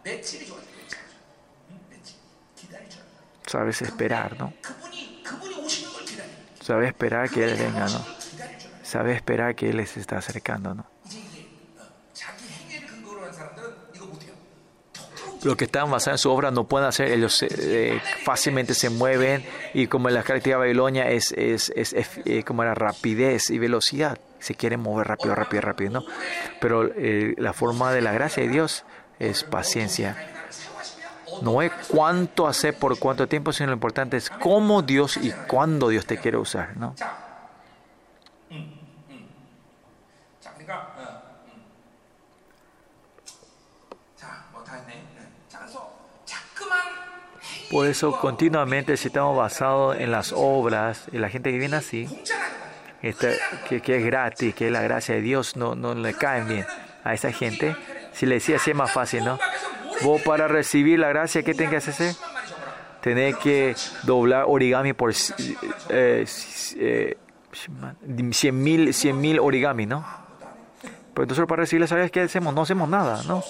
[3.47, 4.55] Sabes esperar, ¿no?
[6.63, 8.03] Sabes esperar que Él venga, ¿no?
[8.83, 10.96] Sabes esperar que Él se está acercando, ¿no?
[15.47, 19.45] Los que están basados en su obra no pueden hacer, ellos eh, fácilmente se mueven
[19.75, 23.61] y como la característica de Babilonia es, es, es, es, eh, como la rapidez y
[23.61, 26.05] velocidad, se quieren mover rápido, rápido, rápido, ¿no?
[26.61, 28.85] Pero eh, la forma de la gracia de Dios
[29.21, 30.17] es paciencia.
[31.43, 35.91] No es cuánto hacer por cuánto tiempo, sino lo importante es cómo Dios y cuándo
[35.91, 36.97] Dios te quiere usar, ¿no?
[47.71, 52.09] Por eso continuamente si estamos basados en las obras y la gente que viene así,
[53.03, 53.29] está,
[53.69, 56.67] que, que, es gratis, que es la gracia de Dios, no, no le caen bien
[57.03, 57.77] a esa gente.
[58.13, 59.39] Si le decía así es más fácil, ¿no?
[60.03, 62.17] Vos para recibir la gracia, ¿qué tenés que hacerse?
[63.01, 63.75] Tenés que
[64.05, 65.13] doblar origami por
[65.89, 66.27] eh,
[66.79, 67.17] eh
[68.31, 70.05] 100 mil origami, ¿no?
[71.15, 72.55] Pero entonces para recibir la gracia, ¿qué hacemos?
[72.55, 73.43] No hacemos nada, ¿no?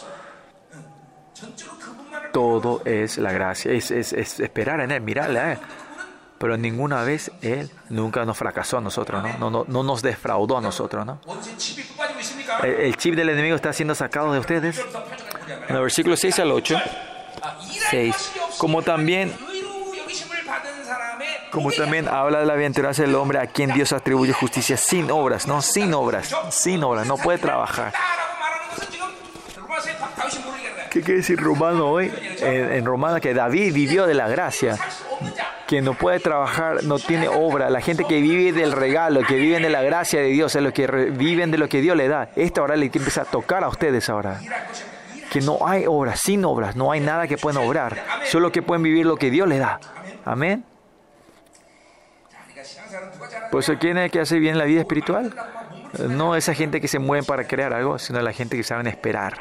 [2.36, 5.58] todo es la gracia, es, esperar en Él, mirarle ¿eh?
[6.36, 9.64] Pero ninguna vez Él nunca nos fracasó a nosotros, ¿no?
[9.66, 11.18] No, nos defraudó a nosotros, ¿no?
[12.62, 14.84] El, chip del enemigo está siendo sacado de ustedes.
[15.66, 16.76] En el versículo 6 al 8,
[17.90, 18.32] 6.
[18.58, 19.32] Como también
[21.50, 25.46] como también habla de la bienaventuranza del hombre a quien Dios atribuye justicia sin obras,
[25.46, 27.94] no sin obras, sin obras, no puede trabajar.
[30.96, 32.10] ¿Qué quiere decir romano hoy?
[32.40, 34.78] En, en, romano que David vivió de la gracia.
[35.66, 37.68] Quien no puede trabajar no tiene obra.
[37.68, 40.72] La gente que vive del regalo, que vive de la gracia de Dios, es los
[40.72, 42.30] que viven de lo que Dios le da.
[42.34, 44.40] Esta hora le empieza a tocar a ustedes ahora.
[45.30, 48.02] Que no hay obras, sin obras, no hay nada que puedan obrar.
[48.24, 49.78] Solo que pueden vivir lo que Dios le da.
[50.24, 50.64] Amén.
[53.50, 55.34] Por eso, ¿quién es el que hace bien la vida espiritual?
[56.08, 59.36] No esa gente que se mueve para crear algo, sino la gente que saben esperar.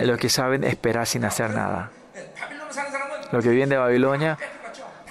[0.00, 1.90] Los que saben esperar sin hacer nada.
[3.32, 4.38] Los que vienen de Babilonia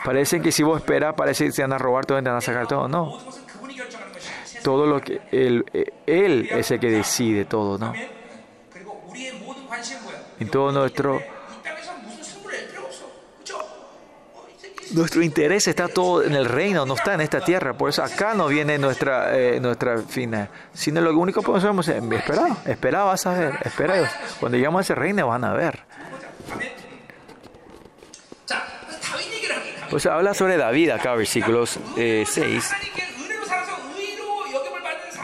[0.03, 2.41] parecen que si vos esperas, parece que te van a robar todo, te van a
[2.41, 2.87] sacar todo.
[2.87, 3.17] No.
[4.63, 5.65] Todo lo que eh, él,
[6.05, 7.93] él es el que decide todo, ¿no?
[10.39, 11.21] Y todo nuestro
[14.91, 17.77] nuestro interés está todo en el reino, no está en esta tierra.
[17.77, 20.49] Por eso acá no viene nuestra, eh, nuestra fina.
[20.73, 22.51] Sino lo único que podemos hacer es esperar.
[22.65, 23.53] Esperar, vas a ver.
[23.64, 24.11] Espera.
[24.39, 25.80] Cuando llegamos a ese reino van a ver.
[29.89, 32.72] Pues habla sobre David acá, versículos eh, 6.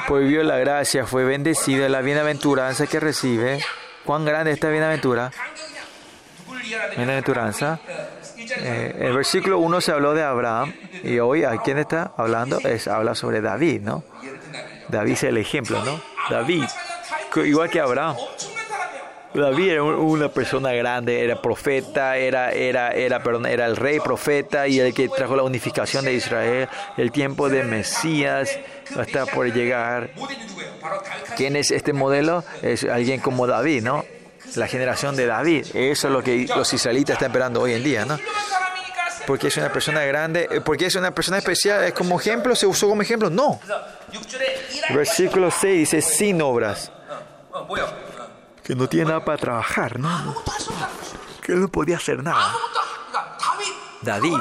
[0.07, 3.59] Pues vio la gracia, fue bendecido, la bienaventuranza que recibe.
[4.05, 5.31] Cuán grande esta bienaventura.
[6.95, 7.79] Bienaventuranza
[8.57, 12.87] eh, el versículo 1 se habló de Abraham y hoy a quién está hablando es
[12.87, 14.03] habla sobre David, ¿no?
[14.89, 15.99] David es el ejemplo, ¿no?
[16.29, 16.65] David,
[17.35, 18.15] igual que Abraham.
[19.33, 24.67] David era una persona grande, era profeta, era, era, era, perdón, era el rey profeta
[24.67, 26.69] y el que trajo la unificación de Israel.
[26.97, 28.59] El tiempo de Mesías
[28.99, 30.11] está por llegar.
[31.35, 32.43] ¿Quién es este modelo?
[32.61, 34.05] Es alguien como David, ¿no?
[34.55, 35.67] la generación de David.
[35.73, 38.17] Eso es lo que los israelitas están esperando hoy en día, ¿no?
[39.25, 42.65] Porque es una persona grande, eh, porque es una persona especial, es como ejemplo, se
[42.65, 43.59] usó como ejemplo, no.
[44.93, 46.91] Versículo 6 dice, sin obras.
[48.63, 50.35] Que no tiene nada para trabajar, ¿no?
[51.41, 52.53] Que no podía hacer nada.
[54.01, 54.37] David,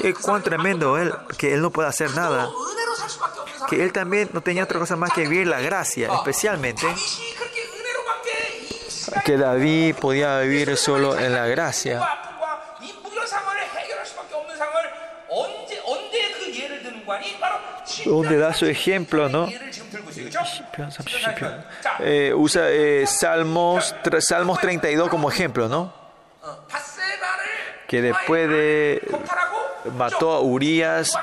[0.00, 2.48] es cuán tremendo él, que él no puede hacer nada
[3.68, 6.86] que él también no tenía otra cosa más que vivir la gracia, especialmente
[9.24, 12.00] que David podía vivir solo en la gracia.
[18.04, 19.48] Donde da su ejemplo, ¿no?
[22.00, 25.92] Eh, usa eh, Salmos, Salmos 32 como ejemplo, ¿no?
[27.86, 29.02] Que después de
[29.96, 31.18] mató a Urias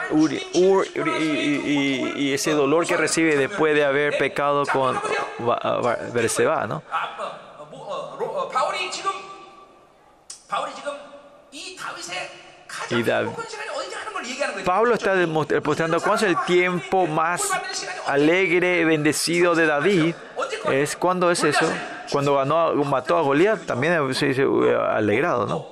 [0.54, 5.00] y, y, ese dolor que recibe después de haber pecado con
[6.14, 6.84] Berseba, ¿no?
[12.90, 13.32] Y David.
[14.66, 17.42] Pablo está demostrando cuál es el tiempo más
[18.06, 20.16] alegre, bendecido de David.
[20.72, 21.72] Es cuando es eso.
[22.12, 25.68] Cuando ganó, mató a Goliat, también se dice eh, alegrado, ¿no?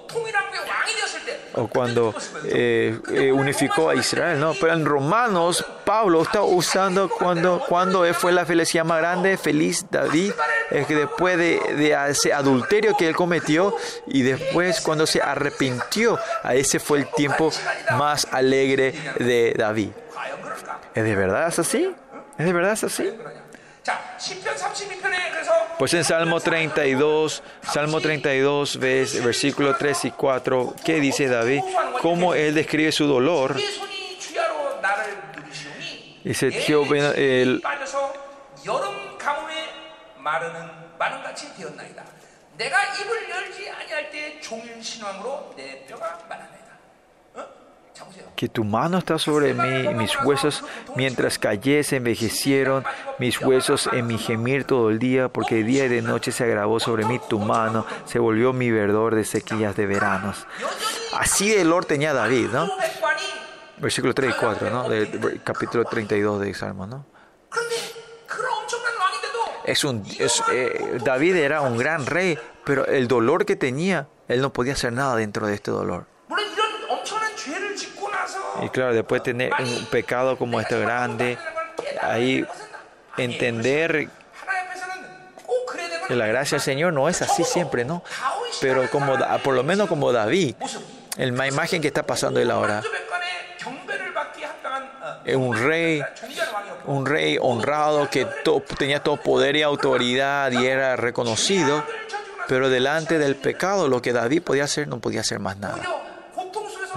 [1.56, 2.14] o cuando
[2.46, 4.54] eh, eh, unificó a Israel, ¿no?
[4.60, 10.32] Pero en Romanos, Pablo está usando cuando, cuando fue la felicidad más grande, feliz David,
[10.72, 13.76] es que después de, de, ese adulterio que él cometió
[14.08, 17.52] y después cuando se arrepintió, a ese fue el tiempo
[17.98, 19.90] más alegre de David.
[20.94, 21.94] ¿Es de verdad así?
[22.38, 23.12] ¿Es de verdad así?
[25.79, 31.63] Pues en Salmo 32, Salmo 32, ves, versículo 3 y 4, ¿qué dice David?
[32.03, 33.55] ¿Cómo él describe su dolor?
[33.57, 38.13] 내 손이 주야로 나를 누르시오니 Dice, 내 Jehová, el, 빠져서
[38.67, 39.55] 여름 가뭄에
[40.19, 40.69] 마르는
[40.99, 42.05] 마른 같이 되었나이다.
[42.59, 46.54] 내가 입을 열지 아니할 때 종일 신왕으로 내 뼈가 마르나이다.
[46.54, 46.54] 어?
[46.54, 46.54] 자 보세요.
[48.36, 50.64] que tu mano está sobre mí, mis huesos,
[50.96, 52.84] mientras callé, se envejecieron
[53.18, 56.80] mis huesos en mi gemir todo el día, porque día y de noche se agravó
[56.80, 60.46] sobre mí tu mano, se volvió mi verdor de sequías de veranos.
[61.14, 62.70] Así de olor tenía David, ¿no?
[63.78, 64.90] Versículo 3 y 4, ¿no?
[64.90, 67.06] De, de, capítulo 32 de Salmo, ¿no?
[69.66, 70.06] Es un,
[70.52, 74.94] eh, David era un gran rey, pero el dolor que tenía, él no podía hacer
[74.94, 76.06] nada dentro de este dolor.
[78.66, 81.38] Y claro, después de tener un pecado como este grande,
[82.02, 82.46] ahí
[83.16, 84.10] entender
[86.08, 88.04] que la gracia del Señor no es así siempre, ¿no?
[88.62, 89.14] Pero como
[89.44, 90.56] por lo menos como David,
[91.18, 92.82] en la imagen que está pasando él ahora,
[95.28, 96.02] un rey,
[96.86, 98.28] un rey honrado que
[98.80, 101.84] tenía todo poder y autoridad y era reconocido,
[102.48, 106.05] pero delante del pecado lo que David podía hacer no podía hacer más nada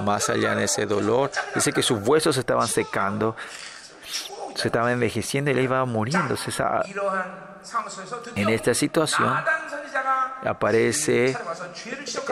[0.05, 1.31] más allá de ese dolor.
[1.55, 3.37] Dice que sus huesos se estaban secando,
[4.55, 6.51] se estaba envejeciendo y él iba muriéndose.
[6.51, 6.83] Esa,
[8.35, 9.35] en esta situación
[10.45, 11.37] aparece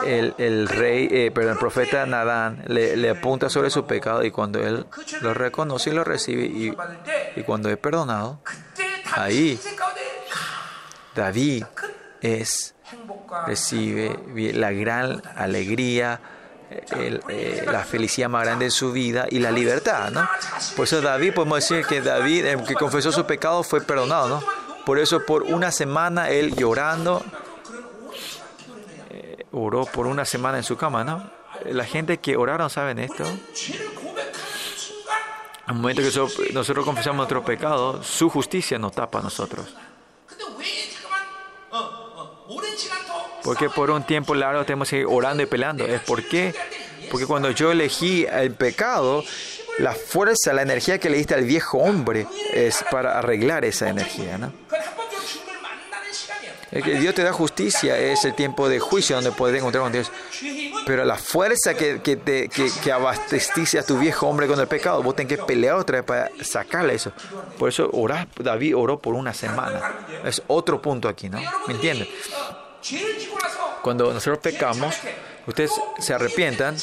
[0.05, 4.31] el, el rey, eh, perdón, el profeta Nadán, le, le, apunta sobre su pecado y
[4.31, 4.85] cuando él
[5.21, 6.73] lo reconoce y lo recibe y,
[7.35, 8.39] y cuando es perdonado,
[9.11, 9.59] ahí
[11.15, 11.65] David
[12.21, 12.75] es,
[13.45, 16.19] recibe la gran alegría,
[16.69, 20.27] eh, la felicidad más grande de su vida y la libertad, ¿no?
[20.75, 24.43] Por eso David, podemos decir que David, el que confesó su pecado, fue perdonado, ¿no?
[24.85, 27.23] Por eso por una semana él llorando,
[29.09, 31.29] eh, oró por una semana en su cama, ¿no?
[31.65, 33.23] La gente que oraron saben esto.
[35.67, 39.73] Al momento que nosotros confesamos nuestro pecado, su justicia nos tapa a nosotros.
[43.47, 45.85] Porque por un tiempo largo tenemos que ir orando y peleando.
[45.85, 46.53] ¿Es por qué?
[47.09, 49.23] Porque cuando yo elegí el pecado,
[49.79, 54.37] la fuerza, la energía que le diste al viejo hombre es para arreglar esa energía.
[54.37, 54.51] ¿no?
[56.71, 59.93] El que Dios te da justicia es el tiempo de juicio donde podré encontrar con
[59.93, 60.11] Dios.
[60.85, 64.67] Pero la fuerza que, que, te, que, que abasteciste a tu viejo hombre con el
[64.67, 67.13] pecado, vos tenés que pelear otra vez para sacarle eso.
[67.57, 69.93] Por eso orás, David oró por una semana.
[70.25, 71.39] Es otro punto aquí, ¿no?
[71.65, 72.09] ¿Me entiendes?
[73.81, 74.95] Cuando nosotros pecamos,
[75.45, 76.75] ustedes se arrepientan.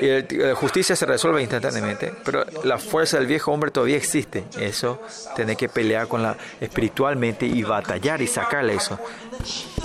[0.00, 4.44] Y la justicia se resuelve instantáneamente, pero la fuerza del viejo hombre todavía existe.
[4.58, 5.02] Eso,
[5.34, 8.98] tener que pelear con la espiritualmente y batallar y sacarle eso.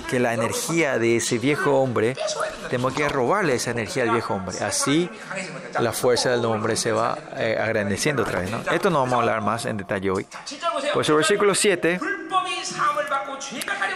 [0.10, 2.15] Que la energía de ese viejo hombre,
[2.69, 4.57] tenemos que robarle esa energía al viejo hombre.
[4.60, 5.10] Así
[5.80, 8.52] la fuerza del hombre se va eh, agrandeciendo otra vez.
[8.52, 8.60] ¿no?
[8.72, 10.27] Esto no vamos a hablar más en detalle hoy.
[10.94, 11.99] Pues el versículo 7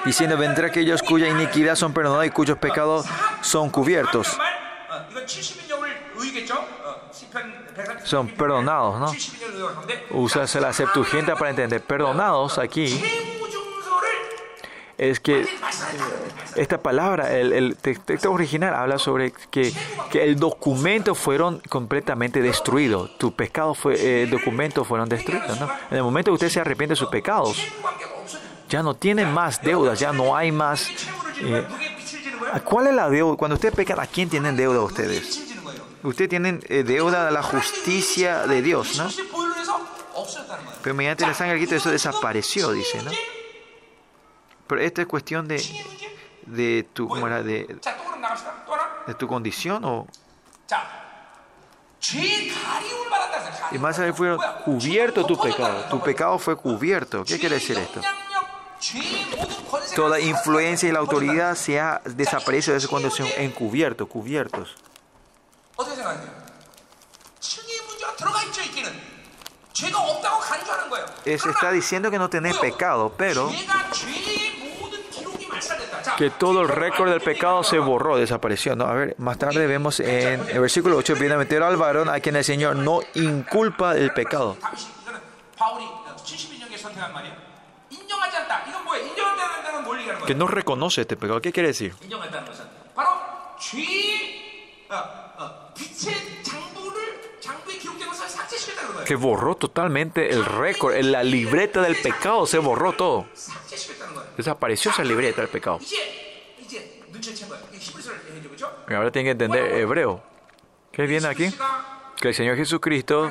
[0.06, 3.06] diciendo vendrá aquellos cuya iniquidad son perdonadas y cuyos pecados
[3.42, 4.38] son cubiertos
[8.04, 10.20] son perdonados, ¿no?
[10.20, 11.82] Usas la Septuaginta para entender.
[11.82, 13.02] Perdonados aquí
[14.98, 15.46] es que
[16.56, 19.72] esta palabra, el, texto original habla sobre que,
[20.10, 23.16] que, el documento fueron completamente destruidos.
[23.18, 25.60] Tu pecado fue, eh, documentos fueron destruidos.
[25.92, 27.62] En el momento que usted se arrepiente de sus pecados,
[28.70, 30.90] ya no tiene más deudas, ya no hay más.
[31.42, 31.64] Eh,
[32.64, 33.38] ¿Cuál es la deuda?
[33.38, 35.47] Cuando usted pecan, ¿a quién tienen deuda ustedes?
[36.04, 39.10] ustedes tienen eh, deuda a la justicia de Dios, ¿no?
[40.82, 43.12] Pero mediante la sangre de eso desapareció, dice, ¿no?
[44.68, 45.64] Pero esta es cuestión de,
[46.46, 47.42] de tu, ¿cómo era?
[47.44, 47.80] De,
[49.08, 50.08] de tu condición o...
[53.72, 55.86] Y más allá fue cubierto tu pecado.
[55.90, 57.24] Tu pecado fue cubierto.
[57.24, 58.02] ¿Qué quiere decir esto?
[59.96, 64.76] Toda influencia y la autoridad se ha desaparecido de su condición encubierto, cubiertos.
[65.77, 66.43] 어떻게 생각해요?
[67.41, 68.93] 승리의 문제가 들어가 있죠 있기는
[69.73, 71.07] 죄가 없다고 간주하는 거예요.
[71.27, 76.03] Es, está diciendo que no tenés pecado, pero 죄가 죄의 모든 기록이 말살됐다.
[76.03, 78.77] 자, que todo el récord del pecado se borró, desapareció.
[78.77, 78.85] ¿no?
[78.87, 82.45] A ver, más tarde vemos en el versículo 8, bienaventurado al varón a quien el
[82.45, 84.57] Señor no inculpa el pecado.
[84.61, 85.21] 다윗이 이거는
[85.57, 85.85] 바울이
[86.23, 87.35] 70인용에 선택한 말이에요.
[87.91, 88.65] 인정하지 않다.
[88.69, 89.07] 이건 뭐예요?
[89.07, 90.37] 인정한다는 뭘 얘기하는 Que 거예요?
[90.37, 91.41] no reconoce este pecado.
[91.41, 91.95] ¿Qué quiere decir?
[99.06, 103.26] que borró totalmente el récord, la libreta del pecado, se borró todo.
[104.36, 105.80] Desapareció esa libreta del pecado.
[108.90, 110.22] Y ahora tienen que entender hebreo.
[110.92, 111.54] ¿Qué viene aquí?
[112.20, 113.30] Que el Señor Jesucristo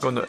[0.00, 0.26] cuando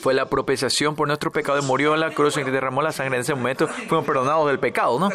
[0.00, 3.22] fue la propiciación por nuestro pecado murió en la cruz y derramó la sangre en
[3.22, 5.10] ese momento, fuimos perdonados del pecado, ¿no?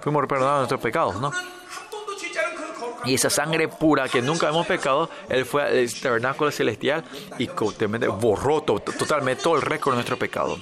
[0.00, 1.32] Fuimos perdonados de nuestros pecados, ¿no?
[3.04, 7.04] Y esa sangre pura que nunca hemos pecado, Él fue al tabernáculo celestial
[7.38, 7.48] y
[8.20, 10.58] borró totalmente todo el récord de nuestro pecado.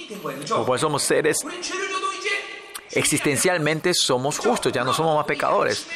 [0.48, 1.44] Por somos seres
[2.92, 5.86] existencialmente somos justos, ya no somos más pecadores.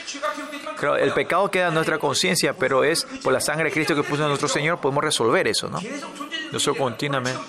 [1.00, 4.22] el pecado queda en nuestra conciencia, pero es por la sangre de Cristo que puso
[4.22, 5.80] en nuestro Señor podemos resolver eso, ¿no?
[6.52, 7.40] Nosotros continuamente,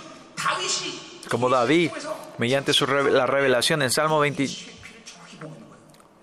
[1.29, 1.91] como David,
[2.37, 4.74] mediante su, la revelación en Salmo 20.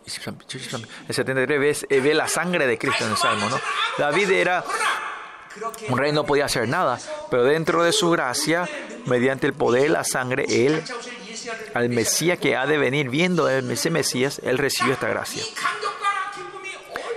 [0.05, 3.61] El 73 ve, ve la sangre de Cristo en el Salmo, ¿no?
[3.99, 4.65] David era
[5.89, 6.99] un rey no podía hacer nada,
[7.31, 8.69] pero dentro de su gracia,
[9.07, 10.83] mediante el poder de la sangre, él,
[11.75, 15.43] al Mesías que ha de venir viendo ese Mesías, él recibió esta gracia.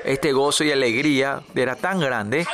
[0.03, 2.45] Este gozo y alegría era tan grande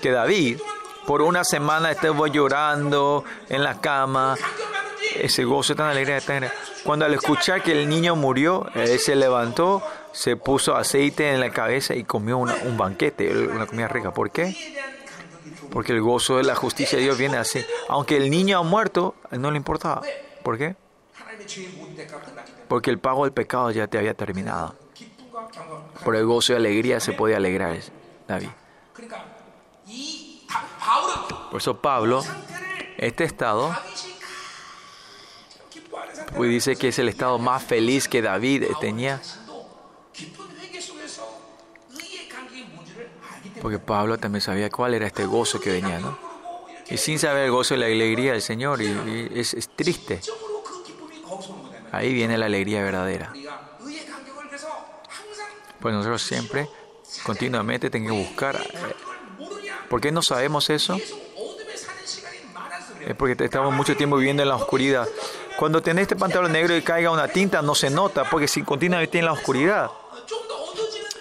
[0.00, 0.58] que David,
[1.06, 4.36] por una semana estuvo llorando en la cama,
[5.24, 6.52] ese gozo tan alegre de tener.
[6.84, 9.82] Cuando al escuchar que el niño murió, él se levantó,
[10.12, 14.12] se puso aceite en la cabeza y comió un banquete, una comida rica.
[14.12, 14.56] ¿Por qué?
[15.70, 17.64] Porque el gozo de la justicia de Dios viene así.
[17.88, 20.02] Aunque el niño ha muerto, no le importaba.
[20.42, 20.76] ¿Por qué?
[22.68, 24.74] Porque el pago del pecado ya te había terminado.
[26.04, 27.76] Por el gozo y alegría se puede alegrar,
[28.26, 28.48] David.
[31.50, 32.22] Por eso Pablo,
[32.96, 33.74] este estado
[36.34, 39.20] Hoy dice que es el estado más feliz que David tenía.
[43.62, 46.18] Porque Pablo también sabía cuál era este gozo que venía, ¿no?
[46.88, 50.20] Y sin saber el gozo y la alegría del Señor, y, es, es triste.
[51.90, 53.32] Ahí viene la alegría verdadera.
[55.80, 56.68] Pues nosotros siempre,
[57.24, 58.56] continuamente, tenemos que buscar.
[58.56, 58.94] Eh,
[59.88, 60.98] ¿Por qué no sabemos eso?
[63.06, 65.08] Es porque estamos mucho tiempo viviendo en la oscuridad.
[65.56, 69.18] Cuando tenés este pantalón negro y caiga una tinta, no se nota, porque si continuamente
[69.18, 69.90] en la oscuridad.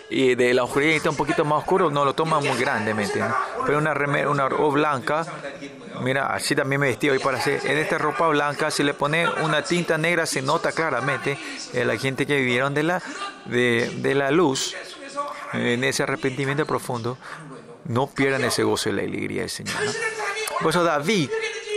[0.09, 3.19] Y de la oscuridad está un poquito más oscuro, no lo toma muy grandemente.
[3.19, 3.35] ¿no?
[3.65, 5.25] Pero una remera, una o blanca,
[6.01, 7.61] mira, así también me vestí hoy para hacer.
[7.65, 11.37] En esta ropa blanca, si le pone una tinta negra, se nota claramente
[11.73, 13.01] eh, la gente que vivieron de la,
[13.45, 14.75] de, de la luz,
[15.53, 17.17] eh, en ese arrepentimiento profundo,
[17.85, 19.75] no pierdan ese gozo y la alegría del Señor.
[19.83, 19.91] ¿no?
[20.61, 21.29] Por eso David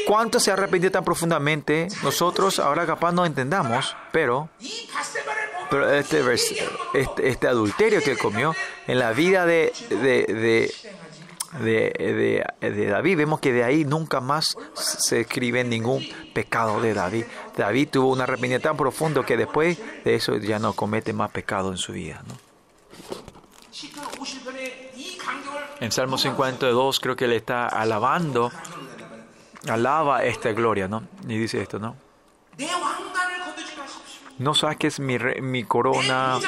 [0.08, 0.56] ¿Cuánto se ha
[0.90, 1.86] tan profundamente?
[2.02, 4.48] Nosotros ahora capaz no entendamos, pero,
[5.68, 6.24] pero este,
[6.94, 8.54] este, este adulterio que comió
[8.86, 10.72] en la vida de, de,
[11.60, 16.02] de, de, David, vemos que de ahí nunca más se escribe ningún
[16.32, 17.26] pecado de David.
[17.54, 21.70] David tuvo un arrepentimiento tan profundo que después de eso ya no comete más pecado
[21.70, 22.22] en su vida.
[22.26, 22.34] ¿no?
[25.80, 28.50] En Salmo 52 creo que le está alabando
[29.68, 31.02] alaba esta gloria, ¿no?
[31.26, 31.96] Y dice esto, ¿no?
[34.38, 36.38] No saques mi, re, mi corona,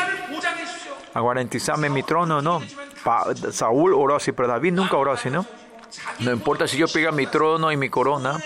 [1.15, 2.63] aguarantizame mi trono, ¿no?
[3.51, 5.45] Saúl oró así, pero David nunca oró así, ¿no?
[6.21, 8.39] No importa si yo pega mi trono y mi corona,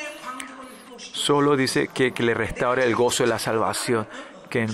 [0.97, 4.07] solo dice que, le restaure el gozo de la salvación,
[4.49, 4.67] que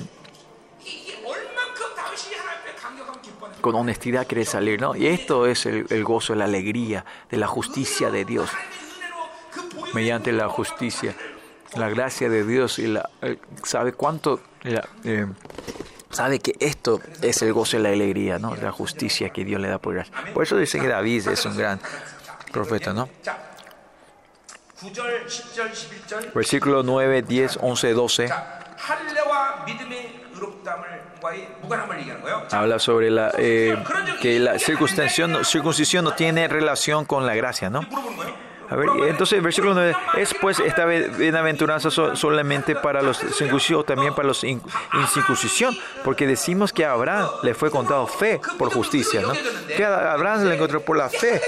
[3.60, 4.94] con honestidad quiere salir, ¿no?
[4.94, 8.50] Y esto es el gozo, la alegría de la justicia de Dios
[9.94, 11.14] mediante la justicia.
[11.76, 15.26] La gracia de Dios y la, eh, sabe cuánto eh,
[16.10, 18.56] sabe que esto es el gozo y la alegría, ¿no?
[18.56, 20.12] La justicia que Dios le da por gracia.
[20.34, 21.80] Por eso dice que David es un gran
[22.52, 23.08] profeta, ¿no?
[26.34, 28.30] Versículo 9, 10, 11, 12.
[32.50, 33.76] Habla sobre la, eh,
[34.20, 37.82] que la circuncisión, circuncisión no tiene relación con la gracia, ¿no?
[38.70, 44.14] A ver, entonces el versículo 9 es pues esta bienaventuranza solamente para los circuncisos, también
[44.14, 49.32] para los incircuncisión, porque decimos que a Abraham le fue contado fe por justicia, ¿no?
[49.76, 51.42] Que a Abraham se le encontró por la fe.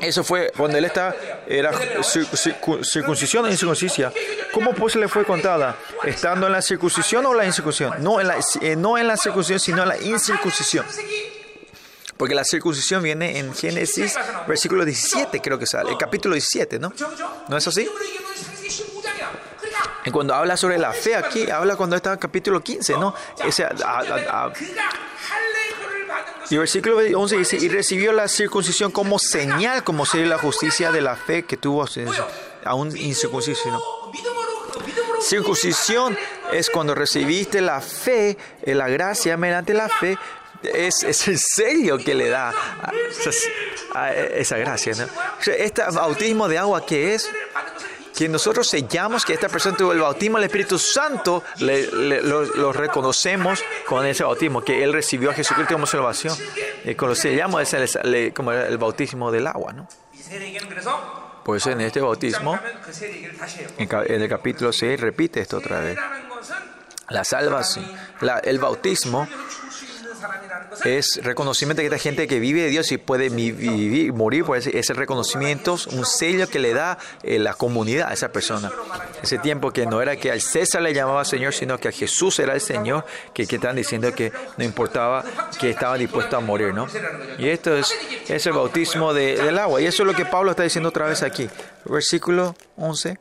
[0.00, 1.14] Eso fue cuando él estaba,
[1.46, 1.72] era
[2.02, 4.12] circuncisión o incircuncisión.
[4.52, 5.76] ¿Cómo pues le fue contada?
[6.04, 7.94] ¿Estando en la circuncisión o la incircuncisión?
[7.98, 10.84] No en la, eh, no en la circuncisión, sino en la incircuncisión.
[12.22, 14.16] Porque la circuncisión viene en Génesis,
[14.46, 16.92] versículo 17, creo que sale, el capítulo 17, ¿no?
[17.48, 17.90] ¿No es así?
[20.04, 23.12] Y cuando habla sobre la fe aquí, habla cuando está en capítulo 15, ¿no?
[23.44, 24.52] Ese, a, a, a,
[26.48, 31.00] y versículo 11 dice, y recibió la circuncisión como señal, como sería la justicia de
[31.00, 31.84] la fe que tuvo
[32.64, 33.68] a un incircunciso.
[33.68, 33.82] ¿no?
[35.20, 36.16] Circuncisión
[36.52, 40.16] es cuando recibiste la fe, la gracia mediante la fe,
[40.62, 42.52] es, es el sello que le da
[44.34, 44.94] esa gracia.
[44.94, 45.06] ¿no?
[45.52, 47.28] Este bautismo de agua que es
[48.14, 54.04] que nosotros sellamos que esta persona tuvo el bautismo del Espíritu Santo, lo, reconocemos con
[54.06, 56.36] ese bautismo, que él recibió a Jesucristo como salvación.
[56.84, 57.98] Y con lo sellamos es
[58.34, 59.72] como el bautismo del agua.
[59.72, 59.88] ¿no?
[61.44, 62.58] Pues en este bautismo,
[63.78, 65.98] en el capítulo 6, repite esto otra vez.
[67.08, 67.84] La salvación,
[68.44, 69.28] el bautismo
[70.84, 74.66] es reconocimiento de que esta gente que vive de Dios y puede vivir, morir, pues
[74.66, 78.70] es el reconocimiento, un sello que le da eh, la comunidad a esa persona.
[79.22, 82.38] Ese tiempo que no era que al César le llamaba Señor, sino que a Jesús
[82.38, 83.04] era el Señor,
[83.34, 85.24] que, que están diciendo que no importaba,
[85.60, 86.86] que estaba dispuesto a morir, ¿no?
[87.38, 87.94] Y esto es,
[88.28, 89.80] es el bautismo de- del agua.
[89.80, 91.48] Y eso es lo que Pablo está diciendo otra vez aquí.
[91.84, 93.18] Versículo 11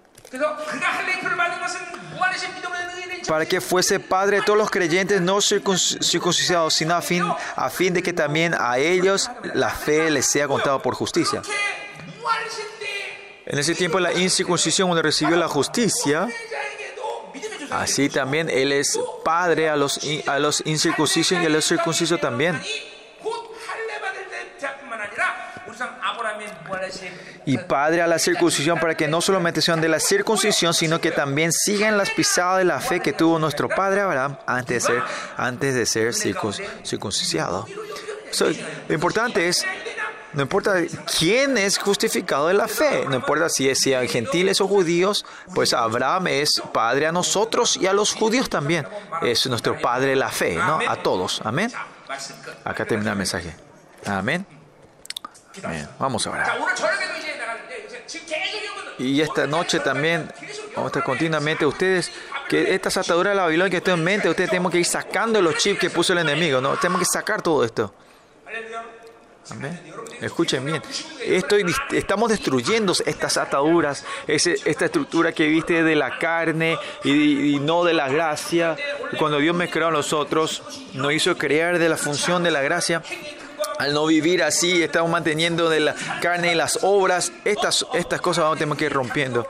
[3.27, 7.23] para que fuese padre de todos los creyentes no circuncidados, sino a fin,
[7.55, 11.41] a fin de que también a ellos la fe les sea contada por justicia.
[13.45, 16.27] En ese tiempo la incircuncisión, cuando recibió la justicia,
[17.69, 22.61] así también él es padre a los, a los incircuncisos y a los circuncisos también
[27.45, 31.11] y Padre a la circuncisión para que no solamente sean de la circuncisión, sino que
[31.11, 35.03] también sigan las pisadas de la fe que tuvo nuestro Padre Abraham antes de ser,
[35.37, 37.65] antes de ser circuncisado.
[38.87, 39.65] Lo importante es,
[40.33, 40.75] no importa
[41.17, 46.27] quién es justificado de la fe, no importa si es gentiles o judíos, pues Abraham
[46.27, 48.87] es Padre a nosotros y a los judíos también.
[49.21, 50.79] Es nuestro Padre la fe, ¿no?
[50.87, 51.41] A todos.
[51.43, 51.71] Amén.
[52.63, 53.55] Acá termina el mensaje.
[54.05, 54.45] Amén.
[55.99, 56.57] Vamos a orar.
[58.97, 60.31] Y esta noche también,
[60.75, 62.11] vamos a estar continuamente ustedes,
[62.47, 65.41] que estas ataduras de la Babilonia que estén en mente, ustedes tenemos que ir sacando
[65.41, 66.75] los chips que puso el enemigo, ¿no?
[66.77, 67.93] Tenemos que sacar todo esto.
[70.21, 70.81] Escuchen bien.
[71.25, 77.93] Estoy, estamos destruyendo estas ataduras, esta estructura que viste de la carne y, no de
[77.93, 78.75] la gracia.
[79.17, 80.61] Cuando Dios me creó a nosotros,
[80.93, 83.01] nos hizo crear de la función de la gracia
[83.79, 88.43] al no vivir así, estamos manteniendo de la carne y las obras, estas, estas cosas
[88.43, 89.47] vamos a tener que ir rompiendo.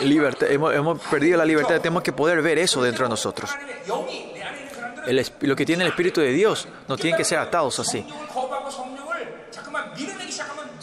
[0.00, 3.50] Libertad, hemos, hemos, perdido la libertad, tenemos que poder ver eso dentro de nosotros.
[5.06, 8.06] El, lo que tiene el Espíritu de Dios, no tiene que ser atados así.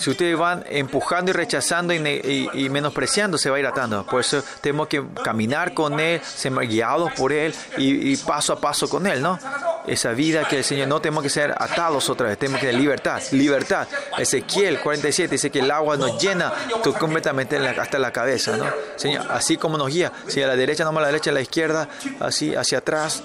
[0.02, 4.03] Si ustedes van empujando y rechazando y, menospreciando, se va a ir atando.
[4.03, 8.90] Por eso tenemos que caminar con Él, ser guiados por Él y, paso a paso
[8.90, 9.38] con Él, ¿no?
[9.86, 12.82] Esa vida que el Señor, no tenemos que ser atados otra vez, tenemos que tener
[12.82, 13.88] libertad, libertad.
[14.18, 16.52] Ezequiel 47 dice que el agua nos llena
[16.99, 18.65] completamente hasta la cabeza, ¿no?
[18.95, 21.41] Señor, así como nos guía, si a la derecha, no a la derecha, a la
[21.41, 21.88] izquierda,
[22.19, 23.22] así hacia atrás,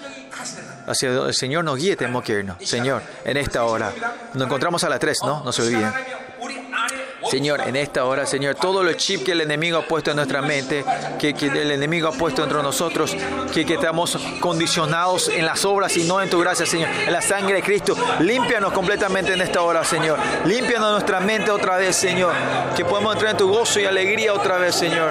[0.86, 2.58] hacia el Señor nos guíe, tenemos que irnos.
[2.68, 3.94] Señor, en esta hora,
[4.34, 5.42] nos encontramos a las 3, ¿no?
[5.42, 6.25] No se olviden.
[6.45, 9.82] 하나님의 우리 안에 Señor, en esta hora, Señor, todos los chips que el enemigo ha
[9.82, 10.84] puesto en nuestra mente,
[11.18, 13.16] que, el enemigo ha puesto entre nosotros,
[13.52, 17.20] que, que estamos condicionados en las obras y no en tu gracia, Señor, en la
[17.20, 20.18] sangre de Cristo, límpianos completamente en esta hora, Señor.
[20.44, 22.32] Límpianos nuestra mente otra vez, Señor,
[22.76, 25.10] que podamos entrar en tu gozo y alegría otra vez, Señor.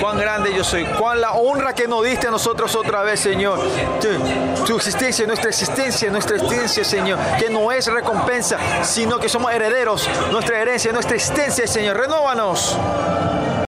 [0.00, 3.60] Cuán grande yo soy, cuán la honra que nos diste a nosotros otra vez, Señor.
[4.00, 9.52] Tu, tu existencia, nuestra existencia, nuestra existencia, Señor, que no es recompensa, sino que somos
[9.52, 11.98] herederos, nuestra herencia, nuestra existencia, Señor.
[11.98, 12.76] Renóvanos.